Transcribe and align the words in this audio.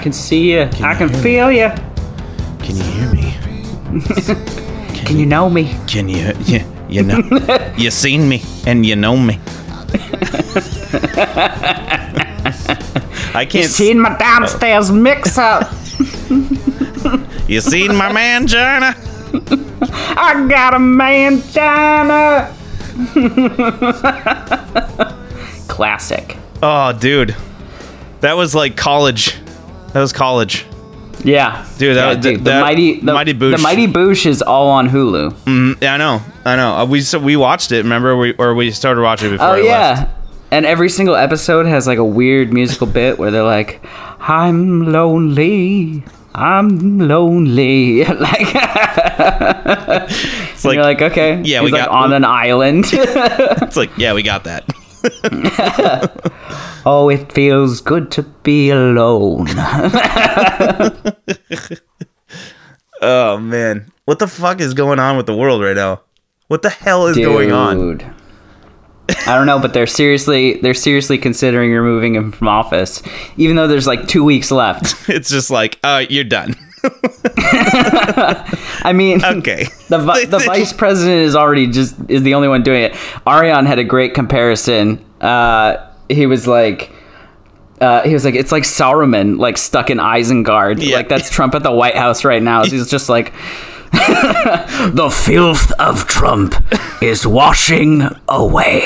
I 0.00 0.02
can 0.02 0.12
see 0.12 0.52
you. 0.52 0.60
I 0.60 0.64
you 0.64 0.96
can 0.96 1.08
hear 1.08 1.08
me? 1.08 1.22
feel 1.22 1.52
you. 1.52 1.70
Can 2.60 2.76
you 2.76 2.82
hear 2.82 3.12
me? 3.12 3.34
Can 5.04 5.18
you 5.18 5.26
know 5.26 5.50
me? 5.50 5.76
Can 5.88 6.08
you 6.08 6.32
you, 6.44 6.60
you 6.88 7.02
know 7.02 7.20
you 7.76 7.90
seen 7.90 8.28
me 8.28 8.42
and 8.64 8.86
you 8.86 8.94
know 8.94 9.16
me? 9.16 9.40
I 13.34 13.44
can't. 13.44 13.54
You 13.54 13.68
Seen 13.68 13.98
my 13.98 14.16
downstairs 14.18 14.90
oh. 14.90 14.94
mix 14.94 15.36
up. 15.38 15.72
you 17.48 17.60
seen 17.60 17.96
my 17.96 18.12
man, 18.12 18.46
China? 18.46 18.94
I 20.16 20.46
got 20.48 20.74
a 20.74 20.78
man, 20.78 21.42
China. 21.50 22.54
Classic. 25.68 26.36
Oh, 26.62 26.92
dude, 26.92 27.34
that 28.20 28.36
was 28.36 28.54
like 28.54 28.76
college. 28.76 29.39
That 29.92 30.00
was 30.00 30.12
college. 30.12 30.66
Yeah, 31.22 31.66
Dude, 31.76 31.96
that- 31.96 32.08
Yeah, 32.08 32.14
that- 32.14 32.22
the 32.22 32.36
that- 32.44 32.60
mighty, 32.62 33.00
the 33.00 33.12
Mighty 33.12 33.34
Boosh. 33.34 33.56
the 33.56 33.62
mighty 33.62 33.86
boosh 33.86 34.24
is 34.24 34.40
all 34.40 34.68
on 34.70 34.88
Hulu. 34.88 35.76
Yeah, 35.82 35.94
I 35.94 35.96
know, 35.98 36.22
I 36.46 36.56
know. 36.56 36.74
Uh, 36.76 36.84
we 36.86 37.02
so 37.02 37.18
we 37.18 37.36
watched 37.36 37.72
it. 37.72 37.82
Remember, 37.82 38.16
we 38.16 38.32
or 38.38 38.54
we 38.54 38.70
started 38.70 39.02
watching 39.02 39.28
it 39.28 39.32
before. 39.32 39.48
Oh 39.48 39.54
yeah, 39.56 39.90
left. 39.90 40.10
and 40.50 40.64
every 40.64 40.88
single 40.88 41.16
episode 41.16 41.66
has 41.66 41.86
like 41.86 41.98
a 41.98 42.04
weird 42.04 42.52
musical 42.54 42.86
bit 43.00 43.18
where 43.18 43.30
they're 43.30 43.42
like, 43.42 43.84
"I'm 44.20 44.90
lonely, 44.90 46.04
I'm 46.34 46.98
lonely," 47.00 48.04
like, 48.26 48.54
It's 50.52 50.64
like, 50.64 50.74
you're 50.76 50.84
like, 50.84 51.02
okay, 51.02 51.42
Yeah, 51.44 51.60
He's 51.60 51.66
we 51.66 51.72
like 51.72 51.84
got- 51.86 51.90
on 51.90 52.12
an 52.14 52.24
island. 52.24 52.86
it's 52.92 53.76
like, 53.76 53.90
yeah, 53.98 54.14
we 54.14 54.22
got 54.22 54.44
that. 54.44 54.64
oh, 56.86 57.08
it 57.10 57.32
feels 57.32 57.80
good 57.80 58.10
to 58.12 58.22
be 58.22 58.70
alone. 58.70 59.46
Oh 63.00 63.38
man, 63.38 63.90
what 64.04 64.18
the 64.18 64.28
fuck 64.28 64.60
is 64.60 64.74
going 64.74 64.98
on 64.98 65.16
with 65.16 65.26
the 65.26 65.34
world 65.36 65.62
right 65.62 65.76
now? 65.76 66.02
What 66.48 66.62
the 66.62 66.70
hell 66.70 67.06
is 67.06 67.16
going 67.16 67.50
on? 67.50 67.78
Dude. 67.98 68.14
I 69.26 69.34
don't 69.34 69.46
know, 69.46 69.58
but 69.58 69.72
they're 69.72 69.86
seriously 69.86 70.60
they're 70.60 70.74
seriously 70.74 71.16
considering 71.16 71.72
removing 71.72 72.14
him 72.14 72.30
from 72.30 72.48
office, 72.48 73.02
even 73.36 73.56
though 73.56 73.66
there's 73.66 73.86
like 73.86 74.06
two 74.06 74.22
weeks 74.22 74.50
left. 74.50 74.94
It's 75.08 75.30
just 75.30 75.50
like, 75.50 75.78
uh, 75.82 76.04
you're 76.08 76.24
done. 76.24 76.54
I 78.82 78.92
mean, 78.94 79.24
Okay. 79.24 79.64
the 79.88 79.98
the 80.28 80.38
vice 80.46 80.72
president 80.72 81.20
is 81.22 81.36
already 81.36 81.66
just 81.66 81.96
is 82.08 82.22
the 82.22 82.34
only 82.34 82.48
one 82.48 82.62
doing 82.62 82.82
it. 82.82 82.96
Arion 83.26 83.66
had 83.66 83.78
a 83.78 83.84
great 83.84 84.14
comparison. 84.14 85.04
Uh, 85.20 85.76
he 86.08 86.26
was 86.26 86.46
like. 86.46 86.92
Uh, 87.80 88.02
he 88.02 88.12
was 88.12 88.26
like, 88.26 88.34
it's 88.34 88.52
like 88.52 88.64
Saruman, 88.64 89.38
like 89.38 89.56
stuck 89.56 89.88
in 89.88 89.96
Isengard. 89.96 90.82
Yeah. 90.82 90.96
Like 90.96 91.08
that's 91.08 91.30
Trump 91.30 91.54
at 91.54 91.62
the 91.62 91.72
White 91.72 91.96
House 91.96 92.26
right 92.26 92.42
now. 92.42 92.62
He's 92.66 92.90
just 92.90 93.08
like, 93.08 93.32
the 93.92 95.10
filth 95.24 95.72
of 95.80 96.06
Trump 96.06 96.54
is 97.02 97.26
washing 97.26 98.02
away. 98.28 98.82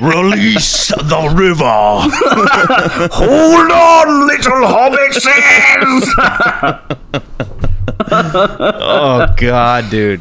Release 0.00 0.88
the 0.88 1.32
river. 1.34 1.64
Hold 3.12 3.70
on, 3.70 4.26
little 4.26 4.66
hobbitses! 4.66 6.14
Oh 8.10 9.26
god, 9.36 9.90
dude. 9.90 10.20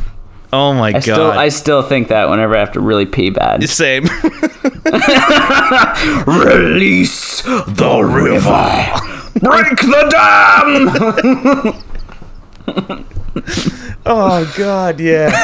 Oh 0.52 0.74
my 0.74 0.88
I 0.90 0.92
god. 0.94 1.02
still, 1.04 1.32
I 1.32 1.50
still 1.50 1.84
think 1.84 2.08
that 2.08 2.28
whenever 2.30 2.56
I 2.56 2.60
have 2.60 2.72
to 2.74 2.80
really 2.80 3.06
pee 3.06 3.30
bad. 3.30 3.64
Same. 3.70 4.04
Release 6.26 7.42
the 7.44 8.02
river. 8.04 8.92
Break 9.40 9.80
the 9.82 10.08
dam. 13.46 13.74
Oh 14.06 14.54
god, 14.58 15.00
yeah. 15.00 15.30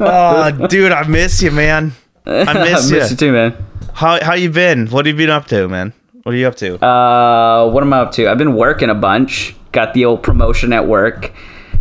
oh, 0.00 0.66
dude, 0.68 0.92
I 0.92 1.06
miss 1.06 1.42
you, 1.42 1.50
man. 1.50 1.92
I 2.26 2.44
miss, 2.44 2.48
I 2.48 2.64
miss 2.64 2.90
you 2.90 2.98
you. 2.98 3.16
too, 3.16 3.32
man. 3.32 3.64
How 3.94 4.22
how 4.22 4.34
you 4.34 4.50
been? 4.50 4.86
What 4.88 5.06
have 5.06 5.18
you 5.18 5.26
been 5.26 5.30
up 5.30 5.46
to, 5.48 5.68
man? 5.68 5.92
What 6.22 6.34
are 6.34 6.38
you 6.38 6.46
up 6.46 6.56
to? 6.56 6.84
Uh, 6.84 7.70
what 7.70 7.82
am 7.82 7.92
I 7.92 7.98
up 8.00 8.12
to? 8.12 8.28
I've 8.28 8.38
been 8.38 8.54
working 8.54 8.90
a 8.90 8.94
bunch. 8.94 9.56
Got 9.72 9.94
the 9.94 10.04
old 10.04 10.22
promotion 10.22 10.72
at 10.72 10.86
work. 10.86 11.32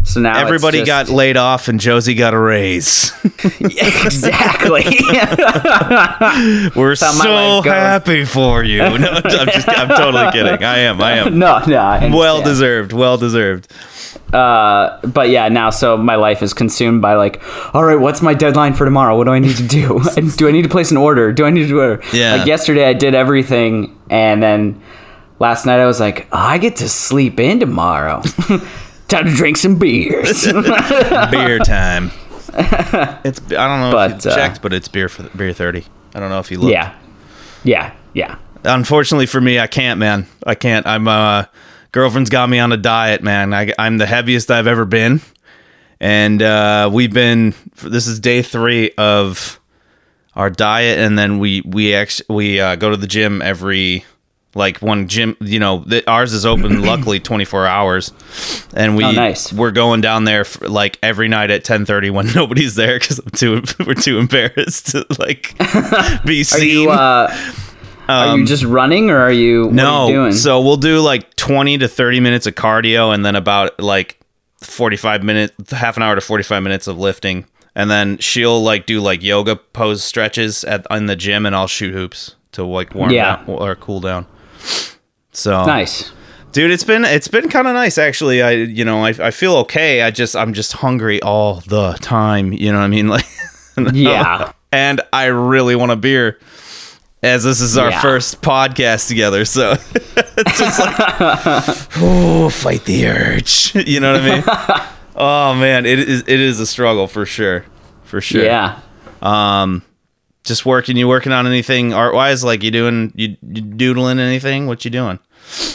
So 0.08 0.22
now 0.22 0.40
Everybody 0.40 0.80
just- 0.80 0.88
got 0.88 1.10
laid 1.10 1.36
off 1.36 1.68
and 1.68 1.82
Josie 1.82 2.16
got 2.16 2.34
a 2.34 2.40
raise. 2.40 3.12
exactly. 3.44 4.84
We're 6.80 6.96
so 6.96 7.62
happy 7.62 8.24
for 8.24 8.64
you. 8.64 8.78
No, 8.80 9.10
I'm 9.24 9.48
just 9.48 9.68
I'm 9.68 9.90
totally 9.90 10.32
kidding. 10.32 10.64
I 10.64 10.78
am. 10.80 11.02
I 11.02 11.18
am. 11.18 11.38
no, 11.40 11.62
no. 11.68 11.78
I 11.78 12.10
Well 12.10 12.42
deserved. 12.42 12.94
Well 12.94 13.18
deserved. 13.18 13.70
Uh, 14.34 14.98
but 15.06 15.30
yeah, 15.30 15.50
now 15.50 15.70
so 15.72 15.98
my 15.98 16.16
life 16.16 16.42
is 16.42 16.54
consumed 16.54 17.02
by 17.02 17.16
like, 17.16 17.42
all 17.76 17.84
right, 17.84 18.00
what's 18.00 18.22
my 18.22 18.34
deadline 18.34 18.74
for 18.76 18.86
tomorrow? 18.86 19.18
What 19.18 19.26
do 19.26 19.32
I 19.32 19.40
need 19.40 19.58
to 19.58 19.68
do? 19.68 20.02
do 20.38 20.48
I 20.48 20.52
need 20.52 20.64
to 20.64 20.70
place 20.70 20.90
an 20.90 20.98
order? 20.98 21.34
Do 21.34 21.46
I 21.46 21.50
need 21.50 21.64
to 21.64 21.68
do 21.68 21.80
order? 21.82 22.02
Yeah. 22.14 22.36
Like 22.38 22.48
yesterday, 22.48 22.86
I 22.86 22.94
did 22.94 23.14
everything, 23.14 24.00
and 24.10 24.42
then 24.42 24.82
last 25.40 25.66
night 25.66 25.80
I 25.82 25.86
was 25.86 26.00
like, 26.00 26.28
oh, 26.32 26.38
I 26.38 26.58
get 26.60 26.78
to 26.78 26.88
sleep 26.90 27.40
in 27.42 27.60
tomorrow. 27.60 28.22
Time 29.08 29.26
to 29.26 29.34
drink 29.34 29.58
some 29.58 29.78
beers. 29.78 30.46
beer 31.32 31.60
time. 31.60 32.12
It's 33.24 33.40
I 33.52 33.68
don't 33.68 33.82
know 33.82 33.92
But, 33.92 34.12
if 34.20 34.26
you 34.26 34.32
uh, 34.32 34.36
checked, 34.36 34.62
but 34.64 34.74
it's 34.74 34.88
beer 34.88 35.10
for 35.10 35.24
beer 35.38 35.54
thirty. 35.54 35.86
I 36.16 36.20
don't 36.20 36.30
know 36.30 36.40
if 36.40 36.50
you 36.50 36.58
looked. 36.60 36.72
yeah, 36.72 36.96
yeah, 37.64 37.94
yeah. 38.14 38.38
Unfortunately 38.64 39.28
for 39.28 39.40
me, 39.40 39.60
I 39.60 39.68
can't, 39.68 40.00
man. 40.00 40.26
I 40.46 40.56
can't. 40.56 40.88
I'm 40.88 41.08
uh 41.08 41.44
girlfriend's 41.92 42.30
got 42.32 42.50
me 42.50 42.58
on 42.58 42.72
a 42.72 42.78
diet, 42.78 43.22
man. 43.22 43.54
I, 43.54 43.74
I'm 43.78 43.98
the 44.00 44.08
heaviest 44.08 44.50
I've 44.50 44.66
ever 44.66 44.86
been, 44.86 45.22
and 46.00 46.42
uh, 46.42 46.90
we've 46.92 47.14
been. 47.14 47.54
This 47.84 48.08
is 48.08 48.20
day 48.20 48.42
three 48.42 48.92
of 48.98 49.60
our 50.36 50.50
diet, 50.50 50.98
and 51.00 51.20
then 51.20 51.38
we 51.38 51.62
we 51.62 51.94
actually 51.94 52.26
we 52.30 52.60
uh, 52.60 52.76
go 52.76 52.90
to 52.90 52.98
the 52.98 53.08
gym 53.08 53.42
every 53.44 54.04
like 54.58 54.82
one 54.82 55.08
gym. 55.08 55.38
You 55.40 55.60
know, 55.60 55.84
the, 55.86 56.10
ours 56.10 56.34
is 56.34 56.46
open 56.46 56.82
luckily 56.92 57.20
24 57.20 57.66
hours, 57.68 58.12
and 58.76 58.98
we 58.98 59.04
Oh, 59.06 59.12
nice. 59.12 59.54
we're 59.54 59.72
going 59.72 60.02
down 60.02 60.26
there 60.26 60.44
for, 60.44 60.68
like 60.68 61.00
every 61.02 61.28
night 61.30 61.52
at 61.52 61.64
10:30 61.64 62.12
when 62.12 62.28
nobody's 62.36 62.76
there 62.76 63.00
because 63.00 63.20
I'm 63.20 63.30
too 63.32 63.64
we're 63.86 63.94
too 63.94 64.18
embarrassed 64.20 64.88
to 64.88 65.06
like 65.20 65.56
be 66.26 66.42
Are 66.42 66.44
seen. 66.44 66.70
you 66.84 66.90
uh, 66.90 67.34
are 68.10 68.38
you 68.38 68.46
just 68.46 68.64
running 68.64 69.10
or 69.10 69.18
are 69.18 69.32
you 69.32 69.64
what 69.66 69.70
Um, 69.72 69.76
no, 69.76 69.86
are 70.06 70.08
you 70.10 70.16
doing? 70.16 70.32
so 70.34 70.62
we'll 70.62 70.78
do 70.78 71.00
like 71.02 71.36
20 71.36 71.78
to 71.80 71.88
30 71.88 72.20
minutes 72.22 72.48
of 72.48 72.56
cardio 72.56 73.14
and 73.14 73.26
then 73.26 73.36
about 73.36 73.80
like 73.80 74.18
45 74.62 75.24
minutes, 75.24 75.72
half 75.72 75.98
an 75.98 76.04
hour 76.04 76.16
to 76.16 76.22
45 76.22 76.64
minutes 76.64 76.88
of 76.88 76.98
lifting. 76.98 77.46
And 77.76 77.92
then 77.92 78.18
she'll 78.18 78.64
like 78.64 78.86
do 78.88 79.02
like 79.02 79.22
yoga 79.22 79.56
pose 79.56 80.04
stretches 80.04 80.64
at 80.64 80.88
in 80.90 81.06
the 81.06 81.16
gym 81.16 81.46
and 81.46 81.56
I'll 81.56 81.68
shoot 81.68 81.94
hoops 81.94 82.36
to 82.54 82.64
like 82.64 82.96
warm 82.96 83.12
Yeah. 83.12 83.36
down 83.36 83.46
or 83.50 83.76
cool 83.76 84.00
down. 84.00 84.26
So 85.38 85.66
nice. 85.66 86.12
dude, 86.52 86.72
it's 86.72 86.84
been 86.84 87.06
it's 87.06 87.28
been 87.28 87.48
kind 87.50 87.68
of 87.68 87.74
nice 87.76 87.98
actually. 88.00 88.42
I 88.42 88.52
you 88.52 88.84
know, 88.84 89.06
I, 89.06 89.10
I 89.10 89.32
feel 89.32 89.56
okay. 89.58 90.02
I 90.02 90.10
just 90.12 90.36
I'm 90.36 90.54
just 90.54 90.74
hungry 90.74 91.22
all 91.22 91.62
the 91.68 91.94
time, 92.02 92.52
you 92.54 92.72
know 92.72 92.80
what 92.80 92.86
I 92.86 92.88
mean? 92.88 93.08
Like 93.18 93.26
Yeah. 93.94 94.54
and 94.72 95.02
I 95.14 95.26
really 95.26 95.76
want 95.76 95.92
a 95.92 95.96
beer 95.96 96.40
as 97.22 97.44
this 97.44 97.62
is 97.62 97.78
our 97.78 97.92
Yeah. 97.92 98.02
first 98.02 98.42
podcast 98.42 99.08
together. 99.08 99.46
So 99.46 99.72
it's 99.96 100.58
just 100.58 100.80
like, 100.80 100.96
oh, 101.98 102.50
fight 102.50 102.86
the 102.86 103.08
urge. 103.08 103.74
You 103.76 104.00
know 104.00 104.14
what 104.14 104.22
I 104.22 104.36
mean? 104.36 104.88
oh 105.16 105.54
man, 105.54 105.86
it 105.86 106.00
is 106.00 106.22
it 106.28 106.40
is 106.40 106.60
a 106.60 106.66
struggle 106.66 107.06
for 107.08 107.28
sure, 107.28 107.66
for 108.06 108.20
sure. 108.22 108.44
Yeah. 108.44 108.80
Um, 109.22 109.84
just 110.44 110.66
working. 110.66 110.96
You 110.98 111.08
working 111.08 111.32
on 111.34 111.46
anything 111.46 111.94
art 111.94 112.14
wise? 112.16 112.44
Like 112.44 112.64
you 112.64 112.72
doing 112.72 113.12
you, 113.16 113.36
you 113.44 113.62
doodling 113.62 114.18
anything? 114.20 114.66
What 114.66 114.86
you 114.86 114.90
doing? 114.92 115.20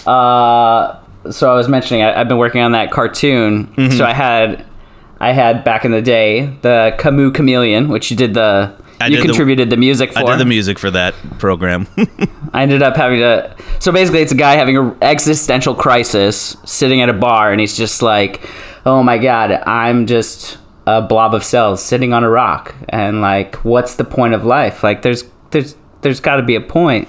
Uh, 0.07 0.99
so 1.31 1.51
I 1.51 1.55
was 1.55 1.69
mentioning 1.69 2.03
I, 2.03 2.21
I've 2.21 2.29
been 2.29 2.39
working 2.39 2.61
on 2.61 2.73
that 2.73 2.91
cartoon. 2.91 3.67
Mm-hmm. 3.69 3.97
So 3.97 4.05
I 4.05 4.13
had, 4.13 4.65
I 5.21 5.33
had 5.33 5.65
back 5.65 5.85
in 5.85 5.93
the 5.93 6.03
day 6.03 6.47
the 6.63 6.95
Camus 6.99 7.33
Chameleon, 7.35 7.89
which 7.89 8.11
you 8.11 8.17
did 8.17 8.35
the, 8.35 8.75
I 9.01 9.07
you 9.07 9.17
did 9.17 9.23
the- 9.23 9.29
contributed 9.29 9.71
the 9.71 9.77
music 9.77 10.13
for. 10.13 10.21
I 10.21 10.23
did 10.25 10.39
the 10.39 10.45
music 10.45 10.79
for 10.79 10.91
that 10.91 11.15
program. 11.39 11.87
I 12.53 12.63
ended 12.63 12.83
up 12.83 12.97
having 12.97 13.21
to. 13.21 13.55
So 13.81 13.93
basically, 13.93 14.21
it's 14.21 14.33
a 14.33 14.37
guy 14.37 14.55
having 14.55 14.77
an 14.77 14.97
existential 15.03 15.75
crisis, 15.75 16.57
sitting 16.65 17.01
at 17.01 17.09
a 17.09 17.13
bar, 17.13 17.51
and 17.51 17.61
he's 17.61 17.77
just 17.77 18.03
like, 18.03 18.49
"Oh 18.87 19.03
my 19.03 19.19
god, 19.19 19.53
I'm 19.67 20.07
just 20.07 20.59
a 20.87 21.01
blob 21.03 21.35
of 21.35 21.45
cells 21.45 21.83
sitting 21.83 22.13
on 22.13 22.23
a 22.25 22.31
rock, 22.31 22.75
and 22.89 23.21
like, 23.21 23.57
what's 23.65 23.97
the 23.97 24.05
point 24.05 24.35
of 24.35 24.45
life? 24.45 24.83
Like, 24.85 25.03
there's 25.03 25.25
there's 25.51 25.77
there's 26.03 26.21
got 26.21 26.37
to 26.37 26.43
be 26.43 26.55
a 26.55 26.61
point." 26.61 27.09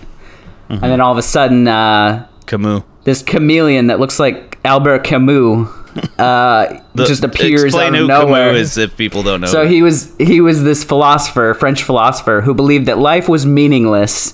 Mm-hmm. 0.70 0.84
And 0.84 0.84
then 0.84 1.02
all 1.02 1.12
of 1.12 1.18
a 1.18 1.24
sudden, 1.24 1.68
uh, 1.68 2.28
Camus. 2.44 2.84
this 3.04 3.22
chameleon 3.24 3.88
that 3.88 4.00
looks 4.00 4.20
like 4.20 4.58
Albert 4.66 5.04
Camus 5.04 5.68
uh, 6.20 6.80
The- 6.96 7.06
just 7.06 7.24
appears 7.24 7.64
Explain 7.66 7.96
out 7.96 8.02
of 8.02 8.08
nowhere. 8.08 8.50
Camus 8.52 8.72
is 8.72 8.78
if 8.78 8.98
people 8.98 9.24
don't 9.24 9.42
know. 9.42 9.48
So 9.48 9.68
he 9.68 9.82
was 9.82 10.16
he 10.18 10.42
was 10.42 10.64
this 10.64 10.84
philosopher, 10.84 11.54
French 11.54 11.84
philosopher, 11.84 12.42
who 12.42 12.54
believed 12.54 12.86
that 12.88 12.98
life 12.98 13.30
was 13.30 13.46
meaningless, 13.46 14.34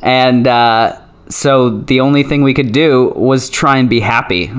and 0.00 0.46
uh, 0.46 1.00
so 1.28 1.70
the 1.70 2.00
only 2.00 2.22
thing 2.22 2.42
we 2.42 2.54
could 2.54 2.72
do 2.72 3.12
was 3.16 3.50
try 3.50 3.78
and 3.78 3.88
be 3.88 4.00
happy. 4.00 4.50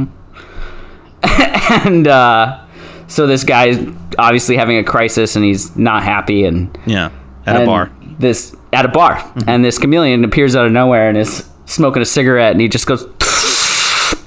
and 1.23 2.07
uh, 2.07 2.59
so 3.07 3.27
this 3.27 3.43
guy's 3.43 3.77
obviously 4.17 4.57
having 4.57 4.77
a 4.77 4.83
crisis 4.83 5.35
and 5.35 5.45
he's 5.45 5.75
not 5.77 6.03
happy 6.03 6.45
and 6.45 6.77
Yeah. 6.85 7.09
At 7.45 7.61
a 7.61 7.65
bar. 7.65 7.91
This 8.19 8.55
at 8.71 8.85
a 8.85 8.89
bar, 8.89 9.33
and 9.47 9.63
this 9.65 9.77
chameleon 9.77 10.23
appears 10.23 10.55
out 10.55 10.65
of 10.65 10.71
nowhere 10.71 11.09
and 11.09 11.17
is 11.17 11.47
smoking 11.65 12.01
a 12.01 12.05
cigarette, 12.05 12.51
and 12.51 12.61
he 12.61 12.67
just 12.67 12.87
goes. 12.87 13.05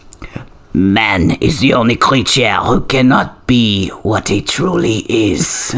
Man 0.76 1.30
is 1.40 1.60
the 1.60 1.72
only 1.72 1.96
creature 1.96 2.52
who 2.56 2.82
cannot 2.82 3.46
be 3.46 3.88
what 4.02 4.28
he 4.28 4.42
truly 4.42 5.06
is. 5.08 5.48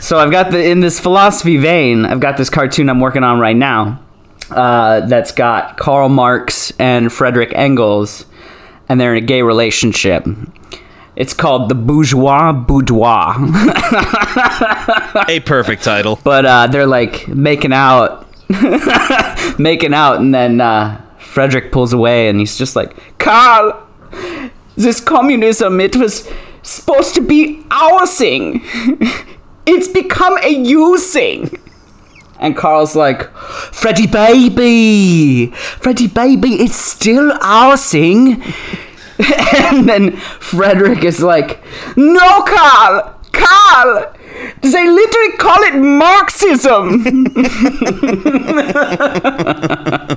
so 0.00 0.16
I've 0.18 0.30
got 0.30 0.50
the 0.50 0.64
in 0.64 0.80
this 0.80 0.98
philosophy 0.98 1.58
vein. 1.58 2.06
I've 2.06 2.20
got 2.20 2.38
this 2.38 2.48
cartoon 2.48 2.88
I'm 2.88 3.00
working 3.00 3.22
on 3.22 3.38
right 3.38 3.54
now. 3.54 4.00
Uh, 4.50 5.00
that's 5.00 5.32
got 5.32 5.76
Karl 5.76 6.08
Marx 6.08 6.72
and 6.78 7.12
Frederick 7.12 7.52
Engels, 7.54 8.24
and 8.88 8.98
they're 8.98 9.14
in 9.14 9.22
a 9.22 9.26
gay 9.26 9.42
relationship. 9.42 10.26
It's 11.16 11.32
called 11.32 11.70
The 11.70 11.74
Bourgeois 11.74 12.52
Boudoir. 12.52 13.36
A 15.28 15.40
perfect 15.40 15.82
title. 15.82 16.20
but 16.24 16.44
uh, 16.44 16.66
they're 16.66 16.86
like 16.86 17.26
making 17.26 17.72
out, 17.72 18.26
making 19.58 19.94
out, 19.94 20.20
and 20.20 20.34
then 20.34 20.60
uh, 20.60 21.00
Frederick 21.18 21.72
pulls 21.72 21.94
away, 21.94 22.28
and 22.28 22.38
he's 22.38 22.58
just 22.58 22.76
like, 22.76 23.18
"Karl, 23.18 23.88
this 24.76 25.00
communism 25.00 25.80
it 25.80 25.96
was 25.96 26.30
supposed 26.62 27.14
to 27.14 27.22
be 27.22 27.64
our 27.70 28.06
thing. 28.06 28.60
it's 29.66 29.88
become 29.88 30.36
a 30.42 30.50
you 30.50 30.98
thing." 30.98 31.58
And 32.38 32.54
Karl's 32.54 32.94
like, 32.94 33.34
Freddy 33.34 34.06
baby, 34.06 35.46
Freddy 35.46 36.06
baby, 36.06 36.56
it's 36.56 36.76
still 36.76 37.32
our 37.40 37.78
thing. 37.78 38.42
and 39.70 39.88
then 39.88 40.16
Frederick 40.16 41.04
is 41.04 41.22
like, 41.22 41.62
No, 41.96 42.42
Karl, 42.42 43.14
Karl, 43.32 44.12
they 44.62 44.88
literally 44.88 45.32
call 45.38 45.62
it 45.62 45.74
Marxism. 45.76 47.06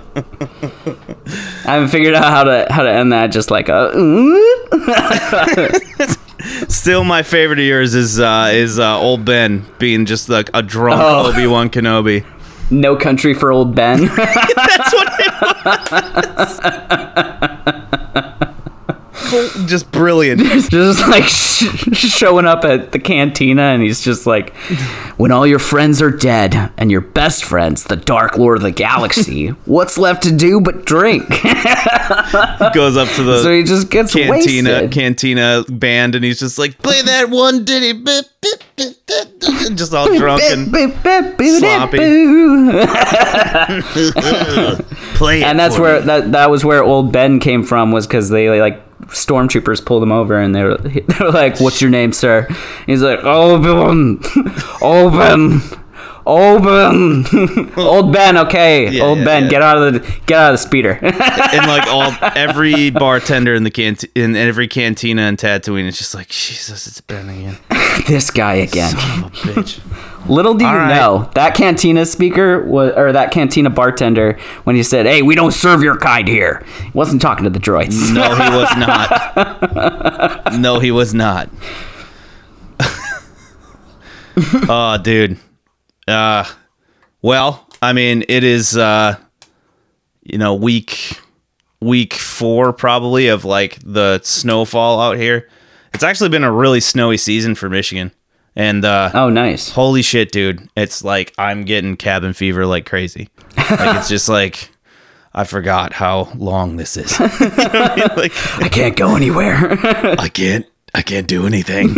I 1.65 1.73
haven't 1.73 1.89
figured 1.89 2.15
out 2.15 2.23
how 2.25 2.43
to 2.43 2.65
how 2.69 2.83
to 2.83 2.91
end 2.91 3.11
that. 3.13 3.27
Just 3.27 3.51
like 3.51 3.69
a. 3.69 3.91
Still, 6.69 7.03
my 7.03 7.21
favorite 7.21 7.59
of 7.59 7.65
yours 7.65 7.93
is 7.95 8.17
uh, 8.19 8.49
is 8.51 8.79
uh, 8.79 8.97
old 8.99 9.25
Ben 9.25 9.65
being 9.77 10.05
just 10.05 10.29
like 10.29 10.49
a 10.53 10.63
drunk 10.63 11.01
Oh. 11.03 11.31
Obi 11.31 11.45
Wan 11.47 11.69
Kenobi. 11.69 12.25
No 12.71 12.95
country 12.95 13.33
for 13.33 13.51
old 13.51 13.75
Ben. 13.75 14.05
That's 14.05 14.93
what 14.93 15.13
it 15.19 15.33
was. 18.35 18.49
Just 19.67 19.91
brilliant. 19.91 20.41
just 20.69 21.07
like 21.07 21.23
sh- 21.25 21.93
showing 21.93 22.45
up 22.45 22.63
at 22.65 22.91
the 22.91 22.99
cantina 22.99 23.61
and 23.61 23.81
he's 23.83 24.01
just 24.01 24.25
like 24.25 24.55
when 25.17 25.31
all 25.31 25.45
your 25.45 25.59
friends 25.59 26.01
are 26.01 26.11
dead 26.11 26.71
and 26.77 26.91
your 26.91 27.01
best 27.01 27.43
friends 27.43 27.83
the 27.85 27.95
dark 27.95 28.37
lord 28.37 28.57
of 28.57 28.63
the 28.63 28.71
galaxy 28.71 29.47
what's 29.65 29.97
left 29.97 30.23
to 30.23 30.31
do 30.35 30.59
but 30.61 30.85
drink 30.85 31.27
Goes 31.29 32.97
up 32.97 33.07
to 33.15 33.23
the 33.23 33.39
so 33.43 33.51
he 33.53 33.63
just 33.63 33.89
gets 33.89 34.13
cantina 34.13 34.31
wasted 34.31 34.91
cantina 34.91 35.63
band 35.69 36.15
and 36.15 36.23
he's 36.23 36.39
just 36.39 36.57
like 36.57 36.77
play 36.79 37.01
that 37.01 37.29
one 37.29 37.65
ditty 37.65 37.93
bit," 37.93 38.29
just 39.75 39.93
all 39.93 40.07
drunk 40.17 40.41
and 40.43 40.67
sloppy. 40.69 41.97
play 45.15 45.41
it 45.41 45.43
and 45.43 45.59
that's 45.59 45.75
for 45.75 45.81
where 45.81 45.99
me. 45.99 46.05
that 46.05 46.31
that 46.31 46.49
was 46.49 46.63
where 46.65 46.83
old 46.83 47.11
Ben 47.11 47.39
came 47.39 47.63
from 47.63 47.91
was 47.91 48.07
because 48.07 48.29
they 48.29 48.59
like 48.59 48.88
stormtroopers 49.09 49.85
pulled 49.85 50.03
him 50.03 50.11
over 50.11 50.37
and 50.39 50.55
they 50.55 50.63
were 50.63 50.77
they 50.77 51.03
were 51.19 51.31
like, 51.31 51.59
"What's 51.59 51.81
your 51.81 51.89
name, 51.89 52.13
sir?" 52.13 52.47
He's 52.85 53.01
like, 53.01 53.23
"Oben, 53.23 54.21
Oben." 54.81 55.61
Old 56.25 56.63
Ben, 56.63 57.25
old 57.77 58.13
Ben, 58.13 58.37
okay, 58.37 58.89
Yeah, 58.91 59.03
old 59.03 59.19
yeah, 59.19 59.23
Ben, 59.25 59.43
yeah. 59.45 59.49
get 59.49 59.61
out 59.61 59.77
of 59.81 59.93
the 59.93 59.99
get 60.25 60.39
out 60.39 60.53
of 60.53 60.59
the 60.59 60.63
speeder. 60.63 60.99
and 61.01 61.67
like 61.67 61.87
all 61.87 62.13
every 62.35 62.89
bartender 62.91 63.55
in 63.55 63.63
the 63.63 63.71
cant 63.71 64.03
in 64.15 64.35
every 64.35 64.67
cantina 64.67 65.23
in 65.23 65.37
Tatooine 65.37 65.85
is 65.85 65.97
just 65.97 66.13
like 66.13 66.27
Jesus, 66.29 66.85
it's 66.87 67.01
Ben 67.01 67.29
again. 67.29 67.57
this 68.07 68.29
guy 68.29 68.55
again. 68.55 68.91
Son 68.91 69.23
of 69.23 69.25
a 69.25 69.29
bitch. 69.35 69.79
Little 70.29 70.53
do 70.53 70.65
you 70.65 70.69
All 70.69 70.75
right. 70.77 70.93
know 70.95 71.31
that 71.33 71.55
cantina 71.55 72.05
speaker 72.05 72.63
was, 72.63 72.93
or 72.95 73.11
that 73.13 73.31
cantina 73.31 73.69
bartender 73.71 74.37
when 74.65 74.75
he 74.75 74.83
said, 74.83 75.05
"Hey, 75.07 75.21
we 75.23 75.33
don't 75.33 75.53
serve 75.53 75.81
your 75.81 75.97
kind 75.97 76.27
here," 76.27 76.63
he 76.83 76.91
wasn't 76.93 77.21
talking 77.21 77.45
to 77.45 77.49
the 77.49 77.57
droids. 77.59 78.13
No, 78.13 78.35
he 78.35 78.55
was 78.55 78.69
not. 78.77 80.53
No, 80.59 80.79
he 80.79 80.91
was 80.91 81.13
not. 81.13 81.49
oh, 84.69 84.97
dude. 85.01 85.37
Uh 86.09 86.45
well, 87.21 87.67
I 87.81 87.93
mean, 87.93 88.23
it 88.27 88.43
is 88.43 88.75
uh 88.77 89.15
you 90.23 90.37
know, 90.37 90.53
week 90.55 91.19
week 91.81 92.13
4 92.13 92.73
probably 92.73 93.27
of 93.29 93.45
like 93.45 93.77
the 93.85 94.19
snowfall 94.23 94.99
out 94.99 95.17
here. 95.17 95.47
It's 95.93 96.03
actually 96.03 96.29
been 96.29 96.43
a 96.43 96.51
really 96.51 96.81
snowy 96.81 97.17
season 97.17 97.55
for 97.55 97.69
Michigan. 97.69 98.11
And 98.55 98.83
uh 98.83 99.11
Oh, 99.13 99.29
nice. 99.29 99.69
holy 99.69 100.01
shit, 100.01 100.31
dude. 100.31 100.67
It's 100.75 101.03
like 101.03 101.33
I'm 101.37 101.63
getting 101.63 101.95
cabin 101.95 102.33
fever 102.33 102.65
like 102.65 102.85
crazy. 102.85 103.29
Like 103.57 103.97
it's 103.97 104.09
just 104.09 104.27
like 104.39 104.69
I 105.33 105.43
forgot 105.43 105.93
how 105.93 106.31
long 106.35 106.77
this 106.77 106.97
is. 106.97 107.17
You 107.19 107.25
know 107.29 107.31
I 107.39 107.95
mean? 107.95 108.17
Like 108.17 108.33
I 108.61 108.67
can't 108.69 108.95
go 108.97 109.15
anywhere. 109.15 109.77
I 110.19 110.27
can't 110.27 110.65
I 110.93 111.01
can't 111.01 111.27
do 111.27 111.45
anything. 111.45 111.89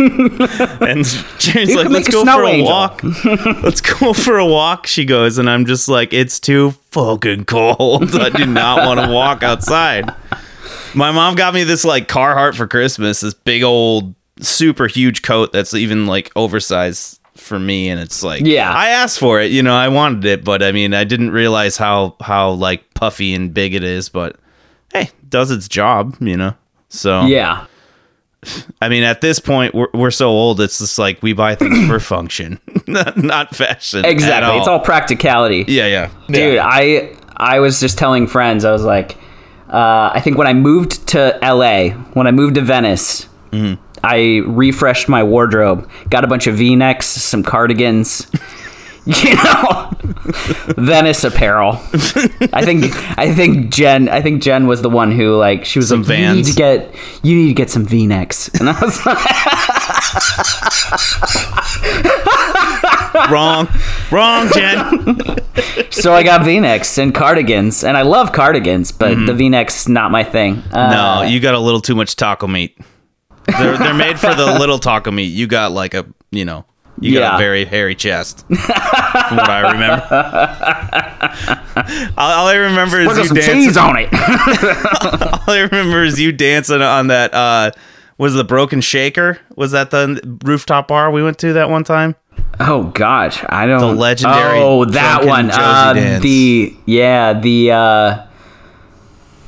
and 0.80 1.04
Jane's 1.38 1.74
like, 1.74 1.88
let's 1.88 2.08
go 2.08 2.24
for 2.24 2.44
a 2.44 2.48
angel." 2.48 2.70
walk. 2.72 3.02
let's 3.62 3.80
go 3.80 4.12
for 4.12 4.38
a 4.38 4.46
walk, 4.46 4.86
she 4.86 5.04
goes, 5.04 5.38
and 5.38 5.48
I'm 5.48 5.66
just 5.66 5.88
like, 5.88 6.12
it's 6.12 6.38
too 6.38 6.72
fucking 6.90 7.46
cold. 7.46 8.14
I 8.14 8.28
do 8.28 8.46
not 8.46 8.86
want 8.86 9.00
to 9.00 9.12
walk 9.12 9.42
outside. 9.42 10.10
My 10.94 11.10
mom 11.10 11.34
got 11.36 11.54
me 11.54 11.64
this 11.64 11.84
like 11.84 12.08
Carhartt 12.08 12.54
for 12.54 12.66
Christmas, 12.66 13.20
this 13.20 13.34
big 13.34 13.62
old 13.62 14.14
super 14.40 14.86
huge 14.86 15.22
coat 15.22 15.52
that's 15.52 15.74
even 15.74 16.06
like 16.06 16.30
oversized 16.36 17.20
for 17.34 17.58
me 17.58 17.88
and 17.88 17.98
it's 18.00 18.22
like 18.22 18.42
Yeah. 18.42 18.70
I 18.72 18.88
asked 18.88 19.18
for 19.18 19.40
it, 19.40 19.50
you 19.50 19.62
know, 19.62 19.74
I 19.74 19.88
wanted 19.88 20.24
it, 20.26 20.44
but 20.44 20.62
I 20.62 20.72
mean, 20.72 20.92
I 20.92 21.04
didn't 21.04 21.30
realize 21.30 21.76
how 21.76 22.16
how 22.20 22.50
like 22.50 22.92
puffy 22.94 23.34
and 23.34 23.54
big 23.54 23.74
it 23.74 23.82
is, 23.82 24.08
but 24.08 24.36
hey, 24.92 25.10
does 25.28 25.50
its 25.50 25.66
job, 25.68 26.16
you 26.20 26.36
know. 26.36 26.54
So 26.90 27.22
yeah. 27.22 27.66
I 28.80 28.88
mean, 28.88 29.04
at 29.04 29.20
this 29.20 29.38
point, 29.38 29.74
we're, 29.74 29.88
we're 29.94 30.10
so 30.10 30.28
old. 30.30 30.60
It's 30.60 30.78
just 30.78 30.98
like 30.98 31.22
we 31.22 31.32
buy 31.32 31.54
things 31.54 31.86
for 31.86 32.00
function, 32.14 32.58
not, 32.86 33.16
not 33.16 33.54
fashion. 33.54 34.04
at 34.04 34.10
Exactly. 34.10 34.58
It's 34.58 34.66
all 34.68 34.80
practicality. 34.80 35.64
Yeah, 35.68 35.86
yeah, 35.86 36.10
Dude, 36.28 36.54
Yeah. 36.54 36.66
I 36.66 37.16
I 37.36 37.60
was 37.60 37.80
just 37.80 37.98
telling 37.98 38.26
friends, 38.26 38.64
I 38.64 38.72
was 38.72 38.82
like, 38.84 39.16
uh, 39.68 40.10
I 40.12 40.20
think 40.20 40.38
when 40.38 40.46
I 40.46 40.54
moved 40.54 41.06
to 41.08 41.38
LA, 41.42 41.90
when 42.14 42.26
I 42.26 42.30
moved 42.32 42.56
to 42.56 42.60
Venice, 42.62 43.28
Mm-hmm. 43.52 43.82
I 44.02 44.42
refreshed 44.46 45.08
my 45.08 45.22
wardrobe, 45.22 45.88
got 46.08 46.24
a 46.24 46.26
bunch 46.26 46.46
of 46.46 46.56
V-necks, 46.56 47.06
some 47.06 47.42
cardigans, 47.42 48.26
you 49.06 49.34
know, 49.34 49.90
Venice 50.76 51.24
apparel. 51.24 51.72
I 52.52 52.64
think 52.64 52.84
I 53.18 53.34
think 53.34 53.70
Jen 53.74 54.08
I 54.08 54.22
think 54.22 54.40
Jen 54.42 54.68
was 54.68 54.82
the 54.82 54.90
one 54.90 55.10
who 55.10 55.36
like 55.36 55.64
she 55.64 55.80
was 55.80 55.88
Some 55.88 56.02
like 56.04 56.18
you 56.18 56.26
need 56.28 56.34
Vans. 56.44 56.50
to 56.50 56.54
get 56.56 56.94
you 57.24 57.34
need 57.34 57.48
to 57.48 57.54
get 57.54 57.68
some 57.70 57.84
V-necks, 57.84 58.48
and 58.60 58.70
I 58.70 58.80
was 58.80 59.04
like, 59.04 59.18
wrong, 63.30 63.68
wrong, 64.10 64.48
Jen. 64.54 65.36
so 65.90 66.14
I 66.14 66.22
got 66.22 66.44
V-necks 66.44 66.98
and 66.98 67.14
cardigans, 67.14 67.84
and 67.84 67.96
I 67.96 68.02
love 68.02 68.32
cardigans, 68.32 68.92
but 68.92 69.14
the 69.26 69.34
V-necks 69.34 69.88
not 69.88 70.10
my 70.10 70.24
thing. 70.24 70.62
Uh, 70.72 70.82
Mm-hmm. 70.82 70.90
no, 70.92 71.22
you 71.22 71.40
got 71.40 71.54
a 71.54 71.58
little 71.58 71.80
too 71.80 71.94
much 71.94 72.16
taco 72.16 72.46
meat. 72.46 72.76
They're 73.46 73.78
they're 73.78 73.94
made 73.94 74.18
for 74.18 74.34
the 74.34 74.46
little 74.58 74.78
taco 74.78 75.10
meat. 75.10 75.32
You 75.32 75.46
got 75.46 75.72
like 75.72 75.94
a 75.94 76.06
you 76.30 76.44
know 76.44 76.64
you 77.02 77.18
got 77.18 77.34
a 77.34 77.38
very 77.38 77.64
hairy 77.64 77.94
chest. 77.94 78.46
from 78.48 78.56
what 79.36 79.50
I 79.50 79.72
remember, 79.72 80.06
all, 82.18 82.30
all 82.30 82.46
I 82.46 82.54
remember 82.54 83.00
is 83.00 83.18
you 83.18 83.24
some 83.26 83.36
dancing. 83.36 83.54
cheese 83.54 83.76
on 83.76 83.96
it. 83.98 84.08
All 85.48 85.54
I 85.54 85.68
remember 85.70 86.04
is 86.04 86.20
you 86.20 86.32
dancing 86.32 86.82
on 86.82 87.08
that. 87.08 87.32
uh 87.34 87.70
Was 88.18 88.34
the 88.34 88.44
Broken 88.44 88.80
Shaker? 88.80 89.38
Was 89.56 89.72
that 89.72 89.90
the 89.90 90.38
rooftop 90.44 90.88
bar 90.88 91.10
we 91.10 91.22
went 91.22 91.38
to 91.38 91.52
that 91.54 91.68
one 91.70 91.84
time? 91.84 92.14
Oh 92.60 92.84
gosh, 92.94 93.42
I 93.48 93.66
don't. 93.66 93.80
The 93.80 93.94
legendary 93.94 94.58
Oh, 94.60 94.84
that 94.84 95.24
one. 95.24 95.50
Uh, 95.50 96.18
the 96.20 96.74
yeah, 96.86 97.32
the 97.38 97.70
uh, 97.72 98.26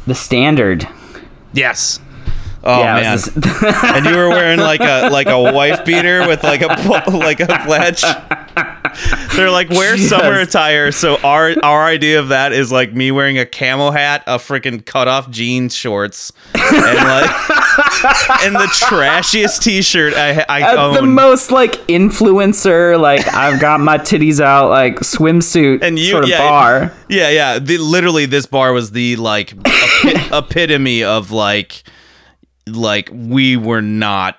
the 0.06 0.14
standard. 0.14 0.88
Yes. 1.52 2.00
Oh 2.66 2.80
yeah, 2.80 2.94
man. 2.94 3.16
this- 3.16 3.28
and 3.84 4.06
you 4.06 4.16
were 4.16 4.28
wearing 4.30 4.58
like 4.58 4.80
a 4.80 5.08
like 5.10 5.26
a 5.26 5.40
wife 5.52 5.84
beater 5.84 6.26
with 6.26 6.42
like 6.42 6.62
a 6.62 6.68
like 7.10 7.40
a 7.40 7.46
pledge. 7.66 8.02
They're 9.36 9.50
like 9.50 9.68
wear 9.70 9.96
Yes. 9.96 10.08
summer 10.08 10.40
attire. 10.40 10.92
So 10.92 11.16
our 11.22 11.54
our 11.62 11.84
idea 11.84 12.20
of 12.20 12.28
that 12.28 12.52
is 12.52 12.70
like 12.72 12.94
me 12.94 13.10
wearing 13.10 13.38
a 13.38 13.44
camo 13.46 13.90
hat, 13.90 14.22
a 14.26 14.38
freaking 14.38 14.84
cut 14.84 15.08
off 15.08 15.28
jeans 15.30 15.74
shorts, 15.74 16.32
and 16.54 16.96
like 16.96 17.30
and 18.44 18.54
the 18.54 18.68
trashiest 18.86 19.62
t-shirt 19.62 20.14
I 20.14 20.44
I 20.48 20.62
Uh, 20.62 20.94
the 20.94 21.02
most 21.02 21.50
like 21.50 21.74
influencer, 21.88 22.98
like 23.00 23.26
I've 23.34 23.60
got 23.60 23.80
my 23.80 23.98
titties 23.98 24.40
out, 24.40 24.70
like 24.70 25.00
swimsuit 25.00 25.82
And 25.82 25.98
you- 25.98 26.10
sort 26.12 26.24
of 26.24 26.30
yeah, 26.30 26.38
bar. 26.38 26.92
Yeah, 27.08 27.28
yeah. 27.30 27.58
The, 27.58 27.78
literally, 27.78 28.26
this 28.26 28.46
bar 28.46 28.72
was 28.72 28.92
the 28.92 29.16
like 29.16 29.52
epi- 29.66 30.14
epitome 30.36 31.02
of 31.04 31.30
like, 31.32 31.82
like 32.66 33.10
we 33.12 33.56
were 33.56 33.82
not 33.82 34.36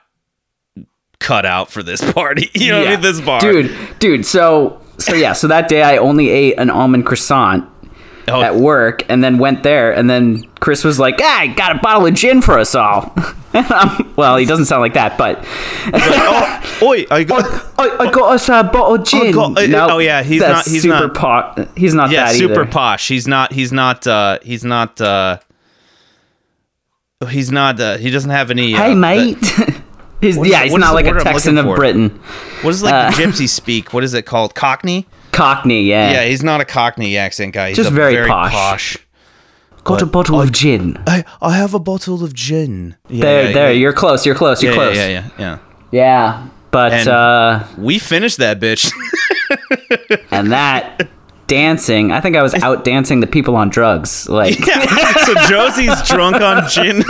cut 1.20 1.46
out 1.46 1.72
for 1.72 1.84
this 1.84 2.02
party. 2.14 2.50
You 2.56 2.72
know 2.72 2.80
what 2.80 2.88
I 2.88 2.92
mean? 2.92 3.02
This 3.02 3.22
bar, 3.22 3.40
dude, 3.42 3.76
dude. 4.00 4.26
So, 4.26 4.82
so 4.98 5.14
yeah. 5.16 5.34
So 5.34 5.48
that 5.48 5.68
day 5.68 5.84
I 5.84 5.98
only 5.98 6.30
ate 6.30 6.56
an 6.58 6.70
almond 6.70 7.06
croissant 7.06 7.70
Oh, 8.28 8.42
at 8.42 8.56
work, 8.56 9.04
and 9.08 9.24
then 9.24 9.38
went 9.38 9.62
there, 9.62 9.92
and 9.96 10.10
then 10.10 10.42
Chris 10.60 10.84
was 10.84 10.98
like, 10.98 11.20
"Ah, 11.22 11.42
I 11.42 11.46
got 11.46 11.76
a 11.76 11.80
bottle 11.80 12.08
of 12.08 12.16
gin 12.16 12.42
for 12.42 12.58
us 12.58 12.74
all." 12.74 13.14
Well, 14.18 14.36
he 14.38 14.46
doesn't 14.46 14.66
sound 14.66 14.82
like 14.82 14.96
that, 14.96 15.18
but 15.18 15.40
oh, 15.94 16.80
oi! 16.88 17.06
I 17.12 17.24
got. 17.24 17.46
I, 17.80 17.90
I 18.08 18.12
got 18.12 18.34
us 18.34 18.50
a 18.50 18.64
bottle 18.64 18.96
of 18.96 19.06
gin. 19.06 19.32
got- 19.32 19.58
uh, 19.58 19.66
No, 19.68 19.88
oh, 19.92 19.98
yeah, 20.00 20.24
he's 20.24 20.42
not- 20.42 20.66
he's 20.66 20.82
super 20.82 21.08
not- 21.08 21.56
po- 21.56 21.68
He's 21.78 21.94
not 21.94 22.10
Yeah, 22.12 22.26
that 22.26 22.36
super 22.36 22.62
either. 22.62 22.66
posh. 22.66 23.08
He's 23.08 23.28
not. 23.28 23.54
He's 23.54 23.72
not. 23.72 24.06
uh 24.08 24.40
He's 24.42 24.66
not. 24.66 25.00
uh 25.00 25.38
He's 27.30 27.52
not. 27.52 27.80
uh 27.80 27.98
He 27.98 28.12
doesn't 28.12 28.30
have 28.30 28.52
any. 28.52 28.74
Uh, 28.76 28.78
hey, 28.84 28.94
mate. 28.96 29.38
he's 30.22 30.38
What 30.38 30.48
is 30.48 30.52
yeah, 30.52 30.64
he's 30.64 30.74
not 30.76 30.94
like 30.94 31.06
a 31.08 31.14
Texan 31.20 31.58
of? 31.58 31.66
Britain. 31.76 32.10
what 32.62 32.72
is 32.72 32.84
like 32.84 32.94
uh, 32.94 33.10
the 33.12 33.16
gypsy 33.24 33.48
speak? 33.48 33.94
What 33.94 34.04
is 34.04 34.14
it 34.14 34.24
called? 34.24 34.54
Cockney. 34.54 35.08
Cockney, 35.32 35.84
yeah. 35.84 36.12
Yeah, 36.12 36.26
he's 36.26 36.44
not 36.44 36.62
a 36.62 36.66
Cockney 36.66 37.18
accent 37.18 37.54
guy. 37.54 37.70
He's 37.70 37.78
Just 37.78 37.90
a 37.92 37.94
very 37.94 38.14
very 38.16 38.28
posh. 38.28 38.52
posh. 38.52 38.98
got 39.86 40.02
a 40.02 40.06
but 40.06 40.12
bottle 40.12 40.42
of 40.42 40.52
gin. 40.52 41.02
I 41.08 41.24
I 41.42 41.56
have 41.56 41.74
a 41.74 41.80
bottle 41.80 42.22
of 42.24 42.34
gin. 42.34 42.96
Yeah, 43.10 43.22
There, 43.22 43.44
yeah, 43.48 43.54
there. 43.54 43.72
yeah. 43.72 43.80
You're 43.80 43.94
close. 43.94 44.26
You're 44.26 44.36
close. 44.36 44.62
You're 44.62 44.74
close. 44.74 44.96
Yeah, 44.96 45.08
yeah, 45.08 45.30
yeah, 45.40 45.40
yeah. 45.40 45.58
Yeah, 45.92 46.48
But 46.72 47.08
uh, 47.08 47.64
We 47.78 48.00
finished 48.00 48.38
that 48.40 48.60
bitch. 48.60 48.92
and 50.32 50.52
that 50.52 51.08
dancing, 51.48 52.12
I 52.12 52.22
think 52.22 52.36
I 52.36 52.44
was 52.44 52.54
out 52.56 52.84
dancing 52.84 53.20
the 53.20 53.28
people 53.28 53.56
on 53.56 53.70
drugs. 53.70 54.28
Like 54.28 54.56
so 55.26 55.34
Josie's 55.48 56.02
drunk 56.08 56.42
on 56.42 56.68
gin. 56.70 57.04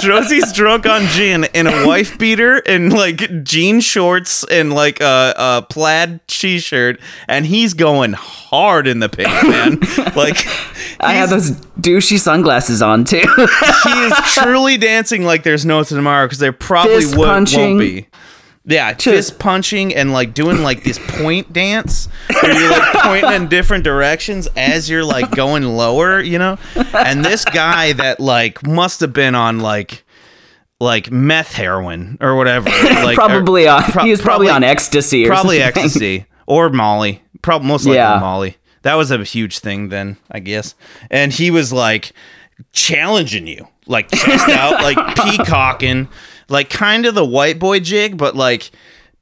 Josie's 0.00 0.52
drunk 0.52 0.86
on 0.86 1.02
gin 1.08 1.44
in 1.52 1.66
a 1.66 1.86
wife 1.86 2.18
beater 2.18 2.62
and 2.66 2.92
like 2.92 3.44
jean 3.44 3.80
shorts 3.80 4.44
and 4.44 4.72
like 4.72 5.00
a, 5.00 5.34
a 5.36 5.66
plaid 5.68 6.20
t-shirt, 6.28 7.00
and 7.28 7.44
he's 7.44 7.74
going 7.74 8.12
hard 8.14 8.86
in 8.86 9.00
the 9.00 9.08
paint, 9.08 9.28
man. 9.48 9.80
like 10.16 10.46
I 11.00 11.14
had 11.14 11.28
those 11.28 11.50
douchey 11.80 12.18
sunglasses 12.18 12.80
on 12.80 13.04
too. 13.04 13.18
he 13.84 14.04
is 14.04 14.14
truly 14.34 14.76
dancing 14.78 15.24
like 15.24 15.42
there's 15.42 15.66
no 15.66 15.82
tomorrow 15.82 16.26
because 16.26 16.38
there 16.38 16.52
probably 16.52 17.04
would, 17.06 17.18
won't 17.18 17.78
be. 17.78 18.06
Yeah, 18.68 18.94
fist 18.94 19.38
punching 19.38 19.94
and 19.94 20.12
like 20.12 20.34
doing 20.34 20.62
like 20.64 20.82
this 20.82 20.98
point 21.08 21.52
dance 21.52 22.08
where 22.42 22.52
you're 22.60 22.70
like 22.70 22.92
pointing 22.94 23.32
in 23.32 23.48
different 23.48 23.84
directions 23.84 24.48
as 24.56 24.90
you're 24.90 25.04
like 25.04 25.30
going 25.30 25.62
lower, 25.62 26.20
you 26.20 26.38
know? 26.38 26.58
And 26.92 27.24
this 27.24 27.44
guy 27.44 27.92
that 27.92 28.18
like 28.18 28.66
must 28.66 29.00
have 29.00 29.12
been 29.12 29.36
on 29.36 29.60
like 29.60 30.02
like 30.80 31.10
meth 31.12 31.52
heroin 31.54 32.18
or 32.20 32.34
whatever. 32.36 32.68
Like 33.06 33.14
probably 33.16 33.66
or- 33.66 33.70
on. 33.74 33.82
pro- 33.84 34.04
he 34.04 34.10
was 34.10 34.20
probably, 34.20 34.48
on 34.50 34.64
ecstasy. 34.64 35.24
Or 35.26 35.28
probably 35.28 35.60
something. 35.60 35.82
ecstasy 35.84 36.26
or 36.46 36.68
Molly. 36.70 37.22
Probably 37.42 37.68
most 37.68 37.84
likely 37.86 37.98
Yeah. 37.98 38.18
Molly. 38.18 38.56
That 38.82 38.94
was 38.94 39.10
a 39.12 39.22
huge 39.22 39.60
thing 39.60 39.90
then, 39.90 40.16
I 40.30 40.40
guess. 40.40 40.74
And 41.10 41.32
he 41.32 41.50
was 41.52 41.72
like 41.72 42.12
challenging 42.72 43.46
you, 43.46 43.66
like 43.86 44.10
chest 44.10 44.48
out, 44.48 44.82
like 44.82 44.96
peacocking, 45.16 46.08
like 46.48 46.70
kind 46.70 47.06
of 47.06 47.14
the 47.14 47.24
white 47.24 47.58
boy 47.58 47.80
jig, 47.80 48.16
but 48.16 48.36
like 48.36 48.70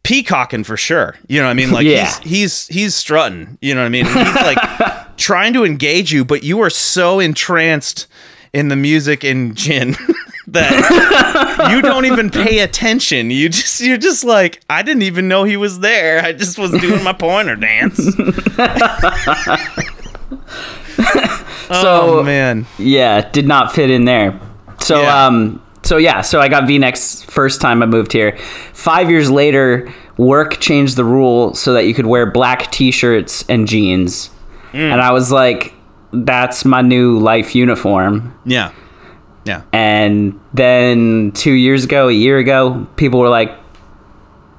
peacocking 0.02 0.64
for 0.64 0.76
sure. 0.76 1.16
You 1.28 1.40
know 1.40 1.46
what 1.46 1.50
I 1.52 1.54
mean? 1.54 1.70
Like 1.70 1.86
Yeah. 1.86 2.06
he's 2.06 2.18
he's 2.18 2.66
he's 2.68 2.94
strutting. 2.94 3.58
You 3.60 3.74
know 3.74 3.80
what 3.80 3.86
I 3.86 3.90
mean? 3.90 4.06
And 4.06 4.26
he's 4.26 4.34
like 4.36 5.16
trying 5.16 5.52
to 5.54 5.64
engage 5.64 6.12
you, 6.12 6.24
but 6.24 6.42
you 6.42 6.60
are 6.60 6.70
so 6.70 7.20
entranced 7.20 8.06
in 8.52 8.68
the 8.68 8.76
music 8.76 9.24
and 9.24 9.56
gin 9.56 9.96
that 10.48 11.68
you 11.70 11.80
don't 11.82 12.04
even 12.04 12.30
pay 12.30 12.58
attention. 12.60 13.30
You 13.30 13.48
just 13.48 13.80
you're 13.80 13.96
just 13.96 14.24
like 14.24 14.60
I 14.68 14.82
didn't 14.82 15.02
even 15.02 15.26
know 15.26 15.44
he 15.44 15.56
was 15.56 15.80
there. 15.80 16.22
I 16.22 16.32
just 16.32 16.58
was 16.58 16.70
doing 16.72 17.02
my 17.02 17.12
pointer 17.14 17.56
dance. 17.56 17.96
So 21.68 22.20
oh 22.20 22.22
man. 22.22 22.66
yeah, 22.78 23.28
did 23.30 23.46
not 23.48 23.72
fit 23.74 23.90
in 23.90 24.04
there. 24.04 24.38
So 24.80 25.00
Yeah. 25.00 25.26
um 25.26 25.62
so 25.84 25.96
yeah, 25.96 26.20
so 26.20 26.40
I 26.40 26.48
got 26.48 26.66
V-necks 26.66 27.22
first 27.22 27.60
time 27.60 27.82
I 27.82 27.86
moved 27.86 28.12
here. 28.12 28.36
5 28.72 29.10
years 29.10 29.30
later, 29.30 29.92
work 30.16 30.60
changed 30.60 30.96
the 30.96 31.04
rule 31.04 31.54
so 31.54 31.72
that 31.74 31.86
you 31.86 31.94
could 31.94 32.06
wear 32.06 32.30
black 32.30 32.70
t-shirts 32.70 33.44
and 33.48 33.68
jeans. 33.68 34.30
Mm. 34.72 34.92
And 34.92 35.00
I 35.00 35.12
was 35.12 35.30
like 35.30 35.74
that's 36.12 36.64
my 36.64 36.80
new 36.80 37.18
life 37.18 37.54
uniform. 37.54 38.38
Yeah. 38.44 38.72
Yeah. 39.44 39.62
And 39.72 40.40
then 40.52 41.32
2 41.32 41.52
years 41.52 41.84
ago, 41.84 42.08
a 42.08 42.12
year 42.12 42.38
ago, 42.38 42.86
people 42.96 43.20
were 43.20 43.28
like 43.28 43.52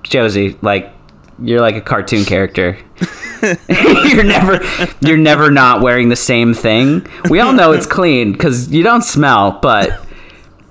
Josie, 0.03 0.57
like 0.61 0.93
you're 1.39 1.61
like 1.61 1.75
a 1.75 1.81
cartoon 1.81 2.23
character. 2.25 2.77
you're 3.69 4.23
never 4.23 4.61
you're 5.01 5.17
never 5.17 5.51
not 5.51 5.81
wearing 5.81 6.09
the 6.09 6.15
same 6.15 6.53
thing. 6.53 7.05
We 7.29 7.39
all 7.39 7.53
know 7.53 7.71
it's 7.71 7.85
clean 7.85 8.35
cuz 8.35 8.71
you 8.71 8.83
don't 8.83 9.03
smell, 9.03 9.59
but 9.61 10.04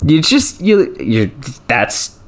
you 0.06 0.20
just 0.23 0.61
you 0.61 0.94
you're 1.00 1.30
that's 1.66 2.18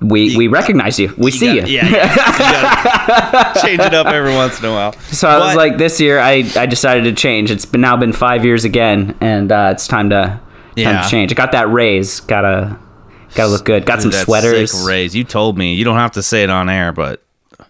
we 0.00 0.36
we 0.36 0.48
recognize 0.48 0.98
you. 0.98 1.14
We 1.16 1.30
see 1.30 1.46
gotta- 1.58 1.70
you. 1.70 1.76
Yeah, 1.78 1.88
yeah. 1.88 3.52
You 3.54 3.60
change 3.62 3.80
it 3.80 3.94
up 3.94 4.06
every 4.08 4.34
once 4.34 4.58
in 4.58 4.64
a 4.66 4.72
while. 4.72 4.92
So 5.12 5.28
I 5.28 5.38
was 5.38 5.54
like 5.56 5.78
this 5.78 6.00
year 6.00 6.18
I 6.18 6.44
I 6.56 6.66
decided 6.66 7.04
to 7.04 7.12
change. 7.12 7.50
It's 7.50 7.64
been 7.66 7.80
now 7.82 7.96
been 7.96 8.12
5 8.12 8.44
years 8.44 8.64
again 8.64 9.16
and 9.20 9.52
uh, 9.52 9.70
it's 9.72 9.86
time 9.86 10.10
to 10.10 10.16
time 10.16 10.40
Yeah. 10.76 11.02
to 11.02 11.08
change. 11.08 11.30
I 11.32 11.34
got 11.34 11.52
that 11.52 11.68
raise. 11.70 12.18
Got 12.20 12.40
to 12.42 12.78
got 13.34 13.44
to 13.44 13.50
look 13.50 13.64
good. 13.64 13.86
Got 13.86 14.02
some 14.02 14.10
sweaters. 14.12 14.72
sick 14.72 14.86
raise. 14.88 15.14
You 15.14 15.22
told 15.24 15.56
me. 15.56 15.74
You 15.74 15.84
don't 15.84 15.96
have 15.98 16.12
to 16.12 16.22
say 16.22 16.42
it 16.42 16.50
on 16.50 16.68
air, 16.68 16.92
but 16.92 17.22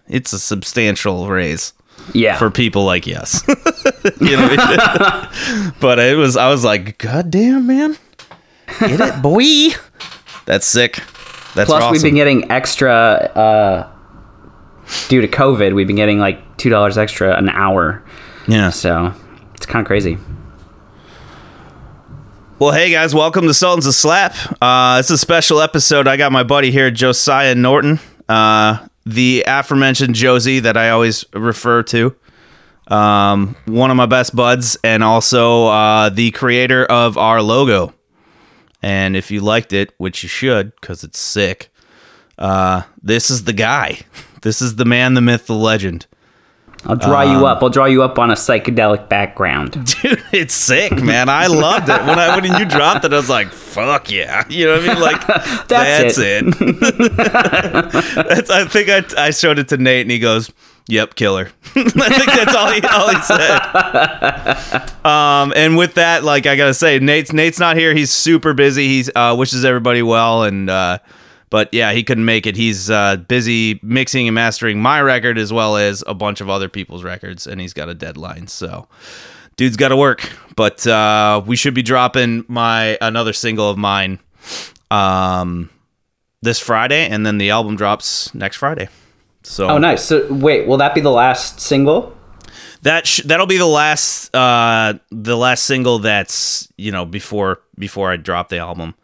it's 0.07 0.33
a 0.33 0.39
substantial 0.39 1.27
raise 1.27 1.73
Yeah. 2.13 2.37
for 2.37 2.49
people 2.49 2.83
like 2.85 3.05
yes. 3.05 3.43
you 4.19 4.35
know. 4.37 4.55
but 5.79 5.99
it 5.99 6.17
was. 6.17 6.35
I 6.35 6.49
was 6.49 6.63
like, 6.65 6.97
God 6.97 7.29
damn, 7.29 7.67
man, 7.67 7.95
get 8.79 8.99
it, 8.99 9.21
boy. 9.21 9.43
That's 10.45 10.67
sick. 10.67 10.95
That's 11.55 11.69
Plus, 11.69 11.83
awesome. 11.83 11.91
we've 11.91 12.01
been 12.01 12.15
getting 12.15 12.51
extra 12.51 12.93
uh, 12.93 13.91
due 15.07 15.21
to 15.21 15.27
COVID. 15.27 15.75
We've 15.75 15.87
been 15.87 15.95
getting 15.95 16.19
like 16.19 16.57
two 16.57 16.69
dollars 16.69 16.97
extra 16.97 17.37
an 17.37 17.49
hour, 17.49 18.03
yeah. 18.47 18.69
so 18.69 19.13
it's 19.53 19.65
kind 19.65 19.81
of 19.81 19.87
crazy. 19.87 20.17
Well, 22.59 22.71
hey 22.71 22.91
guys, 22.91 23.13
welcome 23.13 23.45
to 23.47 23.53
Sultans 23.53 23.85
of 23.85 23.93
Slap. 23.93 24.35
Uh, 24.61 24.97
it's 24.99 25.09
a 25.09 25.17
special 25.17 25.59
episode. 25.59 26.07
I 26.07 26.17
got 26.17 26.31
my 26.31 26.43
buddy 26.43 26.71
here, 26.71 26.89
Josiah 26.91 27.55
Norton, 27.55 27.99
uh, 28.29 28.87
the 29.05 29.43
aforementioned 29.45 30.15
Josie 30.15 30.59
that 30.61 30.77
I 30.77 30.89
always 30.89 31.25
refer 31.33 31.83
to. 31.83 32.15
Um, 32.87 33.55
one 33.65 33.91
of 33.91 33.97
my 33.97 34.05
best 34.05 34.35
buds, 34.35 34.77
and 34.83 35.03
also 35.03 35.67
uh, 35.67 36.09
the 36.09 36.31
creator 36.31 36.85
of 36.85 37.17
our 37.17 37.41
logo. 37.41 37.93
And 38.83 39.15
if 39.15 39.31
you 39.31 39.39
liked 39.39 39.71
it, 39.73 39.93
which 39.97 40.21
you 40.23 40.29
should, 40.29 40.75
because 40.75 41.03
it's 41.05 41.17
sick, 41.17 41.69
uh, 42.37 42.81
this 43.01 43.29
is 43.31 43.45
the 43.45 43.53
guy. 43.53 43.99
This 44.43 44.61
is 44.61 44.75
the 44.75 44.83
man, 44.83 45.13
the 45.13 45.21
myth, 45.21 45.47
the 45.47 45.53
legend. 45.55 46.05
I'll 46.85 46.97
draw 46.97 47.21
Um, 47.21 47.31
you 47.31 47.45
up. 47.45 47.63
I'll 47.63 47.69
draw 47.69 47.85
you 47.85 48.03
up 48.03 48.19
on 48.19 48.29
a 48.29 48.33
psychedelic 48.33 49.07
background. 49.07 49.71
Dude, 50.01 50.21
it's 50.33 50.53
sick, 50.53 50.91
man. 51.01 51.29
I 51.29 51.47
loved 51.47 51.87
it 51.87 52.01
when 52.01 52.19
I 52.19 52.35
when 52.37 52.43
you 52.59 52.65
dropped 52.65 53.05
it. 53.05 53.13
I 53.13 53.15
was 53.15 53.29
like, 53.29 53.47
"Fuck 53.53 54.11
yeah!" 54.11 54.43
You 54.49 54.65
know 54.65 54.73
what 54.81 54.89
I 54.89 54.93
mean? 54.93 55.01
Like, 55.01 55.27
That's 55.27 55.67
that's, 55.69 56.17
it. 56.17 56.43
that's, 58.27 58.49
I 58.49 58.65
think 58.65 58.89
I, 58.89 59.27
I 59.27 59.31
showed 59.31 59.59
it 59.59 59.69
to 59.69 59.77
Nate, 59.77 60.01
and 60.01 60.11
he 60.11 60.19
goes, 60.19 60.51
"Yep, 60.87 61.15
killer." 61.15 61.51
I 61.75 61.83
think 61.83 62.25
that's 62.25 62.55
all 62.55 62.71
he 62.71 62.81
all 62.81 63.09
he 63.09 63.21
said. 63.21 65.05
Um, 65.05 65.53
and 65.55 65.75
with 65.77 65.95
that, 65.95 66.23
like 66.23 66.45
I 66.45 66.55
gotta 66.55 66.73
say, 66.73 66.99
Nate's 66.99 67.33
Nate's 67.33 67.59
not 67.59 67.77
here. 67.77 67.93
He's 67.93 68.11
super 68.11 68.53
busy. 68.53 68.87
He's 68.87 69.09
uh, 69.15 69.35
wishes 69.37 69.65
everybody 69.65 70.01
well, 70.01 70.43
and 70.43 70.69
uh, 70.69 70.99
but 71.49 71.69
yeah, 71.73 71.91
he 71.91 72.03
couldn't 72.03 72.25
make 72.25 72.47
it. 72.47 72.55
He's 72.55 72.89
uh, 72.89 73.17
busy 73.17 73.79
mixing 73.83 74.27
and 74.27 74.35
mastering 74.35 74.81
my 74.81 75.01
record 75.01 75.37
as 75.37 75.51
well 75.51 75.77
as 75.77 76.03
a 76.07 76.13
bunch 76.13 76.41
of 76.41 76.49
other 76.49 76.69
people's 76.69 77.03
records, 77.03 77.45
and 77.47 77.59
he's 77.61 77.73
got 77.73 77.89
a 77.89 77.93
deadline. 77.93 78.47
So 78.47 78.87
dude's 79.55 79.77
got 79.77 79.89
to 79.89 79.97
work. 79.97 80.29
But 80.55 80.85
uh, 80.85 81.41
we 81.45 81.55
should 81.55 81.73
be 81.73 81.81
dropping 81.81 82.45
my 82.47 82.97
another 83.01 83.33
single 83.33 83.69
of 83.69 83.77
mine 83.77 84.19
um, 84.91 85.69
this 86.41 86.59
Friday, 86.59 87.07
and 87.07 87.25
then 87.25 87.37
the 87.37 87.49
album 87.49 87.75
drops 87.75 88.33
next 88.33 88.57
Friday. 88.57 88.89
So 89.43 89.67
Oh, 89.69 89.77
nice. 89.77 90.03
So 90.03 90.31
wait, 90.33 90.67
will 90.67 90.77
that 90.77 90.95
be 90.95 91.01
the 91.01 91.11
last 91.11 91.59
single? 91.59 92.15
that 92.83 93.07
sh- 93.07 93.21
that'll 93.23 93.45
be 93.45 93.57
the 93.57 93.65
last 93.65 94.33
uh 94.35 94.93
the 95.09 95.37
last 95.37 95.63
single 95.63 95.99
that's 95.99 96.67
you 96.77 96.91
know 96.91 97.05
before 97.05 97.61
before 97.79 98.11
I 98.11 98.17
drop 98.17 98.49
the 98.49 98.57
album. 98.57 98.95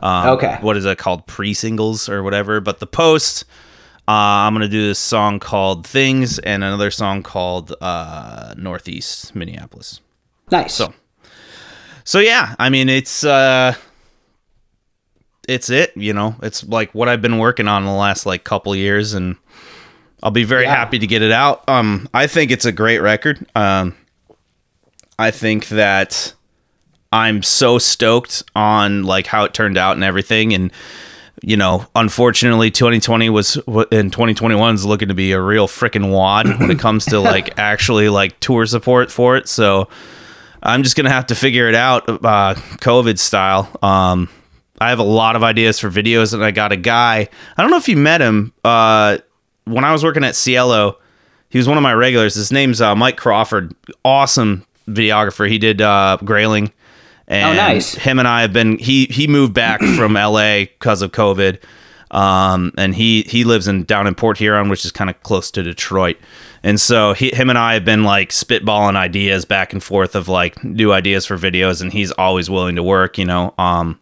Um, 0.00 0.28
Okay. 0.30 0.58
What 0.60 0.76
is 0.76 0.84
it 0.84 0.98
called? 0.98 1.26
Pre 1.26 1.54
singles 1.54 2.08
or 2.08 2.22
whatever. 2.22 2.60
But 2.60 2.78
the 2.80 2.86
post, 2.86 3.44
uh, 4.08 4.12
I'm 4.46 4.54
gonna 4.54 4.68
do 4.68 4.86
this 4.86 4.98
song 4.98 5.38
called 5.40 5.86
Things 5.86 6.38
and 6.40 6.62
another 6.64 6.90
song 6.90 7.22
called 7.22 7.74
uh, 7.80 8.54
Northeast 8.56 9.34
Minneapolis. 9.34 10.00
Nice. 10.50 10.74
So, 10.74 10.92
so 12.04 12.18
yeah, 12.20 12.54
I 12.58 12.70
mean 12.70 12.88
it's 12.88 13.22
uh, 13.24 13.74
it's 15.48 15.70
it. 15.70 15.96
You 15.96 16.12
know, 16.12 16.36
it's 16.42 16.64
like 16.64 16.94
what 16.94 17.08
I've 17.08 17.22
been 17.22 17.38
working 17.38 17.68
on 17.68 17.84
the 17.84 17.92
last 17.92 18.26
like 18.26 18.44
couple 18.44 18.74
years, 18.76 19.14
and 19.14 19.36
I'll 20.22 20.30
be 20.30 20.44
very 20.44 20.64
Yeah. 20.64 20.74
happy 20.74 20.98
to 20.98 21.06
get 21.06 21.22
it 21.22 21.32
out. 21.32 21.62
Um, 21.68 22.08
I 22.12 22.26
think 22.26 22.50
it's 22.50 22.64
a 22.64 22.72
great 22.72 22.98
record. 22.98 23.44
Um, 23.54 23.94
I 25.18 25.30
think 25.30 25.68
that 25.68 26.34
I'm 27.12 27.42
so 27.42 27.78
stoked 27.78 28.42
on 28.54 29.04
like 29.04 29.26
how 29.26 29.44
it 29.44 29.54
turned 29.54 29.78
out 29.78 29.92
and 29.96 30.04
everything, 30.04 30.52
and 30.52 30.70
you 31.40 31.56
know, 31.56 31.86
unfortunately, 31.94 32.70
2020 32.70 33.30
was 33.30 33.56
and 33.92 34.12
2021 34.12 34.74
is 34.74 34.84
looking 34.84 35.08
to 35.08 35.14
be 35.14 35.30
a 35.32 35.40
real 35.40 35.68
freaking 35.68 36.10
wad 36.10 36.46
when 36.58 36.70
it 36.70 36.78
comes 36.80 37.04
to 37.06 37.20
like 37.20 37.58
actually 37.58 38.08
like 38.08 38.38
tour 38.40 38.66
support 38.66 39.10
for 39.12 39.36
it. 39.36 39.48
So 39.48 39.88
I'm 40.62 40.82
just 40.82 40.96
gonna 40.96 41.10
have 41.10 41.26
to 41.28 41.34
figure 41.36 41.68
it 41.68 41.76
out, 41.76 42.08
uh, 42.08 42.54
COVID 42.80 43.18
style. 43.20 43.70
Um, 43.82 44.28
I 44.80 44.90
have 44.90 44.98
a 44.98 45.04
lot 45.04 45.36
of 45.36 45.42
ideas 45.44 45.78
for 45.78 45.90
videos, 45.90 46.34
and 46.34 46.44
I 46.44 46.50
got 46.50 46.72
a 46.72 46.76
guy. 46.76 47.28
I 47.56 47.62
don't 47.62 47.70
know 47.70 47.76
if 47.78 47.88
you 47.88 47.96
met 47.96 48.20
him. 48.20 48.52
Uh, 48.64 49.18
when 49.68 49.84
I 49.84 49.92
was 49.92 50.02
working 50.04 50.24
at 50.24 50.34
Cielo, 50.34 50.98
he 51.48 51.58
was 51.58 51.68
one 51.68 51.76
of 51.76 51.82
my 51.82 51.94
regulars. 51.94 52.34
His 52.34 52.52
name's 52.52 52.80
uh, 52.80 52.94
Mike 52.94 53.16
Crawford. 53.16 53.74
Awesome 54.04 54.66
videographer. 54.88 55.48
He 55.48 55.58
did 55.58 55.80
uh, 55.80 56.18
Grayling. 56.24 56.72
And 57.26 57.58
Oh, 57.58 57.62
nice. 57.62 57.94
Him 57.94 58.18
and 58.18 58.26
I 58.26 58.40
have 58.40 58.52
been. 58.52 58.78
He 58.78 59.04
he 59.06 59.26
moved 59.26 59.54
back 59.54 59.80
from 59.96 60.16
L.A. 60.16 60.64
because 60.66 61.02
of 61.02 61.12
COVID, 61.12 61.62
um, 62.10 62.72
and 62.78 62.94
he 62.94 63.22
he 63.22 63.44
lives 63.44 63.68
in 63.68 63.84
down 63.84 64.06
in 64.06 64.14
Port 64.14 64.38
Huron, 64.38 64.68
which 64.70 64.84
is 64.84 64.92
kind 64.92 65.10
of 65.10 65.22
close 65.22 65.50
to 65.50 65.62
Detroit. 65.62 66.16
And 66.62 66.80
so 66.80 67.12
he, 67.12 67.30
him 67.30 67.50
and 67.50 67.58
I 67.58 67.74
have 67.74 67.84
been 67.84 68.02
like 68.02 68.30
spitballing 68.30 68.96
ideas 68.96 69.44
back 69.44 69.72
and 69.72 69.82
forth 69.82 70.16
of 70.16 70.26
like 70.26 70.64
new 70.64 70.92
ideas 70.92 71.26
for 71.26 71.36
videos, 71.36 71.82
and 71.82 71.92
he's 71.92 72.10
always 72.12 72.48
willing 72.50 72.76
to 72.76 72.82
work, 72.82 73.18
you 73.18 73.24
know. 73.26 73.54
Um, 73.58 74.00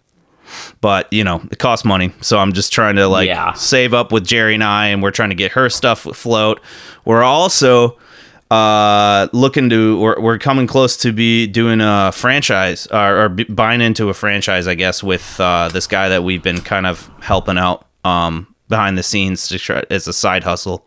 but 0.80 1.12
you 1.12 1.24
know 1.24 1.42
it 1.50 1.58
costs 1.58 1.84
money. 1.84 2.12
So 2.20 2.38
i'm 2.38 2.52
just 2.52 2.72
trying 2.72 2.96
to 2.96 3.06
like 3.08 3.26
Yeah. 3.28 3.52
save 3.54 3.92
up 3.94 4.12
with 4.12 4.26
jerry 4.26 4.54
and 4.54 4.64
i 4.64 4.86
and 4.88 5.02
we're 5.02 5.10
trying 5.10 5.30
to 5.30 5.34
get 5.36 5.52
her 5.52 5.68
stuff 5.70 6.06
afloat. 6.06 6.60
We're 7.04 7.22
also 7.22 7.98
uh 8.50 9.26
looking 9.32 9.68
to 9.70 9.98
we're, 10.00 10.20
we're 10.20 10.38
coming 10.38 10.66
close 10.68 10.96
to 10.98 11.12
be 11.12 11.48
doing 11.48 11.80
a 11.80 12.12
franchise 12.12 12.86
or, 12.92 13.24
or 13.24 13.28
buying 13.28 13.80
into 13.80 14.08
a 14.08 14.14
franchise 14.14 14.68
i 14.68 14.74
guess 14.76 15.02
with 15.02 15.40
uh 15.40 15.68
this 15.72 15.88
guy 15.88 16.08
that 16.08 16.22
we've 16.22 16.44
been 16.44 16.60
kind 16.60 16.86
of 16.86 17.10
helping 17.20 17.58
out 17.58 17.88
um 18.04 18.46
behind 18.68 18.96
the 18.96 19.02
scenes 19.02 19.48
to 19.48 19.58
try 19.58 19.82
as 19.90 20.06
a 20.06 20.12
side 20.12 20.44
hustle. 20.44 20.86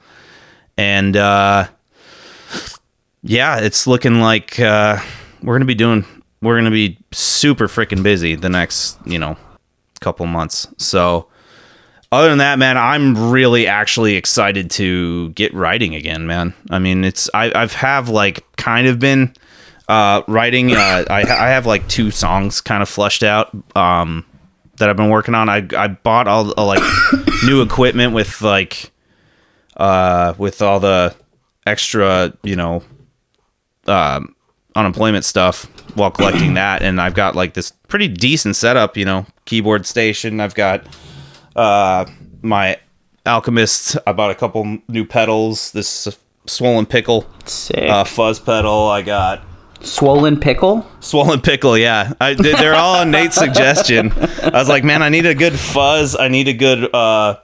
And 0.77 1.17
uh 1.17 1.67
yeah 3.23 3.59
it's 3.59 3.85
looking 3.87 4.21
like 4.21 4.57
uh 4.59 4.97
we're 5.43 5.55
gonna 5.55 5.65
be 5.65 5.75
doing 5.75 6.05
we're 6.41 6.57
gonna 6.57 6.71
be 6.71 6.97
super 7.11 7.67
freaking 7.67 8.03
busy 8.03 8.35
the 8.35 8.49
next 8.49 8.97
you 9.05 9.19
know 9.19 9.35
couple 9.99 10.25
months. 10.25 10.67
So 10.77 11.27
other 12.11 12.29
than 12.29 12.39
that 12.39 12.57
man 12.57 12.75
i'm 12.75 13.29
really 13.29 13.67
actually 13.67 14.15
excited 14.15 14.71
to 14.71 15.29
get 15.29 15.53
writing 15.53 15.93
again 15.93 16.25
man. 16.25 16.53
I 16.71 16.79
mean 16.79 17.03
it's 17.03 17.29
i 17.33 17.51
i've 17.53 17.73
have 17.73 18.09
like 18.09 18.43
kind 18.55 18.87
of 18.87 18.99
been 18.99 19.33
uh 19.87 20.23
writing 20.27 20.71
uh 20.71 21.05
i 21.09 21.21
i 21.21 21.49
have 21.49 21.65
like 21.65 21.87
two 21.87 22.11
songs 22.11 22.61
kind 22.61 22.81
of 22.81 22.89
flushed 22.89 23.23
out 23.23 23.55
um 23.75 24.25
that 24.77 24.89
i've 24.89 24.97
been 24.97 25.09
working 25.09 25.35
on. 25.35 25.49
I 25.49 25.67
i 25.77 25.87
bought 25.87 26.27
all 26.27 26.59
uh, 26.59 26.65
like 26.65 26.83
new 27.45 27.61
equipment 27.61 28.13
with 28.13 28.41
like 28.41 28.91
uh 29.77 30.33
with 30.37 30.61
all 30.61 30.79
the 30.79 31.15
extra 31.67 32.33
you 32.43 32.55
know 32.55 32.81
um 33.85 34.35
unemployment 34.75 35.25
stuff 35.25 35.65
while 35.95 36.11
collecting 36.11 36.53
that. 36.55 36.81
And 36.81 37.01
I've 37.01 37.13
got 37.13 37.35
like 37.35 37.53
this 37.53 37.71
pretty 37.87 38.07
decent 38.07 38.55
setup, 38.55 38.97
you 38.97 39.05
know, 39.05 39.25
keyboard 39.49 39.85
station. 39.85 40.39
I've 40.39 40.53
got 40.55 40.85
uh 41.55 42.05
my 42.41 42.77
Alchemist. 43.25 43.97
I 44.07 44.11
bought 44.13 44.31
a 44.31 44.35
couple 44.35 44.77
new 44.87 45.05
pedals, 45.05 45.71
this 45.71 46.07
swollen 46.45 46.85
pickle 46.85 47.25
uh, 47.75 48.03
fuzz 48.03 48.39
pedal. 48.39 48.87
I 48.87 49.01
got 49.01 49.43
Swollen 49.81 50.37
pickle. 50.39 50.85
swollen 50.99 51.39
pickle, 51.39 51.77
yeah. 51.77 52.11
I, 52.19 52.33
they- 52.33 52.51
they're 52.53 52.75
all 52.75 52.95
on 52.99 53.11
Nate's 53.11 53.35
suggestion. 53.45 54.11
I 54.11 54.49
was 54.53 54.67
like, 54.67 54.83
man, 54.83 55.01
I 55.01 55.07
need 55.09 55.25
a 55.25 55.33
good 55.33 55.53
fuzz. 55.57 56.17
I 56.17 56.27
need 56.27 56.47
a 56.49 56.53
good 56.53 56.93
uh 56.93 57.37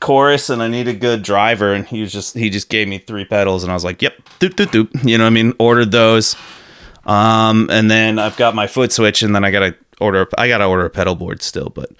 chorus 0.00 0.48
and 0.50 0.62
I 0.62 0.68
need 0.68 0.86
a 0.86 0.92
good 0.94 1.22
driver 1.24 1.72
and 1.74 1.84
he 1.84 2.00
was 2.00 2.12
just 2.12 2.34
he 2.36 2.48
just 2.50 2.68
gave 2.68 2.86
me 2.86 2.98
three 2.98 3.24
pedals 3.24 3.64
and 3.64 3.72
I 3.72 3.74
was 3.74 3.84
like, 3.84 4.00
"Yep, 4.00 4.14
doop 4.40 4.50
doop 4.54 4.66
doop." 4.66 5.08
You 5.08 5.18
know 5.18 5.24
what 5.24 5.28
I 5.28 5.30
mean? 5.30 5.52
Ordered 5.58 5.90
those. 5.90 6.36
Um 7.04 7.68
and 7.72 7.90
then 7.90 8.18
I've 8.20 8.36
got 8.36 8.54
my 8.54 8.66
foot 8.68 8.92
switch 8.92 9.22
and 9.22 9.34
then 9.34 9.44
I 9.44 9.50
got 9.50 9.60
to 9.60 9.74
order 10.00 10.26
I 10.38 10.48
got 10.48 10.58
to 10.58 10.64
order 10.66 10.84
a 10.84 10.90
pedal 10.90 11.14
board 11.14 11.42
still, 11.42 11.70
but 11.70 11.90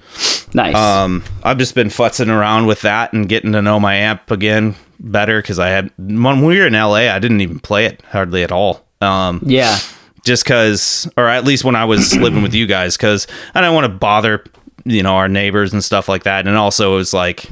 Nice. 0.54 0.74
um 0.76 1.24
I've 1.42 1.58
just 1.58 1.74
been 1.74 1.88
futzing 1.88 2.28
around 2.28 2.66
with 2.66 2.80
that 2.82 3.12
and 3.12 3.28
getting 3.28 3.52
to 3.52 3.62
know 3.62 3.78
my 3.80 3.94
amp 3.94 4.30
again 4.30 4.76
better 5.00 5.40
cuz 5.42 5.58
I 5.58 5.68
had 5.68 5.90
when 5.98 6.44
we 6.44 6.58
were 6.58 6.66
in 6.66 6.72
LA, 6.74 7.08
I 7.14 7.18
didn't 7.18 7.40
even 7.40 7.58
play 7.60 7.84
it 7.86 8.02
hardly 8.10 8.42
at 8.42 8.52
all. 8.52 8.84
Um 9.00 9.40
yeah. 9.44 9.78
just 10.24 10.44
because, 10.44 11.08
or 11.16 11.26
at 11.28 11.44
least 11.44 11.64
when 11.64 11.76
I 11.76 11.84
was 11.84 12.16
living 12.26 12.42
with 12.42 12.54
you 12.54 12.66
guys, 12.66 12.96
because 12.96 13.26
I 13.54 13.60
didn't 13.60 13.74
want 13.74 13.84
to 13.84 13.98
bother, 13.98 14.44
you 14.84 15.02
know, 15.02 15.14
our 15.14 15.28
neighbors 15.28 15.72
and 15.72 15.82
stuff 15.84 16.08
like 16.08 16.24
that. 16.24 16.46
And 16.48 16.56
also, 16.56 16.92
it 16.94 16.96
was 16.96 17.14
like, 17.14 17.46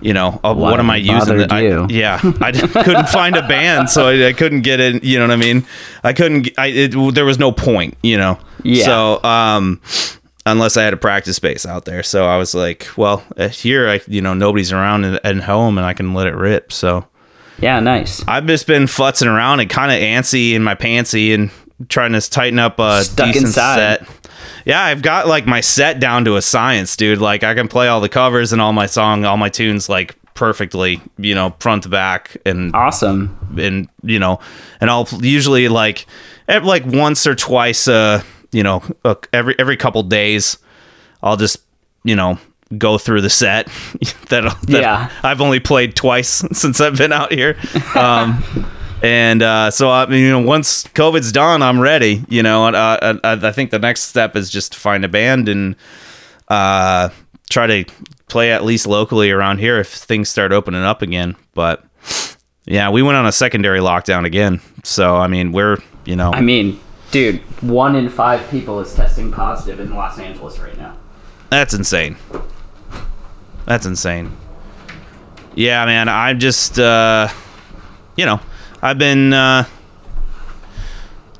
you 0.00 0.12
know, 0.12 0.40
uh, 0.42 0.54
what 0.54 0.80
am 0.80 0.90
I 0.90 0.96
using? 0.96 1.38
bothered 1.38 1.52
I, 1.52 1.86
yeah, 1.88 2.20
I 2.40 2.52
couldn't 2.52 3.08
find 3.08 3.36
a 3.36 3.46
band, 3.46 3.90
so 3.90 4.08
I, 4.08 4.28
I 4.28 4.32
couldn't 4.32 4.62
get 4.62 4.80
in. 4.80 5.00
You 5.02 5.18
know 5.18 5.26
what 5.26 5.32
I 5.32 5.36
mean? 5.36 5.66
I 6.02 6.12
couldn't. 6.12 6.50
I 6.58 6.66
it, 6.66 7.14
there 7.14 7.24
was 7.24 7.38
no 7.38 7.52
point. 7.52 7.96
You 8.02 8.18
know. 8.18 8.38
Yeah. 8.62 8.84
So, 8.84 9.22
um, 9.24 9.80
unless 10.46 10.76
I 10.76 10.82
had 10.82 10.92
a 10.92 10.98
practice 10.98 11.36
space 11.36 11.64
out 11.66 11.84
there, 11.84 12.02
so 12.02 12.26
I 12.26 12.36
was 12.36 12.54
like, 12.54 12.88
well, 12.96 13.24
uh, 13.36 13.48
here, 13.48 13.88
I 13.88 14.00
you 14.06 14.20
know, 14.20 14.34
nobody's 14.34 14.72
around 14.72 15.04
and, 15.04 15.20
and 15.24 15.42
home, 15.42 15.78
and 15.78 15.86
I 15.86 15.94
can 15.94 16.14
let 16.14 16.26
it 16.26 16.34
rip. 16.34 16.72
So. 16.72 17.06
Yeah. 17.58 17.78
Nice. 17.80 18.24
I've 18.26 18.46
just 18.46 18.66
been 18.66 18.84
futzing 18.84 19.26
around 19.26 19.60
and 19.60 19.68
kind 19.68 19.92
of 19.92 19.98
antsy 19.98 20.54
in 20.54 20.62
my 20.62 20.74
pantsy 20.74 21.34
and 21.34 21.50
trying 21.90 22.12
to 22.12 22.20
tighten 22.22 22.58
up 22.58 22.78
a 22.78 23.04
Stuck 23.04 23.26
decent 23.26 23.46
inside. 23.48 24.06
set. 24.06 24.08
Yeah, 24.64 24.82
I've 24.82 25.02
got 25.02 25.26
like 25.26 25.46
my 25.46 25.60
set 25.60 26.00
down 26.00 26.24
to 26.26 26.36
a 26.36 26.42
science, 26.42 26.96
dude. 26.96 27.18
Like 27.20 27.42
I 27.44 27.54
can 27.54 27.68
play 27.68 27.88
all 27.88 28.00
the 28.00 28.08
covers 28.08 28.52
and 28.52 28.60
all 28.60 28.72
my 28.72 28.86
song, 28.86 29.24
all 29.24 29.36
my 29.36 29.48
tunes 29.48 29.88
like 29.88 30.16
perfectly, 30.34 31.00
you 31.18 31.34
know, 31.34 31.54
front 31.60 31.82
to 31.84 31.88
back 31.88 32.36
and 32.46 32.74
Awesome. 32.74 33.36
and 33.58 33.88
you 34.02 34.18
know, 34.18 34.40
and 34.80 34.90
I'll 34.90 35.08
usually 35.20 35.68
like 35.68 36.06
ev- 36.48 36.64
like 36.64 36.84
once 36.86 37.26
or 37.26 37.34
twice 37.34 37.88
uh, 37.88 38.22
you 38.52 38.62
know, 38.62 38.82
uh, 39.04 39.14
every 39.32 39.54
every 39.58 39.76
couple 39.76 40.02
days 40.02 40.58
I'll 41.22 41.36
just, 41.36 41.58
you 42.04 42.16
know, 42.16 42.38
go 42.78 42.96
through 42.98 43.20
the 43.20 43.30
set 43.30 43.66
that, 44.28 44.42
that 44.68 44.80
Yeah. 44.82 45.10
I've 45.22 45.40
only 45.40 45.60
played 45.60 45.94
twice 45.96 46.28
since 46.52 46.80
I've 46.80 46.96
been 46.96 47.12
out 47.12 47.32
here. 47.32 47.56
Um, 47.94 48.42
and 49.02 49.42
uh, 49.42 49.70
so 49.70 49.90
I 49.90 50.06
mean, 50.06 50.24
you 50.24 50.30
know, 50.30 50.40
once 50.40 50.84
COVID's 50.84 51.32
done, 51.32 51.62
I'm 51.62 51.80
ready. 51.80 52.24
You 52.28 52.42
know, 52.42 52.66
and, 52.66 52.76
uh, 52.76 53.18
I, 53.24 53.48
I 53.48 53.52
think 53.52 53.70
the 53.70 53.78
next 53.78 54.02
step 54.02 54.36
is 54.36 54.50
just 54.50 54.72
to 54.72 54.78
find 54.78 55.04
a 55.04 55.08
band 55.08 55.48
and 55.48 55.76
uh, 56.48 57.10
try 57.48 57.66
to 57.66 57.84
play 58.28 58.52
at 58.52 58.64
least 58.64 58.86
locally 58.86 59.30
around 59.30 59.58
here 59.58 59.78
if 59.78 59.88
things 59.88 60.28
start 60.28 60.52
opening 60.52 60.82
up 60.82 61.02
again. 61.02 61.36
But 61.54 61.84
yeah, 62.64 62.90
we 62.90 63.02
went 63.02 63.16
on 63.16 63.26
a 63.26 63.32
secondary 63.32 63.80
lockdown 63.80 64.24
again. 64.24 64.60
So 64.84 65.16
I 65.16 65.26
mean, 65.26 65.52
we're 65.52 65.78
you 66.04 66.16
know, 66.16 66.32
I 66.32 66.40
mean, 66.40 66.80
dude, 67.10 67.40
one 67.62 67.96
in 67.96 68.08
five 68.08 68.48
people 68.50 68.80
is 68.80 68.94
testing 68.94 69.32
positive 69.32 69.80
in 69.80 69.94
Los 69.94 70.18
Angeles 70.18 70.58
right 70.58 70.76
now. 70.76 70.96
That's 71.50 71.74
insane. 71.74 72.16
That's 73.66 73.86
insane. 73.86 74.36
Yeah, 75.54 75.84
man. 75.84 76.08
I'm 76.08 76.38
just, 76.38 76.78
uh, 76.78 77.28
you 78.16 78.24
know, 78.24 78.40
I've 78.82 78.98
been 78.98 79.32
uh, 79.32 79.64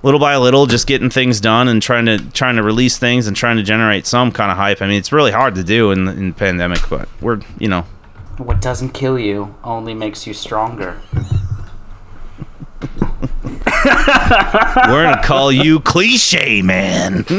little 0.02 0.20
by 0.20 0.36
little 0.36 0.66
just 0.66 0.86
getting 0.86 1.08
things 1.10 1.40
done 1.40 1.68
and 1.68 1.80
trying 1.82 2.06
to 2.06 2.18
trying 2.32 2.56
to 2.56 2.62
release 2.62 2.98
things 2.98 3.26
and 3.26 3.36
trying 3.36 3.56
to 3.56 3.62
generate 3.62 4.06
some 4.06 4.30
kind 4.32 4.50
of 4.50 4.56
hype. 4.56 4.82
I 4.82 4.86
mean, 4.86 4.98
it's 4.98 5.12
really 5.12 5.32
hard 5.32 5.54
to 5.54 5.64
do 5.64 5.90
in, 5.90 6.06
in 6.08 6.28
the 6.28 6.34
pandemic, 6.34 6.80
but 6.88 7.08
we're, 7.20 7.40
you 7.58 7.68
know, 7.68 7.82
What 8.38 8.60
doesn't 8.60 8.90
kill 8.90 9.18
you 9.18 9.54
only 9.64 9.94
makes 9.94 10.26
you 10.26 10.34
stronger. 10.34 11.00
we're 13.84 15.04
gonna 15.04 15.22
call 15.24 15.50
you 15.50 15.80
cliche, 15.80 16.60
man. 16.62 17.24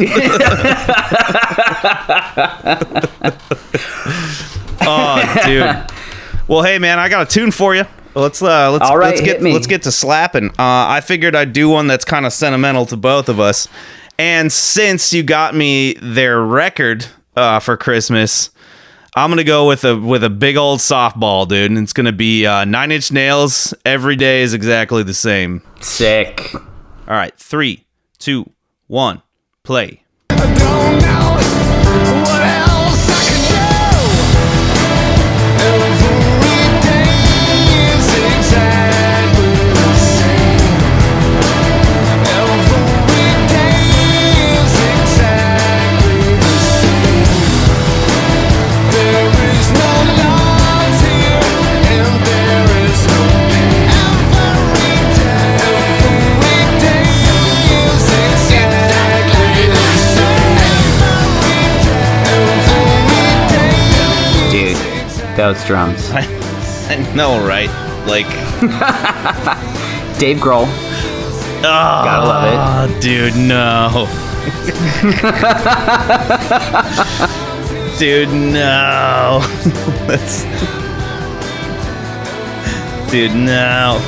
oh, 4.82 5.42
dude. 5.46 5.86
Well, 6.48 6.64
hey 6.64 6.80
man, 6.80 6.98
I 7.00 7.08
got 7.10 7.28
a 7.28 7.32
tune 7.32 7.52
for 7.52 7.76
you. 7.76 7.86
Let's 8.14 8.42
uh 8.42 8.72
let's 8.72 8.90
All 8.90 8.98
right, 8.98 9.10
let's 9.16 9.22
get 9.22 9.42
me. 9.42 9.54
let's 9.54 9.68
get 9.68 9.84
to 9.84 9.92
slapping. 9.92 10.50
Uh 10.52 10.54
I 10.60 11.02
figured 11.02 11.36
I'd 11.36 11.54
do 11.54 11.70
one 11.70 11.88
that's 11.88 12.06
kind 12.06 12.26
of 12.26 12.34
sentimental 12.34 12.86
to 12.88 12.98
both 12.98 13.30
of 13.30 13.40
us. 13.40 13.68
And 14.20 14.52
since 14.52 15.14
you 15.14 15.24
got 15.24 15.56
me 15.56 15.94
their 16.02 16.42
record 16.42 17.06
uh 17.36 17.60
for 17.60 17.78
Christmas, 17.78 18.50
I'm 19.16 19.30
going 19.30 19.38
to 19.38 19.44
go 19.44 19.68
with 19.68 19.84
a 19.84 19.98
with 19.98 20.24
a 20.24 20.30
big 20.30 20.56
old 20.58 20.80
softball, 20.80 21.48
dude, 21.48 21.70
and 21.72 21.80
it's 21.80 21.94
going 21.94 22.06
to 22.06 22.12
be 22.14 22.46
uh 22.46 22.66
9 22.66 22.92
Inch 22.92 23.12
Nails. 23.12 23.74
Every 23.86 24.16
day 24.16 24.42
is 24.42 24.54
exactly 24.54 25.04
the 25.04 25.14
same. 25.14 25.62
Sick. 25.82 26.54
All 26.54 27.18
right, 27.18 27.38
three, 27.38 27.86
two, 28.20 28.50
one, 28.88 29.22
play. 29.64 30.04
Those 65.42 65.66
drums. 65.66 66.12
I, 66.14 66.22
know, 67.16 67.44
right? 67.44 67.70
Like, 68.06 68.28
Dave 70.20 70.38
Grohl. 70.38 70.68
Ah, 71.64 72.04
Gotta 72.06 72.26
love 72.28 72.44
it. 72.46 72.60
oh, 72.60 72.88
dude, 73.02 73.36
no. 73.36 74.08
dude, 77.98 78.30
no. 78.30 79.42
That's. 80.06 80.46
Dude, 83.12 83.34
no. 83.36 83.98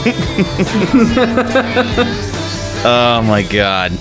oh 2.85 3.21
my 3.25 3.41
god. 3.49 3.91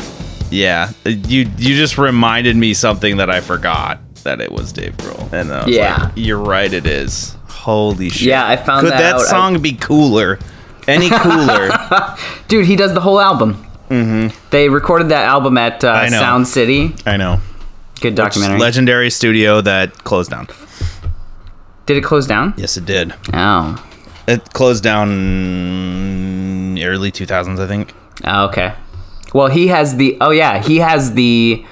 Yeah, 0.51 0.91
you 1.07 1.49
you 1.57 1.77
just 1.77 1.97
reminded 1.97 2.57
me 2.57 2.75
something 2.75 3.17
that 3.17 3.31
I 3.31 3.41
forgot 3.41 4.02
that 4.23 4.41
it 4.41 4.51
was 4.53 4.73
Dave 4.73 4.97
Grohl, 4.97 5.33
and 5.33 5.53
I 5.53 5.65
was 5.67 5.75
Yeah. 5.75 6.05
like, 6.05 6.13
you're 6.17 6.39
right, 6.39 6.73
it 6.73 6.87
is. 6.87 7.37
Holy 7.49 8.09
shit! 8.09 8.29
Yeah, 8.29 8.47
I 8.49 8.57
found 8.57 8.87
that. 8.87 8.93
Could 8.93 8.99
that 9.01 9.13
that 9.13 9.15
out. 9.17 9.21
I- 9.21 9.25
song 9.31 9.61
be 9.63 9.73
cooler? 9.73 10.39
Any 10.89 11.11
cooler? 11.11 11.71
Dude, 12.49 12.67
he 12.67 12.75
does 12.77 12.93
the 12.95 13.01
whole 13.01 13.21
album. 13.21 13.65
Mm-hmm. 13.89 14.37
They 14.51 14.69
recorded 14.69 15.11
that 15.11 15.25
album 15.27 15.57
at 15.59 15.85
uh, 15.85 15.91
I 15.91 16.09
know. 16.09 16.19
Sound 16.19 16.49
City. 16.49 16.95
I 17.07 17.17
know. 17.17 17.41
Good 18.01 18.15
documentary. 18.17 18.59
Legendary 18.59 19.11
studio 19.11 19.61
that 19.61 20.03
closed 20.03 20.31
down. 20.33 20.49
Did 21.87 21.99
it 21.99 22.03
close 22.05 22.27
down? 22.27 22.55
Yes, 22.57 22.77
it 22.77 22.85
did. 22.85 23.15
Oh. 23.33 23.85
It 24.27 24.53
closed 24.55 24.83
down 24.83 26.79
early 26.83 27.13
2000s, 27.13 27.59
I 27.61 27.67
think. 27.67 27.95
Oh, 28.25 28.47
okay. 28.47 28.75
Well, 29.35 29.49
he 29.49 29.69
has 29.69 29.97
the. 29.97 30.17
Oh 30.21 30.31
yeah, 30.31 30.63
he 30.63 30.79
has 30.79 31.15
the 31.15 31.65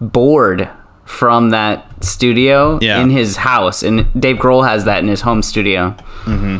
board 0.00 0.68
from 1.04 1.50
that 1.50 1.93
studio 2.04 2.78
Yeah. 2.80 3.00
in 3.02 3.10
his 3.10 3.36
house, 3.36 3.82
and 3.82 4.06
Dave 4.20 4.36
Grohl 4.36 4.66
has 4.66 4.84
that 4.84 4.98
in 5.00 5.08
his 5.08 5.20
home 5.22 5.42
studio. 5.42 5.96
Mm-hmm. 6.24 6.58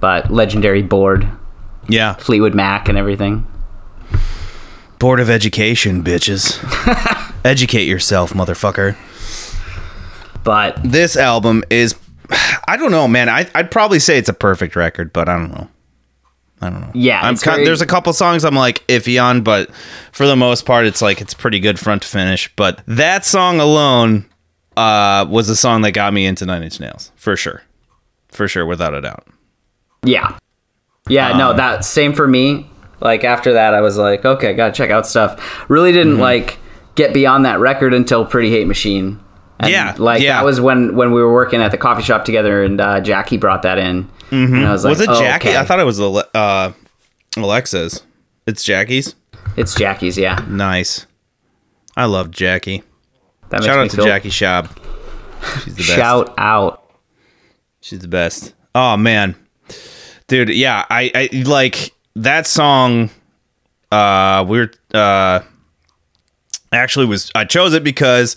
But 0.00 0.30
legendary 0.30 0.82
board, 0.82 1.28
Yeah. 1.88 2.14
Fleetwood 2.14 2.54
Mac, 2.54 2.88
and 2.88 2.96
everything. 2.98 3.46
Board 4.98 5.20
of 5.20 5.28
Education, 5.28 6.02
bitches. 6.04 6.58
Educate 7.44 7.84
yourself, 7.84 8.32
motherfucker. 8.32 8.96
But 10.44 10.78
This 10.82 11.16
album 11.16 11.64
is. 11.70 11.94
I 12.66 12.76
don't 12.78 12.90
know, 12.90 13.06
man. 13.06 13.28
I, 13.28 13.48
I'd 13.54 13.70
probably 13.70 13.98
say 13.98 14.16
it's 14.16 14.28
a 14.30 14.34
perfect 14.34 14.76
record, 14.76 15.12
but 15.12 15.28
I 15.28 15.36
don't 15.36 15.50
know. 15.50 15.68
I 16.62 16.70
don't 16.70 16.80
know. 16.80 16.90
Yeah, 16.94 17.20
I'm 17.20 17.36
kind, 17.36 17.56
very- 17.56 17.64
there's 17.66 17.82
a 17.82 17.86
couple 17.86 18.12
songs 18.14 18.44
I'm 18.44 18.54
like 18.54 18.86
iffy 18.86 19.22
on, 19.22 19.42
but 19.42 19.70
for 20.12 20.26
the 20.26 20.36
most 20.36 20.64
part, 20.64 20.86
it's 20.86 21.02
like 21.02 21.20
it's 21.20 21.34
pretty 21.34 21.60
good 21.60 21.78
front 21.78 22.02
to 22.02 22.08
finish. 22.08 22.50
But 22.56 22.80
that 22.86 23.26
song 23.26 23.60
alone 23.60 24.24
uh, 24.76 25.26
was 25.28 25.48
the 25.48 25.56
song 25.56 25.82
that 25.82 25.92
got 25.92 26.12
me 26.12 26.26
into 26.26 26.44
Nine 26.46 26.62
Inch 26.62 26.80
Nails 26.80 27.12
for 27.16 27.36
sure, 27.36 27.62
for 28.28 28.48
sure, 28.48 28.66
without 28.66 28.94
a 28.94 29.00
doubt. 29.00 29.26
yeah, 30.04 30.36
yeah, 31.08 31.30
Um, 31.30 31.38
no, 31.38 31.52
that 31.54 31.84
same 31.84 32.12
for 32.12 32.26
me. 32.26 32.68
Like 33.00 33.24
after 33.24 33.52
that, 33.54 33.74
I 33.74 33.80
was 33.80 33.98
like, 33.98 34.24
okay, 34.24 34.54
gotta 34.54 34.72
check 34.72 34.90
out 34.90 35.06
stuff. 35.06 35.68
Really 35.68 35.92
didn't 35.92 36.14
Mm-hmm. 36.14 36.22
like 36.22 36.58
get 36.94 37.12
beyond 37.12 37.44
that 37.44 37.58
record 37.58 37.92
until 37.92 38.24
Pretty 38.24 38.50
Hate 38.50 38.66
Machine. 38.66 39.20
And, 39.60 39.70
Yeah, 39.70 39.94
like 39.98 40.22
yeah. 40.22 40.38
that 40.38 40.44
was 40.44 40.60
when 40.60 40.96
when 40.96 41.12
we 41.12 41.20
were 41.20 41.32
working 41.32 41.60
at 41.60 41.70
the 41.70 41.78
coffee 41.78 42.02
shop 42.02 42.24
together, 42.24 42.62
and 42.64 42.80
uh, 42.80 43.00
Jackie 43.00 43.36
brought 43.36 43.62
that 43.62 43.78
in. 43.78 44.04
Mm-hmm. 44.30 44.54
And 44.54 44.66
I 44.66 44.72
was 44.72 44.84
like, 44.84 44.90
was 44.92 45.00
it 45.00 45.08
oh, 45.10 45.18
Jackie? 45.20 45.48
okay. 45.50 45.58
I 45.58 45.64
thought 45.64 45.78
it 45.80 45.84
was 45.84 46.00
uh, 46.00 46.72
Alexa's. 47.36 48.02
It's 48.46 48.62
Jackie's. 48.64 49.14
it's 49.56 49.74
Jackie's. 49.74 50.16
Yeah, 50.18 50.44
Nice. 50.48 51.06
I 51.96 52.06
love 52.06 52.30
Jackie. 52.30 52.82
That 53.60 53.66
Shout 53.66 53.78
out 53.78 53.90
to 53.90 53.96
feel- 53.96 54.06
Jackie 54.06 54.30
Schaub. 54.30 54.68
She's 55.64 55.74
the 55.74 55.82
best. 55.82 55.88
Shout 55.90 56.34
out. 56.38 56.90
She's 57.80 57.98
the 58.00 58.08
best. 58.08 58.54
Oh 58.74 58.96
man, 58.96 59.34
dude. 60.26 60.48
Yeah, 60.48 60.84
I, 60.88 61.10
I 61.14 61.36
like 61.44 61.92
that 62.16 62.46
song. 62.46 63.10
Uh, 63.92 64.44
we're 64.48 64.70
uh, 64.94 65.40
actually 66.72 67.06
was 67.06 67.30
I 67.34 67.44
chose 67.44 67.74
it 67.74 67.84
because 67.84 68.36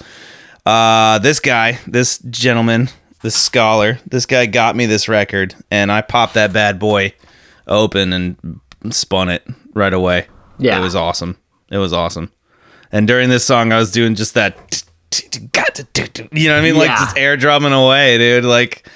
uh, 0.66 1.20
this 1.20 1.40
guy, 1.40 1.80
this 1.88 2.20
gentleman, 2.20 2.90
this 3.22 3.36
scholar, 3.36 4.00
this 4.06 4.26
guy 4.26 4.46
got 4.46 4.76
me 4.76 4.86
this 4.86 5.08
record, 5.08 5.56
and 5.72 5.92
I 5.92 6.02
popped 6.02 6.34
that 6.34 6.52
bad 6.52 6.78
boy 6.78 7.14
open 7.68 8.12
and 8.14 8.60
spun 8.92 9.30
it 9.30 9.48
right 9.74 9.94
away. 9.94 10.28
Yeah. 10.60 10.78
it 10.78 10.82
was 10.82 10.96
awesome. 10.96 11.38
It 11.72 11.78
was 11.78 11.94
awesome. 11.94 12.32
And 12.92 13.08
during 13.08 13.30
this 13.30 13.46
song, 13.46 13.72
I 13.72 13.78
was 13.78 13.92
doing 13.92 14.14
just 14.16 14.34
that. 14.34 14.84
You 16.34 16.50
know 16.50 16.56
what 16.56 16.60
I 16.60 16.62
mean? 16.62 16.76
Like 16.78 16.88
Yeah. 16.90 16.98
just 16.98 17.18
air 17.18 17.38
drumming 17.38 17.74
away, 17.74 18.18
dude. 18.18 18.44
Like, 18.46 18.88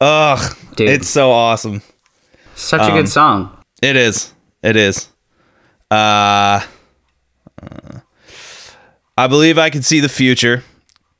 ugh, 0.00 0.56
Dude. 0.76 0.88
it's 0.88 1.08
so 1.08 1.30
awesome. 1.30 1.82
Such 2.54 2.80
a 2.80 2.84
Um, 2.84 2.94
good 2.94 3.08
song. 3.08 3.56
It 3.82 3.96
is. 3.96 4.32
It 4.62 4.76
is. 4.76 5.08
Uh, 5.90 6.60
uh, 7.62 8.00
I 9.16 9.26
believe 9.26 9.58
I 9.58 9.70
can 9.70 9.82
see 9.82 10.00
the 10.00 10.08
future 10.08 10.62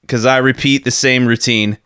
because 0.02 0.26
I 0.26 0.38
repeat 0.38 0.84
the 0.84 0.90
same 0.90 1.26
routine. 1.26 1.78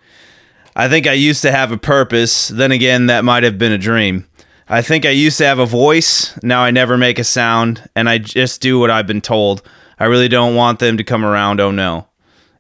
I 0.75 0.89
think 0.89 1.07
I 1.07 1.13
used 1.13 1.43
to 1.43 1.53
have 1.53 1.71
a 1.73 1.77
purpose. 1.77 2.49
Then 2.49 2.73
again, 2.73 3.07
that 3.07 3.25
might 3.25 3.43
have 3.45 3.59
been 3.59 3.73
a 3.73 3.79
dream. 3.79 4.27
I 4.69 4.81
think 4.81 5.05
I 5.05 5.11
used 5.11 5.37
to 5.39 5.45
have 5.47 5.59
a 5.59 5.67
voice. 5.67 6.39
Now 6.43 6.63
I 6.63 6.71
never 6.71 6.97
make 6.97 7.19
a 7.19 7.25
sound, 7.25 7.89
and 7.95 8.09
I 8.09 8.19
just 8.19 8.61
do 8.63 8.79
what 8.79 8.91
I've 8.91 9.07
been 9.07 9.21
told. 9.21 9.63
I 9.99 10.05
really 10.07 10.29
don't 10.29 10.55
want 10.55 10.79
them 10.79 10.97
to 10.97 11.05
come 11.05 11.25
around. 11.25 11.61
Oh 11.61 11.71
no. 11.71 12.09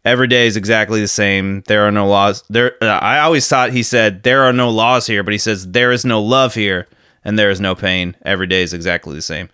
Every 0.05 0.27
day 0.27 0.49
is 0.49 0.57
exactly 0.57 1.01
the 1.01 1.09
same. 1.09 1.62
There 1.69 1.87
are 1.87 1.93
no 1.93 2.09
laws. 2.09 2.43
There, 2.51 2.75
uh, 2.83 2.87
I 2.87 3.21
always 3.21 3.47
thought 3.47 3.71
he 3.71 3.85
said 3.85 4.25
there 4.25 4.43
are 4.43 4.53
no 4.53 4.69
laws 4.69 5.07
here, 5.07 5.23
but 5.23 5.33
he 5.33 5.38
says 5.38 5.71
there 5.71 5.93
is 5.93 6.05
no 6.05 6.21
love 6.21 6.55
here, 6.55 6.88
and 7.25 7.38
there 7.38 7.51
is 7.51 7.61
no 7.61 7.77
pain. 7.77 8.17
Every 8.25 8.49
day 8.49 8.62
is 8.62 8.73
exactly 8.73 9.15
the 9.15 9.23
same. 9.23 9.49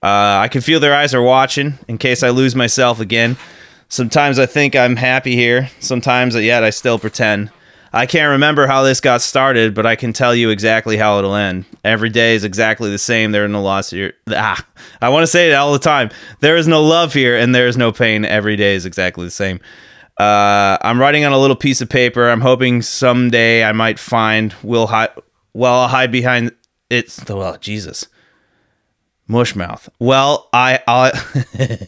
Uh, 0.00 0.38
I 0.42 0.48
can 0.48 0.60
feel 0.60 0.78
their 0.78 0.94
eyes 0.94 1.14
are 1.14 1.22
watching 1.22 1.78
in 1.88 1.98
case 1.98 2.22
I 2.22 2.30
lose 2.30 2.54
myself 2.54 3.00
again. 3.00 3.36
Sometimes 3.88 4.38
I 4.38 4.46
think 4.46 4.76
I'm 4.76 4.94
happy 4.94 5.34
here. 5.34 5.68
Sometimes, 5.80 6.36
yet 6.36 6.62
I 6.62 6.70
still 6.70 7.00
pretend. 7.00 7.50
I 7.92 8.06
can't 8.06 8.30
remember 8.30 8.66
how 8.66 8.82
this 8.82 9.00
got 9.00 9.22
started, 9.22 9.74
but 9.74 9.86
I 9.86 9.96
can 9.96 10.12
tell 10.12 10.34
you 10.34 10.50
exactly 10.50 10.96
how 10.96 11.18
it'll 11.18 11.34
end. 11.34 11.64
Every 11.84 12.10
day 12.10 12.34
is 12.34 12.44
exactly 12.44 12.90
the 12.90 12.98
same. 12.98 13.32
There 13.32 13.44
are 13.44 13.48
no 13.48 13.62
loss 13.62 13.90
here. 13.90 14.12
Ah, 14.28 14.64
I 15.00 15.08
want 15.08 15.22
to 15.24 15.26
say 15.26 15.50
it 15.50 15.54
all 15.54 15.72
the 15.72 15.78
time. 15.78 16.10
There 16.40 16.56
is 16.56 16.68
no 16.68 16.84
love 16.84 17.14
here, 17.14 17.36
and 17.36 17.52
there 17.52 17.66
is 17.66 17.76
no 17.76 17.90
pain. 17.90 18.24
Every 18.24 18.56
day 18.56 18.74
is 18.74 18.84
exactly 18.86 19.24
the 19.24 19.30
same. 19.30 19.58
Uh, 20.18 20.76
I'm 20.80 21.00
writing 21.00 21.24
on 21.24 21.32
a 21.32 21.38
little 21.38 21.56
piece 21.56 21.80
of 21.80 21.88
paper. 21.88 22.28
I'm 22.28 22.40
hoping 22.40 22.82
someday 22.82 23.62
I 23.62 23.72
might 23.72 23.98
find. 23.98 24.54
Will 24.62 24.88
hide. 24.88 25.10
Well, 25.52 25.74
I'll 25.74 25.88
hide 25.88 26.10
behind. 26.10 26.52
It's 26.90 27.24
well, 27.28 27.56
Jesus. 27.58 28.08
Mushmouth. 29.28 29.88
Well, 30.00 30.48
I. 30.52 30.80
I 30.88 31.10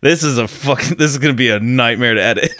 this 0.00 0.24
is 0.24 0.38
a 0.38 0.48
fucking. 0.48 0.96
This 0.96 1.12
is 1.12 1.18
gonna 1.18 1.34
be 1.34 1.50
a 1.50 1.60
nightmare 1.60 2.14
to 2.14 2.22
edit. 2.22 2.52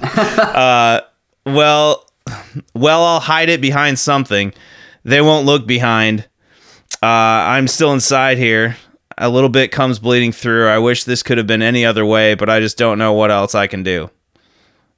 uh, 0.02 1.00
well, 1.44 2.08
well, 2.74 3.04
I'll 3.04 3.20
hide 3.20 3.48
it 3.48 3.60
behind 3.60 3.98
something. 3.98 4.54
They 5.04 5.20
won't 5.20 5.46
look 5.46 5.66
behind. 5.66 6.28
Uh, 7.02 7.06
I'm 7.06 7.66
still 7.66 7.92
inside 7.92 8.38
here. 8.38 8.76
A 9.22 9.28
little 9.30 9.48
bit 9.48 9.70
comes 9.72 9.98
bleeding 9.98 10.32
through. 10.32 10.68
I 10.68 10.78
wish 10.78 11.04
this 11.04 11.22
could 11.22 11.38
have 11.38 11.46
been 11.46 11.62
any 11.62 11.84
other 11.84 12.04
way, 12.04 12.34
but 12.34 12.50
I 12.50 12.60
just 12.60 12.76
don't 12.76 12.98
know 12.98 13.12
what 13.12 13.30
else 13.30 13.54
I 13.54 13.66
can 13.68 13.82
do. 13.82 14.10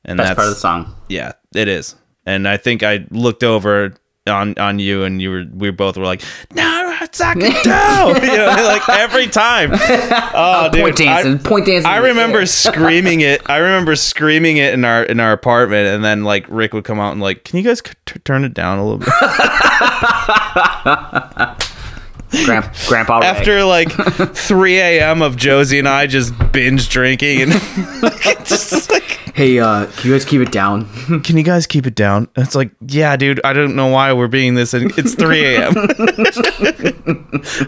And 0.04 0.16
Best 0.18 0.28
that's, 0.28 0.36
part 0.36 0.48
of 0.48 0.54
the 0.54 0.60
song. 0.60 0.94
yeah, 1.08 1.32
it 1.54 1.68
is. 1.68 1.94
and 2.26 2.48
I 2.48 2.56
think 2.56 2.82
I 2.82 3.06
looked 3.10 3.44
over 3.44 3.94
on 4.26 4.54
on 4.58 4.78
you, 4.78 5.02
and 5.04 5.20
you 5.20 5.30
were 5.30 5.44
we 5.54 5.70
both 5.70 5.96
were 5.98 6.04
like, 6.04 6.22
"No, 6.54 6.94
suck 7.12 7.36
it 7.38 7.62
down!" 7.64 8.14
you 8.22 8.36
know, 8.36 8.46
like 8.66 8.88
every 8.88 9.26
time. 9.28 9.72
Oh, 10.36 10.66
oh 10.66 10.70
dude, 10.70 10.82
point 10.82 10.96
dancing, 10.96 11.34
I, 11.34 11.38
point 11.38 11.66
dancing. 11.66 11.90
I 11.90 11.96
remember 11.98 12.44
screaming 12.64 13.20
it. 13.20 13.40
I 13.48 13.58
remember 13.58 13.94
screaming 13.96 14.56
it 14.56 14.74
in 14.74 14.84
our 14.84 15.04
in 15.04 15.20
our 15.20 15.32
apartment, 15.32 15.86
and 15.88 16.04
then 16.04 16.24
like 16.24 16.44
Rick 16.48 16.72
would 16.74 16.84
come 16.84 16.98
out 16.98 17.12
and 17.12 17.20
like, 17.20 17.44
"Can 17.44 17.58
you 17.58 17.62
guys 17.62 17.80
t- 17.82 18.18
turn 18.24 18.44
it 18.44 18.52
down 18.54 18.78
a 18.78 18.84
little 18.84 18.98
bit?" 18.98 19.08
Grand, 22.44 22.68
Grandpa 22.88 23.18
Ray. 23.18 23.26
After 23.26 23.64
like 23.64 23.90
3 24.34 24.78
a.m. 24.78 25.22
of 25.22 25.36
Josie 25.36 25.78
and 25.78 25.88
I 25.88 26.06
just 26.06 26.32
binge 26.52 26.88
drinking, 26.88 27.42
and 27.42 27.52
just 28.44 28.90
like, 28.90 29.02
Hey, 29.34 29.58
uh, 29.58 29.86
can 29.86 30.08
you 30.10 30.14
guys 30.14 30.24
keep 30.24 30.40
it 30.40 30.52
down? 30.52 30.88
can 31.24 31.36
you 31.36 31.42
guys 31.42 31.66
keep 31.66 31.86
it 31.86 31.94
down? 31.96 32.28
It's 32.36 32.54
like, 32.54 32.70
yeah, 32.86 33.16
dude, 33.16 33.40
I 33.44 33.52
don't 33.52 33.74
know 33.74 33.88
why 33.88 34.12
we're 34.12 34.28
being 34.28 34.54
this. 34.54 34.74
And 34.74 34.96
it's 34.96 35.14
3 35.16 35.56
a.m. 35.56 35.74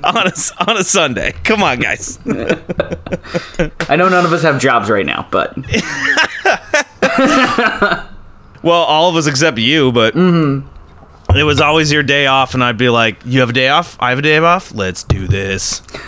on 0.05 0.26
a 0.29 0.33
on 0.70 0.76
a 0.76 0.85
Sunday. 0.85 1.33
Come 1.42 1.62
on, 1.64 1.81
guys. 1.81 2.18
I 3.88 3.96
know 3.96 4.09
none 4.09 4.24
of 4.24 4.33
us 4.33 4.42
have 4.42 4.61
jobs 4.61 4.88
right 4.88 5.05
now, 5.07 5.26
but 5.31 5.57
Well, 8.62 8.83
all 8.83 9.09
of 9.11 9.16
us 9.16 9.26
except 9.26 9.59
you, 9.59 9.92
but 9.92 10.14
it 11.35 11.43
was 11.45 11.61
always 11.61 11.93
your 11.93 12.03
day 12.03 12.27
off, 12.27 12.55
and 12.55 12.62
I'd 12.62 12.79
be 12.79 12.89
like, 12.89 13.17
"You 13.25 13.41
have 13.41 13.51
a 13.51 13.53
day 13.53 13.69
off? 13.69 13.97
I 14.01 14.11
have 14.11 14.19
a 14.19 14.23
day 14.23 14.39
off. 14.39 14.73
Let's 14.75 15.03
do 15.03 15.27
this." 15.27 15.81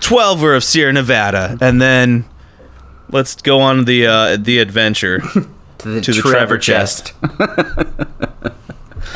Twelver 0.00 0.56
of 0.56 0.64
Sierra 0.64 0.92
Nevada, 0.92 1.58
and 1.60 1.80
then 1.80 2.24
let's 3.10 3.34
go 3.42 3.60
on 3.60 3.84
the 3.84 4.06
uh, 4.06 4.36
the 4.36 4.58
adventure. 4.58 5.20
to 5.78 5.88
the, 5.88 6.00
To 6.00 6.12
the 6.12 6.20
Trevor 6.22 6.58
chest. 6.58 7.12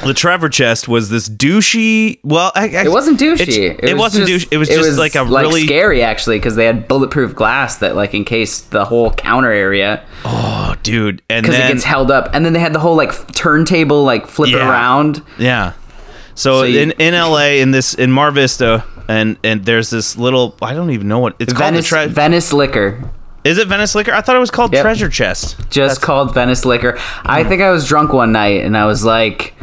the 0.05 0.14
Trevor 0.14 0.48
chest 0.48 0.88
was 0.88 1.11
this 1.11 1.29
douchey. 1.29 2.18
Well, 2.25 2.53
I, 2.55 2.64
I, 2.68 2.85
It 2.85 2.90
wasn't 2.90 3.20
douchey. 3.20 3.40
it's- 3.40 3.90
It, 3.90 3.96
wasn't 3.96 4.29
douchey. 4.29 4.48
It 4.51 4.59
was 4.59 4.68
just 4.68 4.98
like 4.98 5.14
a 5.14 5.25
really 5.25 5.64
scary 5.64 6.03
actually 6.03 6.38
because 6.38 6.57
they 6.57 6.66
had 6.66 6.88
bulletproof 6.88 7.35
glass 7.35 7.77
that 7.79 7.94
like 7.96 8.14
encased 8.14 8.70
the 8.70 8.85
whole 8.85 9.12
counter 9.12 9.51
area 9.53 10.05
oh, 10.25 10.62
dude. 10.82 11.22
And 11.30 11.42
because 11.44 11.56
then 11.58 11.70
it 11.70 11.74
gets 11.74 11.84
held 11.84 12.10
up, 12.10 12.30
and 12.34 12.44
then 12.44 12.52
they 12.52 12.60
had 12.60 12.72
the 12.72 12.78
whole 12.80 12.96
like 12.96 13.32
turntable 13.32 14.04
like 14.04 14.26
flip 14.26 14.50
Yeah. 14.50 14.68
around. 14.68 15.22
Yeah. 15.38 15.72
So, 16.34 16.60
So 16.60 16.62
you- 16.64 16.80
in 16.80 16.90
in 16.92 17.14
LA 17.14 17.60
in 17.60 17.70
this 17.72 17.94
in 17.94 18.10
Mar 18.10 18.30
Vista 18.30 18.84
and 19.08 19.36
and 19.44 19.64
there's 19.64 19.90
this 19.90 20.16
little 20.16 20.56
I 20.62 20.72
don't 20.74 20.90
even 20.90 21.08
know 21.08 21.18
what 21.18 21.36
it's 21.38 21.52
Venice 21.52 21.90
called. 21.90 22.04
Tre- 22.06 22.12
Venice 22.14 22.52
Liquor, 22.52 23.10
Is 23.44 23.58
it 23.58 23.66
Venice 23.68 23.94
Liquor? 23.94 24.12
I 24.14 24.20
thought 24.22 24.36
it 24.36 24.38
was 24.40 24.50
called 24.50 24.72
Yep. 24.72 24.82
Treasure 24.82 25.08
Chest. 25.08 25.56
just 25.70 26.00
called 26.00 26.32
Venice 26.32 26.64
Liquor. 26.64 26.96
I 27.26 27.42
think 27.44 27.60
I 27.60 27.70
was 27.70 27.86
drunk 27.86 28.12
one 28.12 28.32
night 28.32 28.64
and 28.64 28.76
I 28.76 28.86
was 28.86 29.04
like 29.04 29.54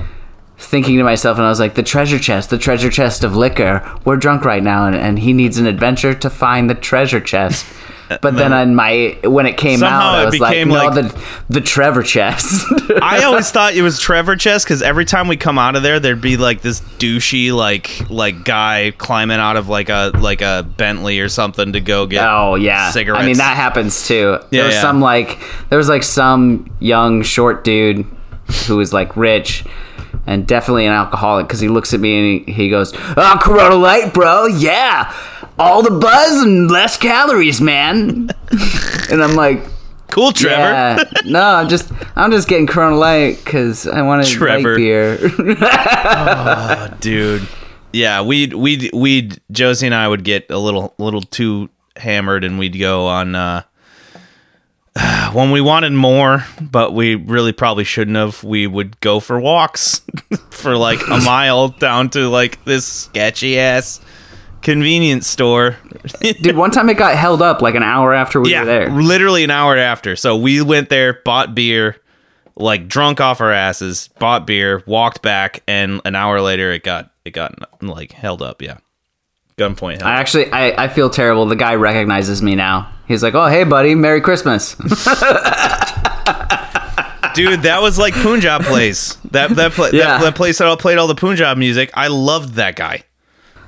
thinking 0.60 0.98
to 0.98 1.04
myself, 1.04 1.38
and 1.38 1.46
I 1.46 1.50
was 1.50 1.60
like, 1.60 1.76
the 1.76 1.84
treasure 1.84 2.20
chest, 2.20 2.50
the 2.50 2.58
treasure 2.58 2.90
chest 2.92 3.24
of 3.24 3.36
liquor. 3.36 3.82
We're 4.06 4.18
drunk 4.18 4.46
right 4.46 4.62
now, 4.62 4.86
and, 4.86 4.96
and 4.96 5.18
he 5.18 5.34
needs 5.34 5.58
an 5.58 5.66
adventure 5.66 6.14
to 6.14 6.30
find 6.30 6.70
the 6.70 6.76
treasure 6.76 7.22
chest. 7.22 7.66
But 8.22 8.38
then 8.38 8.54
on 8.54 8.74
my 8.74 9.20
when 9.24 9.46
it 9.46 9.56
came 9.56 9.78
Somehow 9.78 10.00
out, 10.00 10.16
I 10.16 10.22
it 10.24 10.26
was 10.26 10.40
like, 10.40 10.52
became 10.54 10.70
no, 10.70 10.74
like- 10.84 10.94
the 10.96 11.24
the 11.50 11.62
Trevor 11.62 12.02
chest. 12.02 12.66
I 13.04 13.24
always 13.24 13.52
thought 13.52 13.76
it 13.76 13.84
was 13.84 14.00
Trevor 14.00 14.36
Chest 14.36 14.66
because 14.66 14.82
every 14.82 15.06
time 15.06 15.28
we 15.28 15.38
come 15.38 15.60
out 15.60 15.76
of 15.76 15.84
there, 15.84 16.00
there'd 16.00 16.20
be 16.20 16.36
like 16.36 16.62
this 16.62 16.82
douchey 16.98 17.54
like 17.54 18.10
like 18.10 18.44
guy 18.44 18.94
climbing 18.98 19.38
out 19.38 19.58
of 19.58 19.70
like 19.70 19.90
a 19.90 20.12
like 20.16 20.42
a 20.42 20.66
Bentley 20.76 21.20
or 21.20 21.30
something 21.30 21.74
to 21.74 21.82
go 21.82 22.08
get 22.08 22.28
Oh 22.28 22.56
yeah, 22.56 22.90
cigarettes. 22.90 23.22
I 23.22 23.28
mean 23.28 23.38
that 23.38 23.56
happens 23.56 24.08
too. 24.08 24.40
Yeah, 24.40 24.48
there 24.50 24.66
was 24.66 24.74
yeah. 24.74 24.82
some 24.82 25.02
like 25.02 25.40
there 25.70 25.78
was 25.78 25.88
like 25.88 26.02
some 26.02 26.76
young 26.80 27.22
short 27.22 27.64
dude 27.64 28.08
who 28.66 28.78
was 28.78 28.92
like 28.92 29.16
rich 29.16 29.66
and 30.28 30.48
definitely 30.48 30.86
an 30.86 30.94
alcoholic 30.94 31.48
because 31.48 31.60
he 31.60 31.68
looks 31.68 31.94
at 31.94 32.00
me 32.00 32.18
and 32.40 32.48
he, 32.48 32.54
he 32.54 32.70
goes, 32.70 32.94
"Oh, 32.96 33.40
Corona 33.42 33.76
Light, 33.76 34.14
bro, 34.14 34.46
yeah, 34.46 35.14
all 35.58 35.82
the 35.82 35.92
buzz 35.92 36.42
and 36.44 36.70
less 36.70 36.98
calories, 36.98 37.62
man." 37.62 38.30
and 39.12 39.24
I'm 39.24 39.36
like, 39.36 39.64
cool, 40.10 40.32
Trevor. 40.32 40.56
"Yeah, 40.62 41.04
no, 41.26 41.42
I'm 41.42 41.70
just 41.70 41.92
I'm 42.16 42.32
just 42.32 42.48
getting 42.48 42.68
Corona 42.68 42.96
Light 42.98 43.42
because 43.44 43.88
I 43.88 44.02
want 44.02 44.26
to 44.26 44.32
Trevor. 44.32 44.76
beer." 44.76 45.18
Oh, 46.12 46.94
dude. 47.00 47.48
Yeah, 47.92 48.22
we'd 48.22 48.54
we'd 48.54 48.92
we'd 48.94 49.42
Josie 49.52 49.88
and 49.88 49.96
I 49.96 50.08
would 50.08 50.24
get 50.24 50.50
a 50.52 50.58
little 50.58 50.94
little 51.00 51.22
too 51.22 51.70
hammered, 51.98 52.44
and 52.44 52.60
we'd 52.60 52.78
go 52.78 53.08
on 53.08 53.34
uh, 53.36 53.64
when 55.34 55.52
we 55.52 55.62
wanted 55.62 55.94
more, 55.94 56.46
but 56.62 56.94
we 56.94 57.16
really 57.16 57.54
probably 57.54 57.84
shouldn't 57.84 58.18
have. 58.18 58.44
We 58.44 58.68
would 58.68 59.00
go 59.00 59.20
for 59.20 59.40
walks 59.40 60.02
for 60.52 60.76
like 60.76 61.02
a 61.08 61.20
mile 61.22 61.70
down 61.70 62.10
to 62.12 62.30
like 62.30 62.64
this 62.66 62.86
sketchy 62.86 63.60
ass 63.60 64.02
convenience 64.62 65.28
store. 65.28 65.78
Dude, 66.22 66.58
one 66.58 66.72
time 66.72 66.90
it 66.90 66.98
got 66.98 67.16
held 67.16 67.42
up 67.42 67.62
like 67.62 67.76
an 67.76 67.84
hour 67.84 68.14
after 68.14 68.42
we 68.42 68.52
yeah, 68.52 68.62
were 68.62 68.66
there. 68.66 68.90
literally 68.90 69.44
an 69.44 69.52
hour 69.52 69.78
after. 69.78 70.16
So 70.16 70.36
we 70.36 70.62
went 70.62 70.90
there, 70.90 71.22
bought 71.26 71.56
beer, 71.56 71.98
like 72.56 72.88
drunk 72.88 73.22
off 73.22 73.42
our 73.42 73.52
asses, 73.52 74.10
bought 74.20 74.46
beer, 74.46 74.84
walked 74.86 75.22
back, 75.22 75.64
and 75.68 76.02
an 76.06 76.16
hour 76.16 76.42
later 76.42 76.72
it 76.72 76.84
got 76.84 77.12
it 77.26 77.32
got 77.32 77.56
like 77.82 78.12
held 78.12 78.42
up. 78.42 78.62
Yeah, 78.62 78.78
gunpoint. 79.58 80.00
Held 80.00 80.04
I 80.04 80.16
up. 80.16 80.20
actually, 80.20 80.52
I, 80.52 80.86
I 80.86 80.88
feel 80.88 81.10
terrible. 81.10 81.46
The 81.46 81.56
guy 81.56 81.76
recognizes 81.76 82.42
me 82.42 82.56
now. 82.56 82.92
He's 83.10 83.22
like, 83.24 83.34
"Oh, 83.36 83.48
hey, 83.48 83.66
buddy, 83.66 83.94
Merry 83.96 84.22
Christmas." 84.22 84.76
Dude, 87.36 87.62
that 87.64 87.80
was 87.82 87.98
like 88.00 88.14
Punjab 88.16 88.64
place. 88.64 89.16
That 89.32 89.52
that, 89.52 89.72
pla- 89.74 89.88
Yeah. 89.94 90.18
that 90.18 90.22
that 90.22 90.36
place 90.36 90.58
that 90.58 90.68
all 90.68 90.78
played 90.78 90.98
all 90.98 91.08
the 91.08 91.16
Punjab 91.16 91.58
music. 91.58 91.92
I 91.94 92.08
loved 92.08 92.56
that 92.56 92.76
guy. 92.76 93.04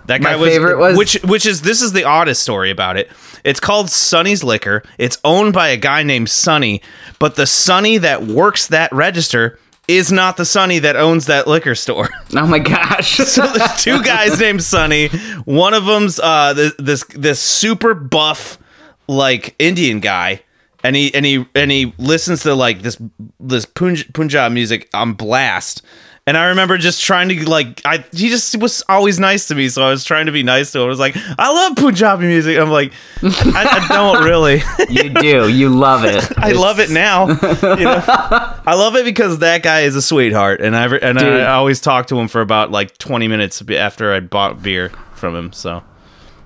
That 0.08 0.22
My 0.22 0.32
guy 0.32 0.36
was, 0.36 0.50
favorite 0.50 0.78
was- 0.78 0.98
which 0.98 1.14
which 1.24 1.46
is 1.46 1.62
this 1.62 1.82
is 1.82 1.94
the 1.94 2.04
oddest 2.04 2.42
story 2.44 2.70
about 2.72 2.98
it. 2.98 3.10
It's 3.44 3.60
called 3.60 3.90
Sonny's 3.90 4.44
Liquor. 4.44 4.84
It's 4.98 5.18
owned 5.24 5.54
by 5.54 5.70
a 5.70 5.78
guy 5.78 6.04
named 6.04 6.30
Sonny, 6.30 6.82
but 7.20 7.36
the 7.36 7.46
Sonny 7.48 7.98
that 8.00 8.24
works 8.24 8.68
that 8.68 8.92
register 8.92 9.58
is 9.88 10.12
not 10.12 10.38
the 10.38 10.46
Sonny 10.46 10.80
that 10.80 10.96
owns 10.96 11.26
that 11.28 11.48
liquor 11.48 11.76
store. 11.76 12.10
oh 12.36 12.46
my 12.48 12.60
gosh! 12.60 13.18
so 13.18 13.46
there's 13.48 13.84
two 13.84 14.02
guys 14.04 14.40
named 14.40 14.64
Sonny. 14.64 15.08
One 15.46 15.74
of 15.74 15.86
them's 15.86 16.20
uh 16.20 16.54
this 16.54 16.74
this, 16.78 17.04
this 17.16 17.40
super 17.40 17.94
buff 17.94 18.58
like 19.08 19.56
Indian 19.60 20.00
guy. 20.00 20.42
And 20.84 20.96
he 20.96 21.14
and 21.14 21.24
he 21.26 21.46
and 21.54 21.70
he 21.70 21.94
listens 22.00 22.42
to 22.44 22.56
like 22.56 22.82
this 22.82 22.98
this 23.40 23.68
Punj- 23.68 24.12
Punjab 24.14 24.52
music 24.52 24.90
on 24.96 25.14
blast. 25.14 25.84
And 26.28 26.36
I 26.38 26.46
remember 26.50 26.78
just 26.80 27.04
trying 27.04 27.30
to 27.30 27.48
like 27.50 27.82
I 27.86 28.04
he 28.14 28.30
just 28.30 28.56
was 28.58 28.82
always 28.90 29.20
nice 29.20 29.48
to 29.50 29.56
me, 29.56 29.70
so 29.70 29.84
I 29.84 29.90
was 29.92 30.04
trying 30.04 30.26
to 30.26 30.32
be 30.32 30.42
nice 30.42 30.72
to 30.72 30.80
him. 30.80 30.86
I 30.86 30.88
was 30.88 31.00
like, 31.00 31.16
I 31.38 31.52
love 31.52 31.76
Punjabi 31.78 32.26
music. 32.26 32.58
I'm 32.58 32.72
like, 32.72 32.94
I, 33.22 33.86
I 33.88 33.88
don't 33.90 34.24
really. 34.30 34.64
you 34.90 35.10
do. 35.10 35.50
You 35.50 35.70
love 35.70 36.04
it. 36.04 36.32
I 36.38 36.54
love 36.54 36.80
it 36.80 36.90
now. 36.90 37.28
You 37.28 37.86
know? 37.86 38.04
I 38.08 38.74
love 38.76 38.96
it 38.96 39.06
because 39.06 39.38
that 39.40 39.62
guy 39.62 39.82
is 39.82 39.96
a 39.96 40.02
sweetheart, 40.02 40.62
and 40.62 40.76
I 40.76 40.86
and 40.98 41.18
Dude. 41.20 41.42
I 41.42 41.54
always 41.54 41.80
talk 41.80 42.08
to 42.08 42.20
him 42.20 42.28
for 42.28 42.42
about 42.42 42.72
like 42.72 42.98
twenty 42.98 43.28
minutes 43.28 43.62
after 43.70 44.14
I 44.14 44.20
bought 44.20 44.64
beer 44.64 44.90
from 45.14 45.36
him. 45.36 45.54
So 45.54 45.84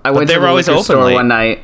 I 0.04 0.12
went 0.12 0.28
they 0.28 0.34
to 0.34 0.40
were 0.40 0.46
the 0.46 0.50
always 0.50 0.68
open 0.68 0.84
store 0.84 1.06
late. 1.06 1.14
one 1.16 1.30
night. 1.30 1.64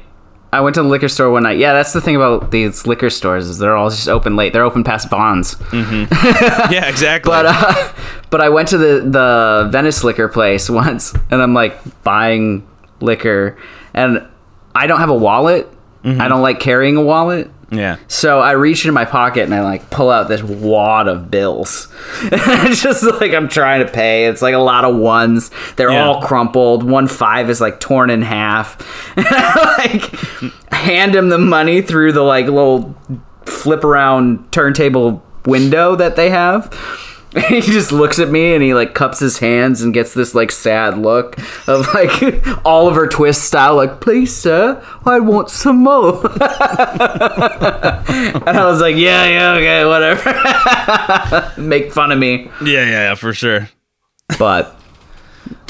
I 0.54 0.60
went 0.60 0.76
to 0.76 0.84
the 0.84 0.90
liquor 0.90 1.08
store 1.08 1.32
one 1.32 1.44
night. 1.44 1.58
Yeah, 1.58 1.72
that's 1.72 1.94
the 1.94 2.02
thing 2.02 2.18
about 2.18 2.52
these 2.52 2.86
liquor 2.86 3.10
stores 3.10 3.48
is 3.48 3.58
they're 3.58 3.76
all 3.76 3.90
just 3.90 4.10
open 4.10 4.36
late. 4.36 4.52
They're 4.52 4.66
open 4.66 4.84
past 4.84 5.10
bonds. 5.10 5.56
yeah, 5.74 6.88
exactly. 6.90 7.30
But 7.30 7.46
uh, 7.48 7.94
but 8.30 8.42
I 8.42 8.50
went 8.50 8.68
to 8.70 8.78
the 8.78 9.00
the 9.00 9.70
Venice 9.72 10.04
liquor 10.04 10.28
place 10.28 10.70
once, 10.84 11.14
and 11.30 11.42
I'm 11.42 11.54
like 11.54 12.04
buying 12.04 12.68
liquor, 13.00 13.58
and 13.94 14.28
I 14.76 14.88
don't 14.88 15.00
have 15.00 15.10
a 15.10 15.16
wallet. 15.16 15.70
I 16.04 16.28
don't 16.28 16.42
like 16.42 16.60
carrying 16.60 16.98
a 16.98 17.02
wallet. 17.02 17.52
Yeah, 17.72 17.98
So 18.08 18.40
I 18.42 18.52
reach 18.52 18.84
into 18.84 18.92
my 18.92 19.06
pocket 19.06 19.44
and 19.44 19.56
I 19.56 19.62
like 19.62 19.90
pull 19.90 20.10
out 20.10 20.28
this 20.28 20.44
wad 20.44 21.08
of 21.08 21.32
bills. 21.32 21.88
it's 22.24 22.84
just 22.84 23.04
like 23.04 23.34
I'm 23.34 23.48
trying 23.48 23.86
to 23.86 23.92
pay. 23.92 24.26
It's 24.26 24.42
like 24.42 24.54
a 24.54 24.60
lot 24.60 24.84
of 24.84 24.96
ones. 24.98 25.50
They're 25.78 25.92
Yeah. 25.92 26.06
all 26.06 26.22
crumpled. 26.22 26.84
One 26.84 27.08
five 27.08 27.50
is 27.50 27.62
like 27.62 27.80
torn 27.80 28.10
in 28.10 28.22
half. 28.24 28.78
And 29.18 29.26
I 29.30 29.78
like 29.78 30.74
hand 30.74 31.16
him 31.16 31.30
the 31.30 31.38
money 31.38 31.82
through 31.82 32.12
the 32.12 32.24
like 32.24 32.46
little 32.48 32.96
flip 33.46 33.84
around 33.84 34.52
turntable 34.52 35.24
window 35.46 35.96
that 35.96 36.16
they 36.18 36.30
have. 36.30 36.74
He 37.48 37.62
just 37.62 37.94
looks 37.94 38.20
at 38.20 38.30
me 38.30 38.54
and 38.54 38.62
he 38.62 38.74
like 38.74 38.94
cups 38.94 39.20
his 39.20 39.40
hands 39.40 39.82
and 39.82 39.94
gets 39.94 40.14
this 40.14 40.36
like 40.36 40.52
sad 40.52 40.98
look 40.98 41.38
of 41.68 41.88
like 41.94 42.46
Oliver 42.66 43.08
Twist 43.08 43.46
style, 43.46 43.76
like, 43.76 44.02
please, 44.02 44.36
sir, 44.36 44.84
I 45.06 45.20
want 45.20 45.50
some 45.50 45.78
more. 45.78 46.22
And 48.44 48.58
I 48.58 48.66
was 48.66 48.82
like, 48.82 48.96
yeah, 48.96 49.26
yeah, 49.26 49.54
okay, 49.54 49.86
whatever. 49.86 51.54
Make 51.62 51.94
fun 51.94 52.12
of 52.12 52.20
me. 52.20 52.50
yeah, 52.62 52.84
yeah, 52.84 52.90
yeah, 52.90 53.16
for 53.16 53.34
sure. 53.34 53.70
But 54.38 54.76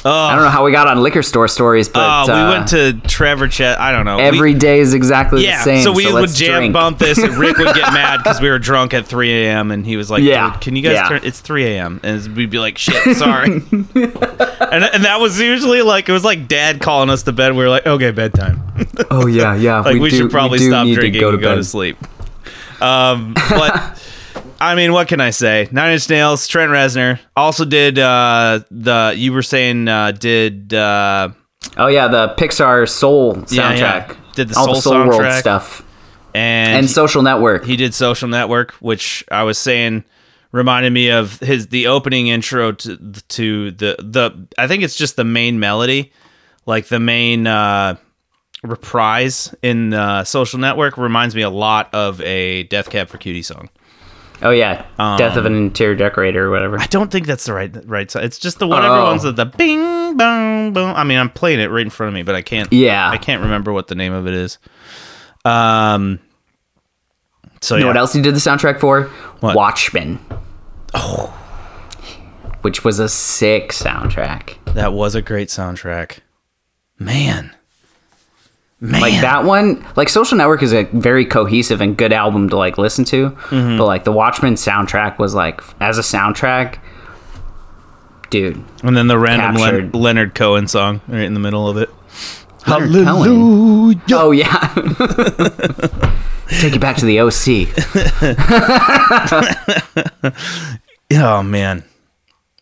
I 0.10 0.34
don't 0.36 0.44
know 0.44 0.50
how 0.50 0.64
we 0.66 0.72
got 0.72 0.88
on 0.88 1.02
liquor 1.04 1.22
store 1.22 1.48
stories, 1.48 1.88
but 1.88 2.02
Oh, 2.02 2.34
we 2.34 2.40
uh, 2.40 2.50
went 2.52 2.68
to 2.70 2.94
Trevor 3.08 3.48
Chet. 3.48 3.80
I 3.80 3.92
don't 3.92 4.06
know. 4.06 4.18
We- 4.18 4.24
every 4.24 4.54
day 4.56 4.80
is 4.80 4.94
exactly 4.94 5.44
yeah, 5.44 5.58
the 5.60 5.64
same. 5.64 5.84
so 5.84 5.92
we 5.92 6.06
would 6.06 6.16
let's 6.22 6.36
jam 6.38 6.58
drink. 6.58 6.74
bump 6.74 6.98
this, 6.98 7.18
and 7.20 7.34
Rick 7.36 7.58
would 7.58 7.76
get 7.76 7.94
mad 7.94 8.18
because 8.24 8.42
we 8.42 8.50
were 8.50 8.58
drunk 8.60 8.94
at 8.94 9.06
3 9.06 9.32
a.m. 9.46 9.70
and 9.72 9.86
he 9.86 9.98
was 9.98 10.10
like, 10.10 10.24
Yeah, 10.24 10.52
"Dude, 10.54 10.62
can 10.62 10.76
you 10.76 10.82
guys 10.82 10.94
yeah. 10.94 11.08
turn? 11.10 11.22
It's 11.24 11.40
3 11.40 11.66
a.m." 11.66 12.00
And 12.04 12.36
we'd 12.36 12.50
be 12.50 12.58
like, 12.60 12.78
"Shit, 12.78 13.16
sorry." 13.18 13.52
and 13.72 14.84
and 14.84 15.06
that 15.06 15.18
was 15.20 15.40
usually 15.40 15.82
like 15.82 16.10
it 16.10 16.14
was 16.14 16.24
like 16.24 16.48
Dad 16.48 16.80
calling 16.82 17.10
us 17.10 17.24
to 17.24 17.32
bed. 17.32 17.52
We 17.54 17.64
were 17.64 17.70
like, 17.70 17.86
"Okay, 17.86 18.12
bedtime." 18.12 18.62
Oh 19.12 19.28
yeah, 19.28 19.56
yeah. 19.56 19.80
like 19.86 20.00
we, 20.00 20.10
do- 20.10 20.18
should 20.18 20.32
probably 20.32 20.58
do 20.60 20.70
stop 20.70 20.86
drinking 20.86 21.14
to 21.14 21.20
go 21.20 21.30
to 21.32 21.36
and 21.38 21.44
go 21.44 21.56
to 21.56 21.64
sleep. 21.64 21.98
Um, 22.82 23.34
but 23.36 24.02
I 24.62 24.76
mean, 24.76 24.94
what 24.94 25.08
can 25.08 25.20
I 25.20 25.32
say? 25.32 25.68
Nine 25.72 25.94
Inch 25.94 26.08
Nails, 26.10 26.48
Trent 26.48 26.72
Reznor 26.72 27.20
also 27.36 27.66
did 27.66 27.98
uh, 27.98 28.62
the 28.70 29.14
you 29.18 29.34
were 29.34 29.42
saying 29.42 29.88
uh, 29.88 30.12
did 30.12 30.74
uh, 30.74 31.30
Oh 31.78 31.88
yeah, 31.88 32.08
the 32.08 32.36
Pixar 32.38 32.88
Soul 32.88 33.36
soundtrack. 33.36 33.52
Yeah, 33.56 33.76
yeah. 33.76 34.16
Did 34.36 34.50
the 34.50 34.58
all 34.58 34.66
Soul 34.66 34.74
the 34.76 34.82
Soul 34.82 34.94
World 35.08 35.22
soundtrack. 35.22 35.40
stuff 35.40 35.86
and, 36.34 36.76
and 36.76 36.86
he- 36.86 36.92
Social 36.92 37.22
Network. 37.24 37.66
he 37.66 37.76
did 37.76 37.94
Social 37.94 38.28
Network, 38.28 38.72
which 38.74 39.24
I 39.32 39.44
was 39.44 39.58
saying 39.58 40.04
reminded 40.52 40.92
me 40.94 41.10
of 41.10 41.40
his 41.40 41.68
the 41.68 41.88
opening 41.88 42.28
intro 42.28 42.72
to 42.74 42.98
to 43.30 43.72
the 43.72 43.96
the 44.00 44.48
I 44.58 44.68
think 44.68 44.84
it's 44.84 44.96
just 44.96 45.16
the 45.16 45.24
main 45.24 45.60
melody, 45.60 46.12
like 46.68 46.86
the 46.88 47.00
main 47.00 47.48
uh, 47.48 47.96
reprise 48.64 49.54
in 49.62 49.94
uh, 49.94 50.24
Social 50.24 50.60
Network 50.60 50.98
reminds 50.98 51.36
me 51.36 51.42
a 51.42 51.50
lot 51.50 51.94
of 51.94 52.22
a 52.22 52.64
Death 52.64 52.90
Cab 52.90 53.10
for 53.10 53.18
Cutie 53.18 53.42
song. 53.44 53.70
Oh 54.42 54.52
yeah, 54.52 54.86
Death 55.18 55.34
Um, 55.34 55.38
of 55.38 55.46
an 55.46 55.56
Interior 55.56 55.96
Decorator 55.96 56.48
or 56.48 56.52
whatever. 56.52 56.80
I 56.80 56.86
don't 56.88 57.12
think 57.12 57.28
that's 57.28 57.46
the 57.46 57.54
right 57.54 57.72
right 57.88 58.10
side. 58.10 58.24
It's 58.26 58.38
just 58.40 58.60
the 58.60 58.68
one 58.68 58.84
Oh. 58.84 58.92
everyone's 58.94 59.24
the, 59.24 59.32
the 59.32 59.46
bing 59.46 60.18
bong 60.18 60.74
boom. 60.74 60.94
I 60.96 61.04
mean, 61.04 61.18
I'm 61.18 61.30
playing 61.30 61.60
it 61.60 61.68
right 61.72 61.82
in 61.82 61.90
front 61.90 62.10
of 62.10 62.14
me, 62.14 62.24
but 62.24 62.36
I 62.36 62.42
can't. 62.42 62.72
Yeah. 62.74 63.10
I 63.10 63.18
can't 63.18 63.42
remember 63.42 63.72
what 63.74 63.88
the 63.88 63.96
name 63.96 64.14
of 64.14 64.28
it 64.28 64.34
is. 64.34 64.58
Um. 65.46 66.20
So 67.62 67.76
You 67.76 67.82
know 67.82 67.88
what 67.88 67.98
else 67.98 68.14
he 68.14 68.22
did 68.22 68.34
the 68.36 68.40
soundtrack 68.40 68.80
for? 68.80 69.04
What? 69.42 69.56
Watchmen. 69.56 70.20
Oh. 70.94 71.38
Which 72.62 72.84
was 72.84 73.00
a 73.00 73.08
sick 73.10 73.70
soundtrack. 73.72 74.58
That 74.74 74.94
was 74.94 75.16
a 75.16 75.22
great 75.22 75.50
soundtrack. 75.50 76.20
Man. 77.00 77.56
Man. 78.84 79.00
Like 79.00 79.22
that 79.22 79.44
one, 79.44 79.86
like 79.96 80.10
Social 80.10 80.36
Network 80.40 80.64
is 80.64 80.74
a 80.74 80.86
very 80.86 81.24
cohesive 81.24 81.82
and 81.82 81.96
good 81.96 82.12
album 82.12 82.50
to 82.50 82.58
like 82.58 82.80
listen 82.80 83.06
to. 83.06 83.30
Mm-hmm. 83.30 83.78
But 83.78 83.86
like 83.86 84.06
the 84.06 84.12
Watchmen 84.12 84.56
soundtrack 84.56 85.20
was 85.20 85.36
like 85.36 85.62
as 85.80 86.00
a 86.00 86.02
soundtrack, 86.02 86.80
dude. 88.32 88.64
And 88.84 88.98
then 88.98 89.08
the 89.08 89.20
random 89.20 89.62
Len- 89.62 89.92
Leonard 89.92 90.34
Cohen 90.34 90.68
song 90.68 91.00
right 91.08 91.22
in 91.22 91.36
the 91.36 91.40
middle 91.40 91.68
of 91.70 91.78
it. 91.78 91.92
Leonard 92.68 93.06
Cohen. 93.06 94.02
Oh 94.12 94.32
yeah. 94.32 94.74
Take 96.60 96.74
you 96.74 96.80
back 96.80 96.98
to 96.98 97.06
the 97.06 97.20
OC. 97.20 97.68
Oh 101.14 101.44
man. 101.44 101.84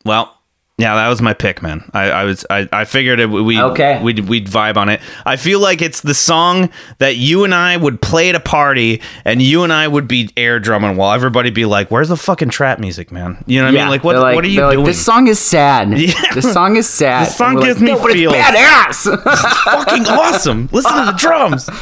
Well, 0.04 0.39
yeah, 0.80 0.96
that 0.96 1.10
was 1.10 1.22
my 1.22 1.34
pick, 1.34 1.62
man. 1.62 1.84
I, 1.94 2.10
I 2.10 2.24
was 2.24 2.46
I, 2.50 2.68
I 2.72 2.86
figured 2.86 3.20
it, 3.20 3.28
we 3.30 3.62
Okay. 3.62 4.02
we'd 4.02 4.20
we'd 4.30 4.48
vibe 4.48 4.78
on 4.78 4.88
it. 4.88 5.02
I 5.26 5.36
feel 5.36 5.60
like 5.60 5.82
it's 5.82 6.00
the 6.00 6.14
song 6.14 6.70
that 7.00 7.18
you 7.18 7.44
and 7.44 7.54
I 7.54 7.76
would 7.76 8.02
play 8.02 8.30
at 8.30 8.36
a 8.36 8.40
party, 8.40 9.02
and 9.26 9.42
you 9.42 9.64
and 9.64 9.74
I 9.74 9.90
would 9.90 10.08
be 10.08 10.30
air 10.38 10.58
drumming 10.60 10.96
while 10.96 11.12
everybody 11.12 11.50
be 11.50 11.66
like, 11.66 11.92
"Where's 11.92 12.08
the 12.08 12.16
fucking 12.16 12.50
trap 12.50 12.80
music, 12.80 13.12
man?" 13.12 13.44
You 13.46 13.60
know 13.60 13.66
what 13.66 13.76
I 13.76 13.82
mean? 13.82 13.90
Like 13.90 14.04
what 14.06 14.14
they're 14.14 14.36
what 14.36 14.46
are 14.46 14.48
you 14.48 14.56
they're 14.56 14.68
like, 14.68 14.76
doing? 14.76 14.86
This 14.86 15.04
song 15.04 15.28
is 15.28 15.40
sad. 15.40 15.90
Yeah. 16.00 16.14
This 16.34 16.52
song 16.54 16.78
is 16.78 16.88
sad. 16.90 17.28
This 17.28 17.36
song 17.36 17.60
gives 17.60 17.82
like, 17.82 17.82
me 17.82 17.92
no, 17.92 18.00
but 18.02 18.12
it's 18.12 18.20
feels." 18.20 18.34
badass. 18.34 19.24
fucking 19.66 20.06
awesome. 20.08 20.70
Listen 20.72 20.94
to 20.98 21.12
the 21.12 21.18
drums. 21.18 21.70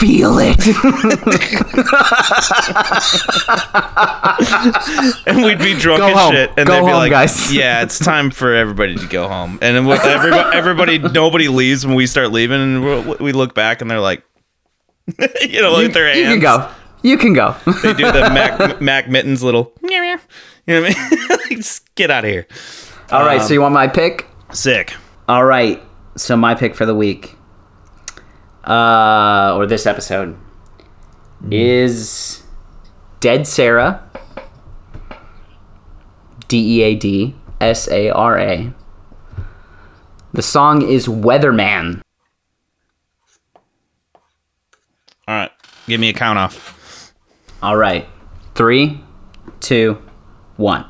Feel 0.00 0.38
it. 0.40 0.56
and 5.26 5.44
we'd 5.44 5.58
be 5.58 5.74
drunk 5.74 6.00
Go 6.00 6.08
as 6.08 6.14
home. 6.16 6.32
shit, 6.32 6.50
and 6.56 6.66
Go 6.66 6.72
they'd 6.74 6.80
be 6.80 6.86
home, 6.86 6.94
like, 7.00 7.10
guys. 7.10 7.52
"Yeah, 7.52 7.82
it's 7.82 7.98
time 7.98 8.30
for 8.30 8.54
everybody 8.54 8.96
to 8.96 9.06
go 9.06 9.28
home." 9.28 9.58
And 9.62 9.76
then 9.76 9.84
what- 9.86 10.04
everybody, 10.04 10.56
everybody, 10.56 10.98
nobody 10.98 11.48
leaves 11.48 11.86
when 11.86 11.94
we 11.94 12.06
start 12.06 12.32
leaving, 12.32 12.60
and 12.60 12.84
we- 13.08 13.16
we 13.20 13.32
look 13.32 13.54
back, 13.54 13.80
and 13.82 13.90
they're 13.90 14.00
like, 14.00 14.22
you 15.42 15.60
know, 15.60 15.76
with 15.76 15.92
their 15.94 16.06
hands. 16.06 16.18
you 16.18 16.24
can 16.26 16.40
go. 16.40 16.68
You 17.02 17.16
can 17.16 17.32
go. 17.32 17.54
They 17.82 17.94
do 17.94 18.04
the 18.10 18.30
Mac 18.32 18.80
Mac 18.80 19.08
Mittens 19.08 19.42
little, 19.42 19.72
meow, 19.82 20.00
meow. 20.00 20.16
you 20.66 20.74
know 20.74 20.82
what 20.82 20.96
I 20.96 21.10
mean? 21.10 21.28
like, 21.30 21.56
just 21.58 21.94
get 21.94 22.10
out 22.10 22.24
of 22.24 22.30
here. 22.30 22.46
All 23.10 23.24
right, 23.24 23.40
so 23.40 23.46
um, 23.48 23.52
you 23.52 23.60
want 23.62 23.74
my 23.74 23.88
pick? 23.88 24.26
Sick. 24.52 24.94
All 25.28 25.44
right. 25.44 25.82
So 26.16 26.36
my 26.36 26.54
pick 26.54 26.74
for 26.74 26.86
the 26.86 26.94
week, 26.94 27.36
uh, 28.64 29.54
or 29.56 29.66
this 29.66 29.86
episode, 29.86 30.36
is 31.50 32.42
Dead 33.20 33.46
Sara. 33.46 34.06
D 36.48 36.80
E 36.80 36.82
A 36.82 36.94
D 36.96 37.36
S 37.60 37.88
A 37.88 38.10
R 38.10 38.36
A. 38.36 38.74
The 40.32 40.42
song 40.42 40.82
is 40.82 41.06
Weatherman. 41.06 42.02
All 45.28 45.36
right, 45.36 45.52
give 45.86 46.00
me 46.00 46.08
a 46.08 46.12
count 46.12 46.40
off. 46.40 46.80
All 47.62 47.76
right. 47.76 48.08
Three, 48.56 49.00
two, 49.60 50.02
one. 50.56 50.89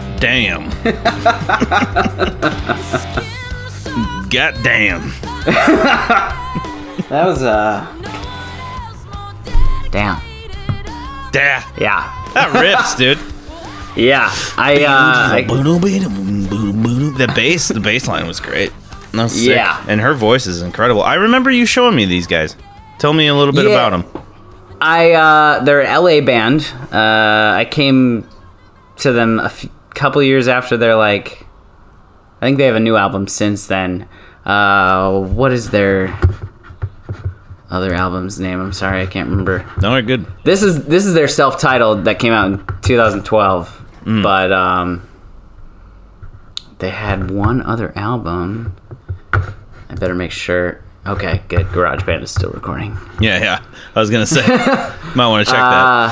God 0.00 0.20
damn. 0.20 0.70
God 4.30 4.54
damn. 4.62 5.10
That 7.08 7.26
was 7.26 7.42
uh. 7.42 7.84
Damn. 9.90 10.20
Da. 11.32 11.62
Yeah. 11.78 12.30
That 12.34 12.50
rips, 12.60 12.94
dude. 12.96 13.18
Yeah. 13.96 14.30
I 14.56 14.84
uh. 14.84 15.34
I, 15.34 15.42
the 15.42 17.32
bass, 17.34 17.68
the 17.68 17.80
bass 17.80 18.06
line 18.06 18.24
was 18.26 18.38
great. 18.38 18.72
Was 19.12 19.32
sick. 19.32 19.48
Yeah. 19.56 19.84
and 19.88 20.00
her 20.00 20.14
voice 20.14 20.46
is 20.46 20.62
incredible. 20.62 21.02
I 21.02 21.14
remember 21.14 21.50
you 21.50 21.66
showing 21.66 21.96
me 21.96 22.04
these 22.04 22.28
guys. 22.28 22.56
Tell 23.00 23.12
me 23.12 23.26
a 23.26 23.34
little 23.34 23.52
bit 23.52 23.64
Yeah. 23.66 23.72
about 23.72 23.90
them. 23.90 24.04
I 24.80 25.10
uh, 25.12 25.64
they're 25.64 25.80
an 25.82 26.02
LA 26.04 26.20
band. 26.20 26.72
Uh, 26.92 27.52
I 27.58 27.66
came 27.68 28.26
to 28.98 29.10
them 29.12 29.40
a 29.40 29.46
f- 29.46 29.66
couple 29.94 30.22
years 30.22 30.48
after 30.48 30.76
they're 30.76 30.96
like. 30.96 31.46
I 32.40 32.46
think 32.46 32.56
they 32.56 32.64
have 32.64 32.76
a 32.76 32.80
new 32.80 32.96
album 32.96 33.28
since 33.28 33.66
then. 33.66 34.08
Uh, 34.46 35.20
what 35.20 35.52
is 35.52 35.70
their 35.70 36.18
other 37.70 37.92
album's 37.92 38.40
name? 38.40 38.60
I'm 38.60 38.72
sorry, 38.72 39.02
I 39.02 39.06
can't 39.06 39.28
remember. 39.28 39.66
No, 39.82 39.92
they're 39.92 40.02
good. 40.02 40.26
This 40.44 40.62
is 40.62 40.86
this 40.86 41.04
is 41.04 41.12
their 41.14 41.28
self-titled 41.28 42.06
that 42.06 42.18
came 42.18 42.32
out 42.32 42.46
in 42.50 42.64
2012. 42.82 43.86
Mm. 44.04 44.22
But 44.22 44.52
um, 44.52 45.06
they 46.78 46.88
had 46.90 47.30
one 47.30 47.60
other 47.62 47.92
album. 47.96 48.74
I 49.32 49.94
better 49.96 50.14
make 50.14 50.30
sure. 50.32 50.82
Okay, 51.06 51.42
good. 51.48 51.66
GarageBand 51.66 52.22
is 52.22 52.30
still 52.30 52.50
recording. 52.50 52.96
Yeah, 53.20 53.38
yeah. 53.40 53.62
I 53.94 54.00
was 54.00 54.10
gonna 54.10 54.26
say, 54.26 54.46
might 55.14 55.28
want 55.28 55.46
to 55.46 55.52
check 55.52 55.60
Uh, 55.60 56.08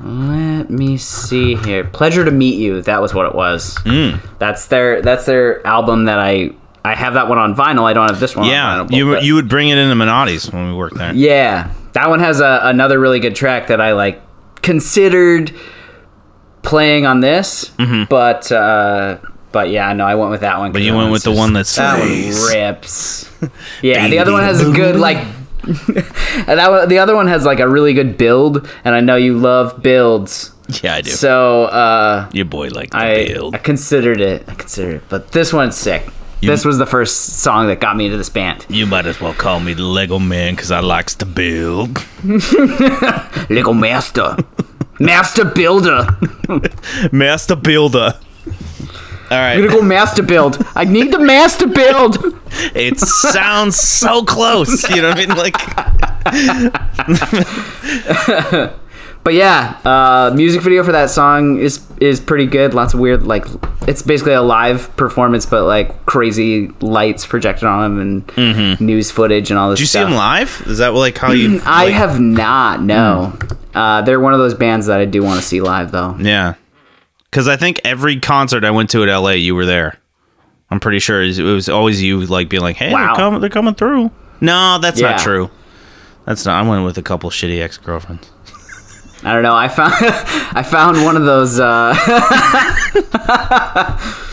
let 0.00 0.70
me 0.70 0.96
see 0.96 1.56
here. 1.56 1.84
Pleasure 1.84 2.24
to 2.24 2.30
meet 2.30 2.58
you. 2.58 2.82
That 2.82 3.02
was 3.02 3.12
what 3.14 3.26
it 3.26 3.34
was. 3.34 3.74
Mm. 3.78 4.20
That's 4.38 4.66
their 4.66 5.02
that's 5.02 5.26
their 5.26 5.66
album 5.66 6.04
that 6.04 6.18
I 6.18 6.50
I 6.84 6.94
have 6.94 7.14
that 7.14 7.28
one 7.28 7.38
on 7.38 7.54
vinyl. 7.54 7.84
I 7.84 7.92
don't 7.92 8.08
have 8.08 8.20
this 8.20 8.36
one. 8.36 8.46
Yeah, 8.48 8.80
on 8.80 8.88
vinyl, 8.88 8.96
you 8.96 9.12
but- 9.14 9.24
you 9.24 9.34
would 9.34 9.48
bring 9.48 9.68
it 9.68 9.78
into 9.78 9.94
Minotti's 9.94 10.52
when 10.52 10.68
we 10.68 10.74
worked 10.76 10.96
there. 10.96 11.12
Yeah, 11.14 11.72
that 11.92 12.08
one 12.08 12.20
has 12.20 12.40
a, 12.40 12.60
another 12.62 12.98
really 12.98 13.18
good 13.20 13.34
track 13.34 13.66
that 13.68 13.80
I 13.80 13.92
like 13.92 14.22
considered 14.62 15.52
playing 16.62 17.06
on 17.06 17.20
this, 17.20 17.70
but 18.08 18.52
uh, 18.52 19.18
but 19.52 19.70
yeah, 19.70 19.92
no, 19.94 20.04
I 20.06 20.14
went 20.14 20.30
with 20.30 20.40
that 20.42 20.58
one. 20.58 20.68
Mm-hmm. 20.68 20.72
But 20.74 20.82
you 20.82 20.94
went 20.94 21.10
with 21.10 21.24
the 21.24 21.32
one 21.32 21.54
that 21.54 21.66
that 21.66 21.98
one 21.98 22.54
rips. 22.54 23.28
Yeah, 23.82 24.08
the 24.08 24.18
other 24.18 24.32
one 24.32 24.42
has 24.42 24.60
a 24.60 24.72
good 24.72 24.96
like. 24.96 25.24
and 25.66 26.58
that 26.58 26.70
one, 26.70 26.88
the 26.88 26.98
other 26.98 27.14
one 27.14 27.26
has 27.28 27.44
like 27.44 27.60
a 27.60 27.68
really 27.68 27.92
good 27.94 28.16
build, 28.18 28.68
and 28.84 28.94
I 28.94 29.00
know 29.00 29.16
you 29.16 29.36
love 29.38 29.82
builds. 29.82 30.52
Yeah, 30.82 30.94
I 30.96 31.00
do. 31.00 31.10
So 31.10 31.64
uh, 31.64 32.28
Your 32.32 32.44
boy 32.44 32.68
like 32.68 32.90
the 32.90 32.98
I, 32.98 33.26
build. 33.26 33.54
I 33.54 33.58
considered 33.58 34.20
it. 34.20 34.44
I 34.48 34.54
considered 34.54 34.96
it, 34.96 35.02
but 35.08 35.32
this 35.32 35.52
one's 35.52 35.76
sick. 35.76 36.06
You- 36.40 36.50
this 36.50 36.64
was 36.64 36.78
the 36.78 36.86
first 36.86 37.40
song 37.40 37.66
that 37.66 37.80
got 37.80 37.96
me 37.96 38.04
into 38.06 38.16
this 38.18 38.28
band. 38.28 38.64
You 38.68 38.86
might 38.86 39.06
as 39.06 39.20
well 39.20 39.34
call 39.34 39.58
me 39.60 39.72
the 39.74 39.82
Lego 39.82 40.18
man 40.20 40.54
because 40.54 40.70
I 40.70 40.80
likes 40.80 41.14
to 41.16 41.26
build. 41.26 41.98
Lego 43.50 43.72
Master, 43.72 44.36
Master 45.00 45.44
Builder. 45.44 46.06
Master 47.12 47.56
builder. 47.56 48.14
All 49.30 49.36
I'm 49.38 49.60
gonna 49.60 49.70
go 49.72 49.82
Master 49.82 50.22
Build. 50.22 50.56
I 50.74 50.84
need 50.84 51.12
the 51.12 51.18
Master 51.18 51.66
Build. 51.66 52.16
It 52.74 52.98
sounds 52.98 53.76
so 53.78 54.24
close. 54.24 54.88
You 54.90 55.02
know 55.02 55.10
what 55.10 55.18
I 55.18 55.26
mean? 55.26 55.36
Like, 55.36 55.54
But 59.24 59.34
yeah, 59.34 59.76
uh, 59.84 60.32
music 60.34 60.62
video 60.62 60.82
for 60.84 60.92
that 60.92 61.10
song 61.10 61.58
is 61.58 61.84
is 62.00 62.18
pretty 62.18 62.46
good. 62.46 62.72
Lots 62.72 62.94
of 62.94 63.00
weird, 63.00 63.24
like 63.24 63.44
it's 63.86 64.00
basically 64.00 64.32
a 64.32 64.40
live 64.40 64.94
performance, 64.96 65.44
but 65.44 65.64
like 65.64 66.06
crazy 66.06 66.68
lights 66.80 67.26
projected 67.26 67.64
on 67.68 67.96
them 67.96 68.24
and 68.38 68.80
news 68.80 69.10
footage 69.10 69.50
and 69.50 69.58
all 69.58 69.68
this. 69.70 69.80
did 69.80 69.82
you 69.82 69.86
see 69.88 69.98
stuff. 69.98 70.08
him 70.08 70.16
live? 70.16 70.62
Is 70.66 70.78
that 70.78 70.94
like 70.94 71.18
how 71.18 71.32
you? 71.32 71.60
I 71.64 71.86
like- 71.86 71.94
have 71.94 72.18
not. 72.20 72.80
No, 72.80 73.36
uh, 73.74 74.00
they're 74.02 74.20
one 74.20 74.32
of 74.32 74.38
those 74.38 74.54
bands 74.54 74.86
that 74.86 74.98
I 75.00 75.04
do 75.04 75.22
want 75.22 75.38
to 75.40 75.46
see 75.46 75.60
live 75.60 75.90
though. 75.92 76.16
Yeah. 76.18 76.54
Because 77.30 77.48
I 77.48 77.56
think 77.56 77.80
every 77.84 78.18
concert 78.20 78.64
I 78.64 78.70
went 78.70 78.90
to 78.90 79.02
at 79.02 79.08
LA, 79.14 79.32
you 79.32 79.54
were 79.54 79.66
there. 79.66 79.98
I'm 80.70 80.80
pretty 80.80 80.98
sure 80.98 81.22
it 81.22 81.38
was 81.38 81.68
always 81.68 82.02
you, 82.02 82.20
like 82.26 82.48
being 82.48 82.62
like, 82.62 82.76
"Hey, 82.76 82.92
Wow. 82.92 83.06
they're 83.08 83.16
coming, 83.16 83.40
they're 83.40 83.50
coming 83.50 83.74
through." 83.74 84.10
No, 84.40 84.78
that's 84.78 85.00
Yeah. 85.00 85.10
not 85.12 85.20
true. 85.20 85.50
That's 86.26 86.44
not. 86.44 86.62
I 86.64 86.68
went 86.68 86.84
with 86.84 86.98
a 86.98 87.02
couple 87.02 87.30
shitty 87.30 87.60
ex 87.62 87.78
girlfriends. 87.78 88.30
I 89.24 89.32
don't 89.32 89.42
know. 89.42 89.54
I 89.54 89.68
found 89.68 89.94
I 89.98 90.62
found 90.62 91.02
one 91.04 91.16
of 91.16 91.24
those. 91.24 91.58
Uh, 91.58 91.94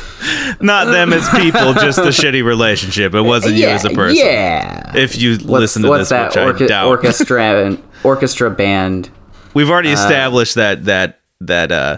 Not 0.59 0.85
them 0.85 1.13
as 1.13 1.29
people, 1.29 1.73
just 1.73 1.97
the 1.97 2.09
shitty 2.09 2.43
relationship. 2.43 3.13
It 3.13 3.21
wasn't 3.21 3.55
you 3.55 3.67
as 3.67 3.85
a 3.85 3.89
person. 3.91 4.25
yeah. 4.25 4.91
If 4.95 5.17
you 5.17 5.33
What's, 5.33 5.43
listen 5.45 5.81
to 5.83 5.89
what's 5.89 5.99
this, 5.99 6.09
that 6.09 6.27
which 6.29 6.37
I 6.37 6.43
orca- 6.45 6.67
doubt. 6.67 6.87
orchestra 6.87 7.77
orchestra 8.03 8.49
band? 8.49 9.09
We've 9.53 9.69
Uh, 9.69 9.73
already 9.73 9.91
established 9.91 10.55
that 10.55 10.85
that 10.85 11.19
that 11.41 11.71
uh 11.71 11.97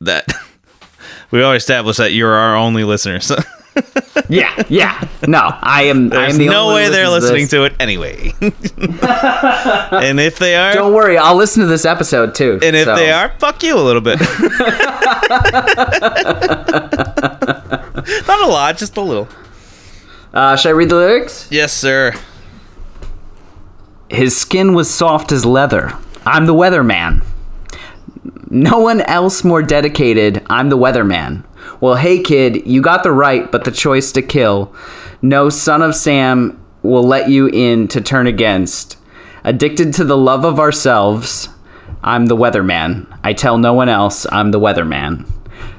that 0.00 0.26
we 1.30 1.42
already 1.42 1.58
established 1.58 1.98
that 1.98 2.12
you're 2.12 2.32
our 2.34 2.56
only 2.56 2.84
listeners. 2.84 3.30
Yeah, 4.28 4.62
yeah. 4.68 5.08
No, 5.26 5.40
I 5.42 5.84
am. 5.84 6.12
I 6.12 6.26
am 6.28 6.36
the 6.36 6.46
no 6.46 6.74
way 6.74 6.88
they're 6.88 7.08
listening 7.08 7.42
this. 7.44 7.50
to 7.50 7.64
it 7.64 7.72
anyway. 7.80 8.32
and 8.40 10.20
if 10.20 10.38
they 10.38 10.54
are, 10.56 10.72
Don't 10.72 10.92
worry, 10.92 11.16
I'll 11.18 11.34
listen 11.36 11.62
to 11.62 11.66
this 11.68 11.84
episode 11.84 12.34
too. 12.34 12.58
and 12.62 12.76
if 12.76 12.84
so- 12.84 12.94
they 12.96 13.10
are, 13.10 13.30
fuck 13.38 13.62
you 13.62 13.76
a 13.76 13.80
little 13.80 14.00
bit. 14.02 14.20
Not 18.26 18.40
a 18.42 18.46
lot, 18.48 18.76
just 18.76 18.96
a 18.96 19.00
little. 19.00 19.28
uh, 20.34 20.56
should 20.56 20.68
I 20.70 20.72
read 20.72 20.88
the 20.90 20.96
lyrics? 20.96 21.48
Yes, 21.50 21.72
sir. 21.72 22.14
His 24.08 24.36
skin 24.36 24.74
was 24.74 24.92
soft 24.92 25.32
as 25.32 25.44
leather. 25.46 25.92
I'm 26.26 26.46
the 26.46 26.54
weatherman. 26.54 27.24
No 28.52 28.80
one 28.80 29.00
else 29.02 29.44
more 29.44 29.62
dedicated. 29.62 30.44
I'm 30.50 30.70
the 30.70 30.76
weatherman. 30.76 31.44
Well, 31.80 31.94
hey 31.94 32.20
kid, 32.20 32.66
you 32.66 32.82
got 32.82 33.04
the 33.04 33.12
right, 33.12 33.50
but 33.50 33.62
the 33.62 33.70
choice 33.70 34.10
to 34.12 34.22
kill. 34.22 34.74
No 35.22 35.50
son 35.50 35.82
of 35.82 35.94
Sam 35.94 36.60
will 36.82 37.04
let 37.04 37.30
you 37.30 37.46
in 37.46 37.86
to 37.88 38.00
turn 38.00 38.26
against. 38.26 38.96
Addicted 39.44 39.94
to 39.94 40.04
the 40.04 40.16
love 40.16 40.44
of 40.44 40.58
ourselves. 40.58 41.48
I'm 42.02 42.26
the 42.26 42.36
weatherman. 42.36 43.06
I 43.22 43.34
tell 43.34 43.56
no 43.56 43.72
one 43.72 43.88
else 43.88 44.26
I'm 44.32 44.50
the 44.50 44.58
weatherman. 44.58 45.30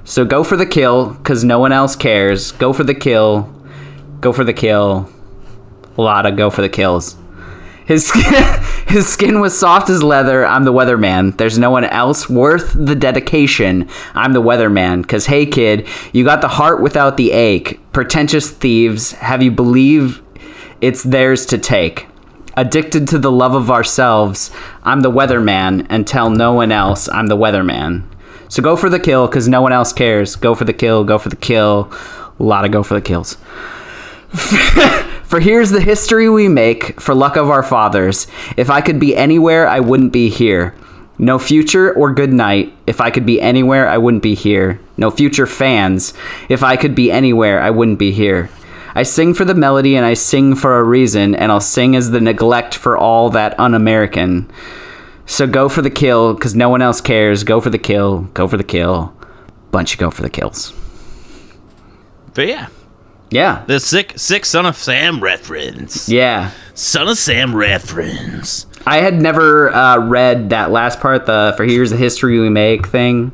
So 0.06 0.24
go 0.24 0.42
for 0.42 0.56
the 0.56 0.66
kill, 0.66 1.16
cause 1.24 1.44
no 1.44 1.60
one 1.60 1.74
else 1.74 1.98
cares. 1.98 2.54
Go 2.54 2.72
for 2.72 2.86
the 2.86 2.96
kill. 2.96 3.54
Go 4.22 4.32
for 4.32 4.46
the 4.46 4.54
kill. 4.54 5.12
Lotta, 5.98 6.32
go 6.32 6.50
for 6.50 6.62
the 6.62 6.70
kills. 6.70 7.18
His 7.86 8.08
skin, 8.08 8.34
his 8.88 9.08
skin 9.08 9.40
was 9.40 9.58
soft 9.58 9.90
as 9.90 10.04
leather. 10.04 10.46
I'm 10.46 10.64
the 10.64 10.74
weatherman. 10.74 11.38
There's 11.38 11.58
no 11.58 11.72
one 11.72 11.86
else 11.86 12.30
worth 12.30 12.74
the 12.74 12.96
dedication. 12.96 13.90
I'm 14.14 14.34
the 14.34 14.42
weatherman. 14.42 15.08
Cause 15.08 15.26
hey 15.26 15.46
kid, 15.46 15.88
you 16.14 16.24
got 16.24 16.42
the 16.42 16.48
heart 16.48 16.82
without 16.82 17.18
the 17.18 17.32
ache. 17.32 17.80
Pretentious 17.92 18.50
thieves, 18.50 19.14
have 19.14 19.42
you 19.42 19.52
believe 19.52 20.22
it's 20.80 21.04
theirs 21.04 21.46
to 21.48 21.58
take? 21.58 22.08
Addicted 22.58 23.08
to 23.10 23.20
the 23.20 23.32
love 23.32 23.56
of 23.56 23.72
ourselves. 23.72 24.52
I'm 24.84 25.02
the 25.02 25.12
weatherman 25.12 25.88
and 25.90 26.06
tell 26.06 26.30
no 26.30 26.54
one 26.54 26.72
else 26.72 27.08
I'm 27.10 27.28
the 27.28 27.38
weatherman. 27.38 28.04
So 28.50 28.62
go 28.62 28.76
for 28.76 28.90
the 28.90 29.00
kill 29.00 29.28
cause 29.28 29.48
no 29.48 29.62
one 29.62 29.72
else 29.72 29.94
cares. 29.94 30.36
Go 30.36 30.56
for 30.56 30.66
the 30.66 30.74
kill, 30.74 31.04
go 31.04 31.18
for 31.18 31.30
the 31.30 31.36
kill. 31.38 31.92
A 32.40 32.44
lot 32.44 32.66
of 32.66 32.72
go 32.72 32.84
for 32.84 32.96
the 32.96 33.02
kills. 33.02 33.38
For 35.32 35.40
here's 35.40 35.70
the 35.70 35.80
history 35.80 36.28
we 36.28 36.50
make 36.50 37.00
for 37.00 37.16
luck 37.16 37.38
of 37.38 37.50
our 37.50 37.64
fathers. 37.64 38.28
If 38.58 38.70
I 38.70 38.82
could 38.82 39.00
be 39.00 39.16
anywhere, 39.16 39.66
I 39.66 39.80
wouldn't 39.80 40.12
be 40.12 40.28
here. 40.28 40.76
No 41.18 41.40
future 41.40 41.94
or 41.94 42.14
good 42.14 42.34
night. 42.34 42.74
If 42.86 43.00
I 43.00 43.12
could 43.12 43.26
be 43.26 43.40
anywhere, 43.40 43.88
I 43.88 43.98
wouldn't 43.98 44.24
be 44.24 44.36
here. 44.36 44.82
No 44.98 45.10
future 45.10 45.48
fans. 45.48 46.14
If 46.50 46.64
I 46.64 46.76
could 46.76 46.96
be 46.96 47.10
anywhere, 47.10 47.62
I 47.62 47.70
wouldn't 47.70 47.98
be 47.98 48.12
here. 48.12 48.50
I 48.94 49.04
sing 49.04 49.34
for 49.34 49.46
the 49.46 49.56
melody 49.56 49.96
and 49.96 50.06
I 50.06 50.16
sing 50.16 50.54
for 50.54 50.78
a 50.78 50.84
reason, 50.84 51.34
and 51.34 51.50
I'll 51.50 51.62
sing 51.62 51.96
as 51.96 52.12
the 52.12 52.20
neglect 52.20 52.76
for 52.76 52.98
all 52.98 53.30
that 53.30 53.58
un 53.58 53.74
American. 53.74 54.52
So 55.26 55.48
go 55.48 55.70
for 55.70 55.82
the 55.82 55.90
kill, 55.90 56.34
because 56.34 56.56
no 56.56 56.68
one 56.68 56.82
else 56.82 57.00
cares. 57.00 57.46
Go 57.46 57.62
for 57.62 57.70
the 57.70 57.80
kill. 57.80 58.24
Go 58.34 58.50
for 58.50 58.58
the 58.58 58.66
kill. 58.66 59.16
Bunch 59.72 59.94
of 59.94 60.00
go 60.02 60.12
for 60.12 60.24
the 60.24 60.30
kills. 60.30 60.74
But 62.34 62.48
yeah, 62.48 62.68
Yeah. 63.32 63.64
the 63.66 63.80
sick, 63.80 64.14
sick 64.18 64.46
son 64.46 64.66
of 64.66 64.76
Sam 64.78 65.22
reference. 65.22 66.08
Yeah. 66.10 66.52
Son 66.76 67.08
of 67.08 67.18
Sam 67.18 67.56
reference. 67.56 68.68
I 68.86 68.98
had 68.98 69.22
never 69.22 69.74
uh, 69.74 69.98
read 70.00 70.50
that 70.50 70.72
last 70.72 71.00
part, 71.00 71.26
the 71.26 71.54
for 71.58 71.64
here's 71.66 71.92
the 71.92 71.98
history 71.98 72.40
we 72.40 72.50
make 72.50 72.88
thing. 72.88 73.32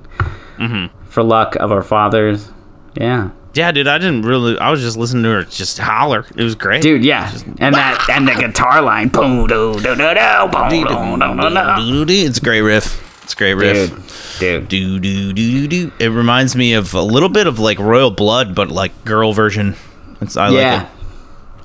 For 1.09 1.23
luck 1.23 1.55
of 1.55 1.71
our 1.71 1.81
fathers. 1.83 2.51
Yeah. 2.95 3.31
Yeah, 3.53 3.71
dude, 3.71 3.87
I 3.87 3.97
didn't 3.97 4.21
really. 4.21 4.57
I 4.59 4.69
was 4.69 4.81
just 4.81 4.97
listening 4.97 5.23
to 5.23 5.29
her 5.29 5.43
just 5.43 5.79
holler. 5.79 6.25
It 6.35 6.43
was 6.43 6.53
great, 6.53 6.83
Dude, 6.83 7.03
yeah. 7.03 7.31
And 7.59 7.73
that 7.73 8.07
and 8.09 8.27
the 8.27 8.33
guitar 8.35 8.81
line. 8.83 9.07
Boom, 9.07 9.47
doo, 9.47 9.73
doo, 9.79 9.95
boom, 9.95 9.97
doo, 9.97 10.85
doo, 10.85 11.75
doo, 11.77 12.05
doo. 12.05 12.13
It's 12.13 12.37
a 12.37 12.41
great 12.41 12.61
riff. 12.61 13.03
It's 13.23 13.33
a 13.33 13.35
great 13.35 13.55
riff. 13.55 14.37
Dude, 14.39 14.67
dude. 14.67 15.01
Do 15.01 15.33
do 15.33 15.33
do 15.33 15.67
do 15.67 15.67
do. 15.67 15.91
It 15.99 16.09
reminds 16.09 16.55
me 16.55 16.73
of 16.73 16.93
a 16.93 17.01
little 17.01 17.29
bit 17.29 17.47
of 17.47 17.57
like 17.57 17.79
Royal 17.79 18.11
Blood, 18.11 18.53
but 18.53 18.69
like 18.69 19.05
girl 19.05 19.33
version. 19.33 19.75
It's 20.21 20.37
I 20.37 20.49
Yeah. 20.49 20.73
like 20.73 20.83
it. 20.83 20.89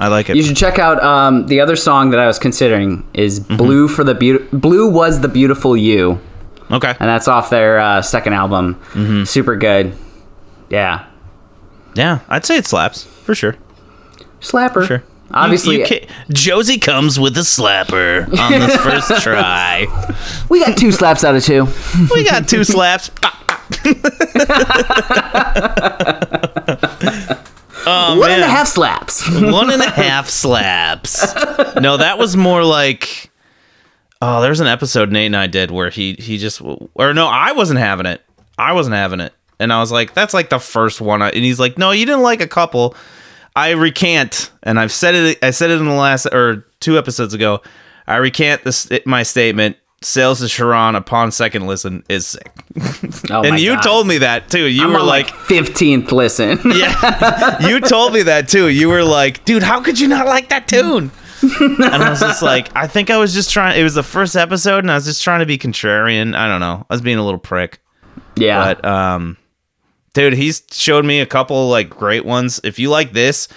I 0.00 0.08
like 0.08 0.30
it. 0.30 0.36
You 0.36 0.42
should 0.42 0.56
check 0.56 0.78
out 0.78 1.02
um, 1.02 1.46
the 1.46 1.60
other 1.60 1.76
song 1.76 2.10
that 2.10 2.20
I 2.20 2.26
was 2.26 2.38
considering 2.38 3.04
is 3.14 3.40
Mm-hmm. 3.40 3.56
"Blue 3.56 3.88
for 3.88 4.04
the 4.04 4.14
Beautiful." 4.14 4.58
Blue 4.58 4.90
was 4.90 5.20
the 5.20 5.28
beautiful 5.28 5.76
you, 5.76 6.18
okay. 6.70 6.90
and 6.98 7.08
that's 7.08 7.28
off 7.28 7.50
their 7.50 7.78
uh, 7.78 8.02
second 8.02 8.32
album. 8.32 8.76
Mm-hmm. 8.94 9.24
Super 9.24 9.54
good. 9.56 9.94
Yeah, 10.70 11.04
Yeah, 11.94 12.20
I'd 12.28 12.46
say 12.46 12.56
it 12.56 12.66
slaps 12.66 13.04
for 13.04 13.34
sure. 13.34 13.56
slapper. 14.40 14.86
Sure. 14.86 15.02
Obviously, 15.34 15.80
You- 15.80 15.86
you 15.90 16.00
Josie 16.32 16.78
comes 16.78 17.20
with 17.20 17.36
a 17.36 17.40
slapper 17.40 18.26
on 18.38 18.52
this 18.52 18.76
first 18.76 19.22
try. 19.26 19.86
we 20.48 20.64
got 20.64 20.76
two 20.76 20.90
slaps 20.92 21.24
out 21.24 21.34
of 21.36 21.44
two. 21.44 21.68
We 22.14 22.24
got 22.24 22.48
two 22.48 22.64
slaps. 22.72 23.10
oh 27.86 28.18
One 28.18 28.30
and 28.30 28.42
a 28.42 28.48
half 28.48 28.68
slaps. 28.68 29.28
one 29.40 29.70
and 29.70 29.82
a 29.82 29.90
half 29.90 30.28
slaps. 30.28 31.34
No, 31.80 31.96
that 31.96 32.18
was 32.18 32.36
more 32.36 32.64
like. 32.64 33.30
Oh, 34.20 34.40
there's 34.40 34.60
an 34.60 34.68
episode 34.68 35.10
Nate 35.10 35.26
and 35.26 35.36
I 35.36 35.48
did 35.48 35.70
where 35.70 35.90
he 35.90 36.14
he 36.14 36.38
just 36.38 36.60
or 36.60 37.14
no, 37.14 37.26
I 37.26 37.52
wasn't 37.52 37.80
having 37.80 38.06
it. 38.06 38.22
I 38.56 38.72
wasn't 38.72 38.94
having 38.94 39.20
it, 39.20 39.32
and 39.58 39.72
I 39.72 39.80
was 39.80 39.90
like, 39.90 40.14
"That's 40.14 40.34
like 40.34 40.50
the 40.50 40.60
first 40.60 41.00
one." 41.00 41.22
I, 41.22 41.30
and 41.30 41.44
he's 41.44 41.58
like, 41.58 41.78
"No, 41.78 41.90
you 41.90 42.06
didn't 42.06 42.22
like 42.22 42.40
a 42.40 42.46
couple." 42.46 42.94
I 43.56 43.70
recant, 43.70 44.50
and 44.62 44.78
I've 44.78 44.92
said 44.92 45.14
it. 45.14 45.38
I 45.42 45.50
said 45.50 45.70
it 45.70 45.78
in 45.80 45.86
the 45.86 45.92
last 45.92 46.26
or 46.26 46.66
two 46.80 46.98
episodes 46.98 47.34
ago. 47.34 47.62
I 48.06 48.16
recant 48.16 48.64
this 48.64 48.90
my 49.06 49.22
statement. 49.22 49.76
Sales 50.04 50.40
to 50.40 50.48
Sharon 50.48 50.94
upon 50.94 51.30
second 51.32 51.66
listen 51.66 52.04
is 52.08 52.26
sick, 52.26 52.50
Oh 53.30 53.42
and 53.44 53.58
you 53.58 53.74
God. 53.74 53.82
told 53.82 54.06
me 54.06 54.18
that 54.18 54.50
too. 54.50 54.66
You 54.66 54.84
I'm 54.84 54.92
were 54.92 55.00
like, 55.02 55.30
like 55.30 55.40
fifteenth 55.46 56.12
listen. 56.12 56.58
yeah, 56.74 57.66
you 57.68 57.80
told 57.80 58.12
me 58.12 58.22
that 58.22 58.48
too. 58.48 58.68
You 58.68 58.88
were 58.88 59.04
like, 59.04 59.44
dude, 59.44 59.62
how 59.62 59.80
could 59.80 59.98
you 60.00 60.08
not 60.08 60.26
like 60.26 60.48
that 60.50 60.68
tune? 60.68 61.10
and 61.60 61.82
I 61.84 62.08
was 62.08 62.20
just 62.20 62.40
like, 62.42 62.68
I 62.76 62.86
think 62.86 63.10
I 63.10 63.16
was 63.16 63.34
just 63.34 63.50
trying. 63.50 63.78
It 63.78 63.82
was 63.82 63.94
the 63.94 64.02
first 64.04 64.36
episode, 64.36 64.78
and 64.84 64.90
I 64.90 64.94
was 64.94 65.04
just 65.06 65.22
trying 65.24 65.40
to 65.40 65.46
be 65.46 65.58
contrarian. 65.58 66.36
I 66.36 66.46
don't 66.46 66.60
know. 66.60 66.86
I 66.88 66.94
was 66.94 67.00
being 67.00 67.18
a 67.18 67.24
little 67.24 67.40
prick, 67.40 67.80
yeah, 68.36 68.62
but 68.74 68.84
um, 68.84 69.36
dude, 70.14 70.34
he's 70.34 70.62
showed 70.70 71.04
me 71.04 71.20
a 71.20 71.26
couple 71.26 71.68
like 71.68 71.90
great 71.90 72.24
ones. 72.24 72.60
If 72.62 72.78
you 72.78 72.90
like 72.90 73.12
this, 73.12 73.48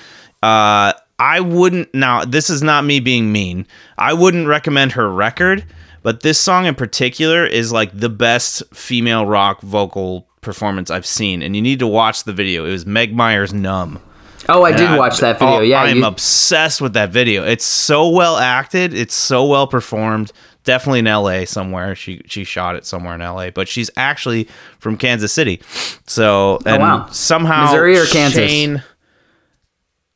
uh, 0.41 0.93
I 1.19 1.39
wouldn't. 1.41 1.93
Now, 1.93 2.25
this 2.25 2.49
is 2.49 2.63
not 2.63 2.85
me 2.85 2.99
being 2.99 3.31
mean. 3.31 3.67
I 3.99 4.13
wouldn't 4.13 4.47
recommend 4.47 4.93
her 4.93 5.07
record, 5.09 5.63
but 6.05 6.21
this 6.21 6.39
song 6.39 6.65
in 6.67 6.75
particular 6.75 7.45
is 7.45 7.71
like 7.73 7.89
the 7.99 8.09
best 8.09 8.61
female 8.73 9.25
rock 9.25 9.59
vocal 9.61 10.27
performance 10.41 10.89
I've 10.91 11.05
seen, 11.05 11.41
and 11.41 11.55
you 11.55 11.61
need 11.61 11.79
to 11.79 11.87
watch 11.87 12.23
the 12.23 12.31
video. 12.33 12.63
It 12.65 12.71
was 12.71 12.85
Meg 12.85 13.13
Myers 13.15 13.51
"Numb." 13.53 13.99
Oh, 14.47 14.63
I 14.63 14.71
did 14.73 14.81
And 14.81 14.97
watch 14.99 15.17
that 15.21 15.39
video. 15.39 15.55
oh, 15.55 15.61
yeah, 15.61 15.81
I'm 15.81 15.97
you- 15.97 16.05
obsessed 16.05 16.79
with 16.79 16.93
that 16.93 17.09
video. 17.09 17.43
It's 17.43 17.65
so 17.65 18.07
well 18.09 18.37
acted. 18.37 18.93
It's 18.93 19.15
so 19.15 19.43
well 19.45 19.65
performed. 19.65 20.31
Definitely 20.63 20.99
in 20.99 21.07
L.A. 21.07 21.45
somewhere. 21.45 21.95
She 21.95 22.21
she 22.27 22.43
shot 22.43 22.75
it 22.75 22.85
somewhere 22.85 23.15
in 23.15 23.21
L.A. 23.21 23.49
But 23.51 23.67
she's 23.67 23.89
actually 23.97 24.47
from 24.79 24.97
Kansas 24.97 25.33
City. 25.33 25.61
So 26.05 26.59
and 26.65 26.77
Oh, 26.81 26.85
wow. 26.85 27.07
somehow 27.11 27.65
Missouri 27.65 27.97
or 27.97 28.05
Kansas? 28.05 28.49
Shane- 28.49 28.83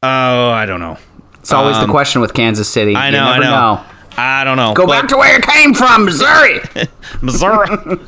oh, 0.04 0.50
I 0.52 0.66
don't 0.66 0.80
know. 0.80 0.98
it's 1.40 1.52
always 1.52 1.80
the 1.80 1.88
question 1.88 2.22
with 2.22 2.34
Kansas 2.34 2.70
City. 2.70 2.96
Um, 2.96 3.02
I 3.02 3.06
You 3.08 3.12
know. 3.14 3.24
I 3.24 3.40
never 3.40 3.44
know. 3.52 3.84
I 4.18 4.44
don't 4.44 4.58
know. 4.58 4.74
Go 4.74 4.86
but- 4.86 5.02
back 5.02 5.10
to 5.10 5.18
where 5.18 5.34
you 5.36 5.42
came 5.42 5.74
from, 5.74 6.06
Missouri. 6.06 6.60
Missouri. 7.22 7.68
uh, 7.70 8.00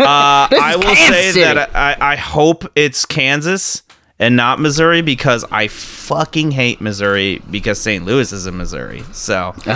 I 0.00 0.74
will 0.76 0.82
Kansas 0.84 1.06
say 1.08 1.30
City. 1.32 1.40
that 1.54 1.74
I, 1.76 1.96
I 2.12 2.16
hope 2.16 2.64
it's 2.74 3.04
Kansas 3.04 3.82
and 4.20 4.34
not 4.34 4.58
Missouri 4.58 5.00
because 5.00 5.44
I 5.52 5.68
fucking 5.68 6.50
hate 6.50 6.80
Missouri 6.80 7.40
because 7.50 7.78
St. 7.80 8.04
Louis 8.04 8.32
is 8.32 8.46
in 8.46 8.56
Missouri. 8.56 9.04
So 9.12 9.54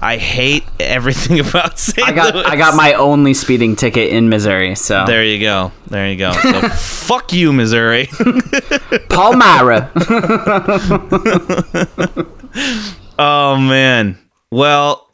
I 0.00 0.16
hate 0.16 0.64
everything 0.78 1.40
about 1.40 1.76
St. 1.78 2.06
I 2.06 2.12
got 2.12 2.34
Louis. 2.34 2.44
I 2.44 2.54
got 2.56 2.76
my 2.76 2.92
only 2.92 3.34
speeding 3.34 3.74
ticket 3.74 4.10
in 4.12 4.28
Missouri. 4.28 4.76
So 4.76 5.04
There 5.06 5.24
you 5.24 5.40
go. 5.40 5.72
There 5.88 6.08
you 6.08 6.16
go. 6.16 6.30
So 6.32 6.60
fuck 6.68 7.32
you, 7.32 7.52
Missouri. 7.52 8.08
Palmyra. 9.08 9.90
oh 13.18 13.56
man. 13.58 14.18
Well, 14.52 15.09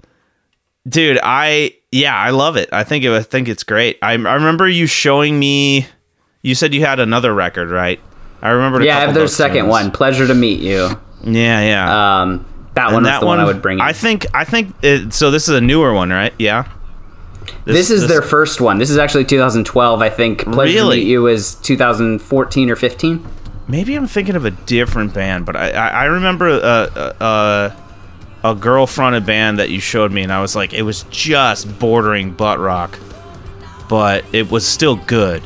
dude, 0.88 1.18
I 1.22 1.74
yeah, 1.92 2.16
I 2.16 2.30
love 2.30 2.56
it. 2.56 2.68
I 2.72 2.84
think 2.84 3.04
it, 3.04 3.10
I 3.10 3.22
think 3.22 3.48
it's 3.48 3.62
great. 3.62 3.98
I, 4.02 4.12
I 4.12 4.34
remember 4.34 4.68
you 4.68 4.86
showing 4.86 5.38
me. 5.38 5.86
You 6.42 6.54
said 6.54 6.74
you 6.74 6.84
had 6.84 7.00
another 7.00 7.34
record, 7.34 7.70
right? 7.70 8.00
I 8.42 8.50
remember. 8.50 8.82
yeah, 8.82 8.98
I 8.98 9.00
have 9.00 9.14
their 9.14 9.28
second 9.28 9.66
one. 9.68 9.90
Pleasure 9.90 10.26
to 10.26 10.34
meet 10.34 10.60
you. 10.60 10.90
Yeah, 11.24 11.60
yeah. 11.62 12.22
Um, 12.22 12.46
that 12.74 12.86
And 12.86 12.94
one 12.94 13.02
was 13.04 13.20
the 13.20 13.26
one, 13.26 13.40
I 13.40 13.44
would 13.44 13.62
bring. 13.62 13.78
In. 13.78 13.84
I 13.84 13.92
think. 13.92 14.26
I 14.34 14.44
think. 14.44 14.74
It, 14.82 15.12
so 15.12 15.30
this 15.30 15.48
is 15.48 15.54
a 15.56 15.60
newer 15.60 15.92
one, 15.94 16.10
right? 16.10 16.34
Yeah. 16.38 16.70
this, 17.64 17.90
is 17.90 18.06
their 18.06 18.22
first 18.22 18.60
one. 18.60 18.78
This 18.78 18.90
is 18.90 18.98
actually 18.98 19.24
2012. 19.24 20.02
I 20.02 20.10
think. 20.10 20.44
Pleasure 20.44 20.74
Really? 20.74 20.96
to 20.98 21.02
meet 21.04 21.10
you 21.10 21.26
is 21.26 21.54
2014 21.56 22.70
or 22.70 22.76
15. 22.76 23.26
Maybe 23.68 23.94
I'm 23.96 24.06
thinking 24.06 24.36
of 24.36 24.44
a 24.44 24.50
different 24.52 25.14
band, 25.14 25.46
but 25.46 25.56
I 25.56 25.70
I, 25.70 25.88
I 25.88 26.04
remember 26.04 26.48
uh 26.48 27.12
uh, 27.20 27.70
a 27.74 27.85
a 28.50 28.54
girl 28.54 28.86
fronted 28.86 29.24
band 29.26 29.58
that 29.58 29.70
you 29.70 29.80
showed 29.80 30.12
me, 30.12 30.22
and 30.22 30.32
I 30.32 30.40
was 30.40 30.54
like, 30.56 30.72
it 30.74 30.82
was 30.82 31.04
just 31.10 31.78
bordering 31.78 32.32
butt 32.32 32.58
rock, 32.58 32.98
but 33.88 34.24
it 34.32 34.50
was 34.50 34.66
still 34.66 34.96
good. 34.96 35.42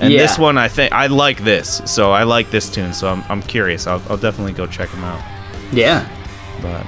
And 0.00 0.12
Yeah. 0.12 0.22
this 0.22 0.38
one, 0.38 0.56
I 0.56 0.68
think 0.68 0.92
I 0.92 1.06
like 1.08 1.44
this, 1.44 1.82
so 1.84 2.10
I 2.12 2.22
like 2.22 2.50
this 2.50 2.70
tune. 2.70 2.92
So 2.94 3.08
I'm 3.08 3.22
I'm 3.28 3.42
curious. 3.42 3.86
I'll 3.86 4.02
I'll 4.08 4.16
definitely 4.16 4.52
go 4.54 4.66
check 4.66 4.90
them 4.90 5.04
out. 5.04 5.20
Yeah. 5.72 6.08
But 6.62 6.84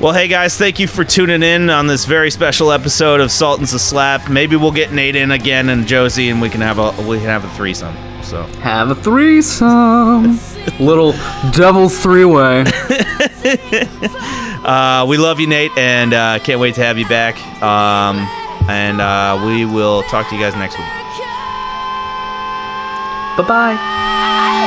well, 0.00 0.12
hey 0.12 0.28
guys, 0.28 0.56
thank 0.58 0.78
you 0.78 0.86
for 0.86 1.04
tuning 1.04 1.42
in 1.42 1.70
on 1.70 1.86
this 1.86 2.04
very 2.04 2.30
special 2.30 2.70
episode 2.70 3.20
of 3.20 3.30
Sultans 3.32 3.72
a 3.72 3.78
Slap. 3.78 4.28
Maybe 4.28 4.54
we'll 4.54 4.70
get 4.70 4.92
Nate 4.92 5.16
in 5.16 5.30
again 5.30 5.68
and 5.70 5.86
Josie, 5.86 6.28
and 6.28 6.40
we 6.40 6.48
can 6.50 6.60
have 6.60 6.78
a 6.78 6.90
we 7.08 7.16
can 7.16 7.26
have 7.26 7.44
a 7.44 7.48
threesome. 7.50 7.94
So 8.22 8.42
Have 8.60 8.90
a 8.90 8.94
threesome. 8.94 10.38
Little 10.80 11.12
devil's 11.52 11.98
three 11.98 12.24
way. 12.24 12.64
uh, 14.64 15.06
we 15.08 15.16
love 15.18 15.38
you, 15.40 15.46
Nate, 15.46 15.70
and 15.76 16.12
uh, 16.12 16.38
can't 16.40 16.60
wait 16.60 16.74
to 16.76 16.82
have 16.84 16.98
you 16.98 17.06
back. 17.08 17.36
Um, 17.62 18.18
and 18.68 19.00
uh, 19.00 19.40
we 19.46 19.64
will 19.64 20.02
talk 20.04 20.28
to 20.28 20.34
you 20.34 20.40
guys 20.40 20.54
next 20.56 20.76
week. 20.76 20.86
bye 23.36 23.44
bye. 23.46 24.65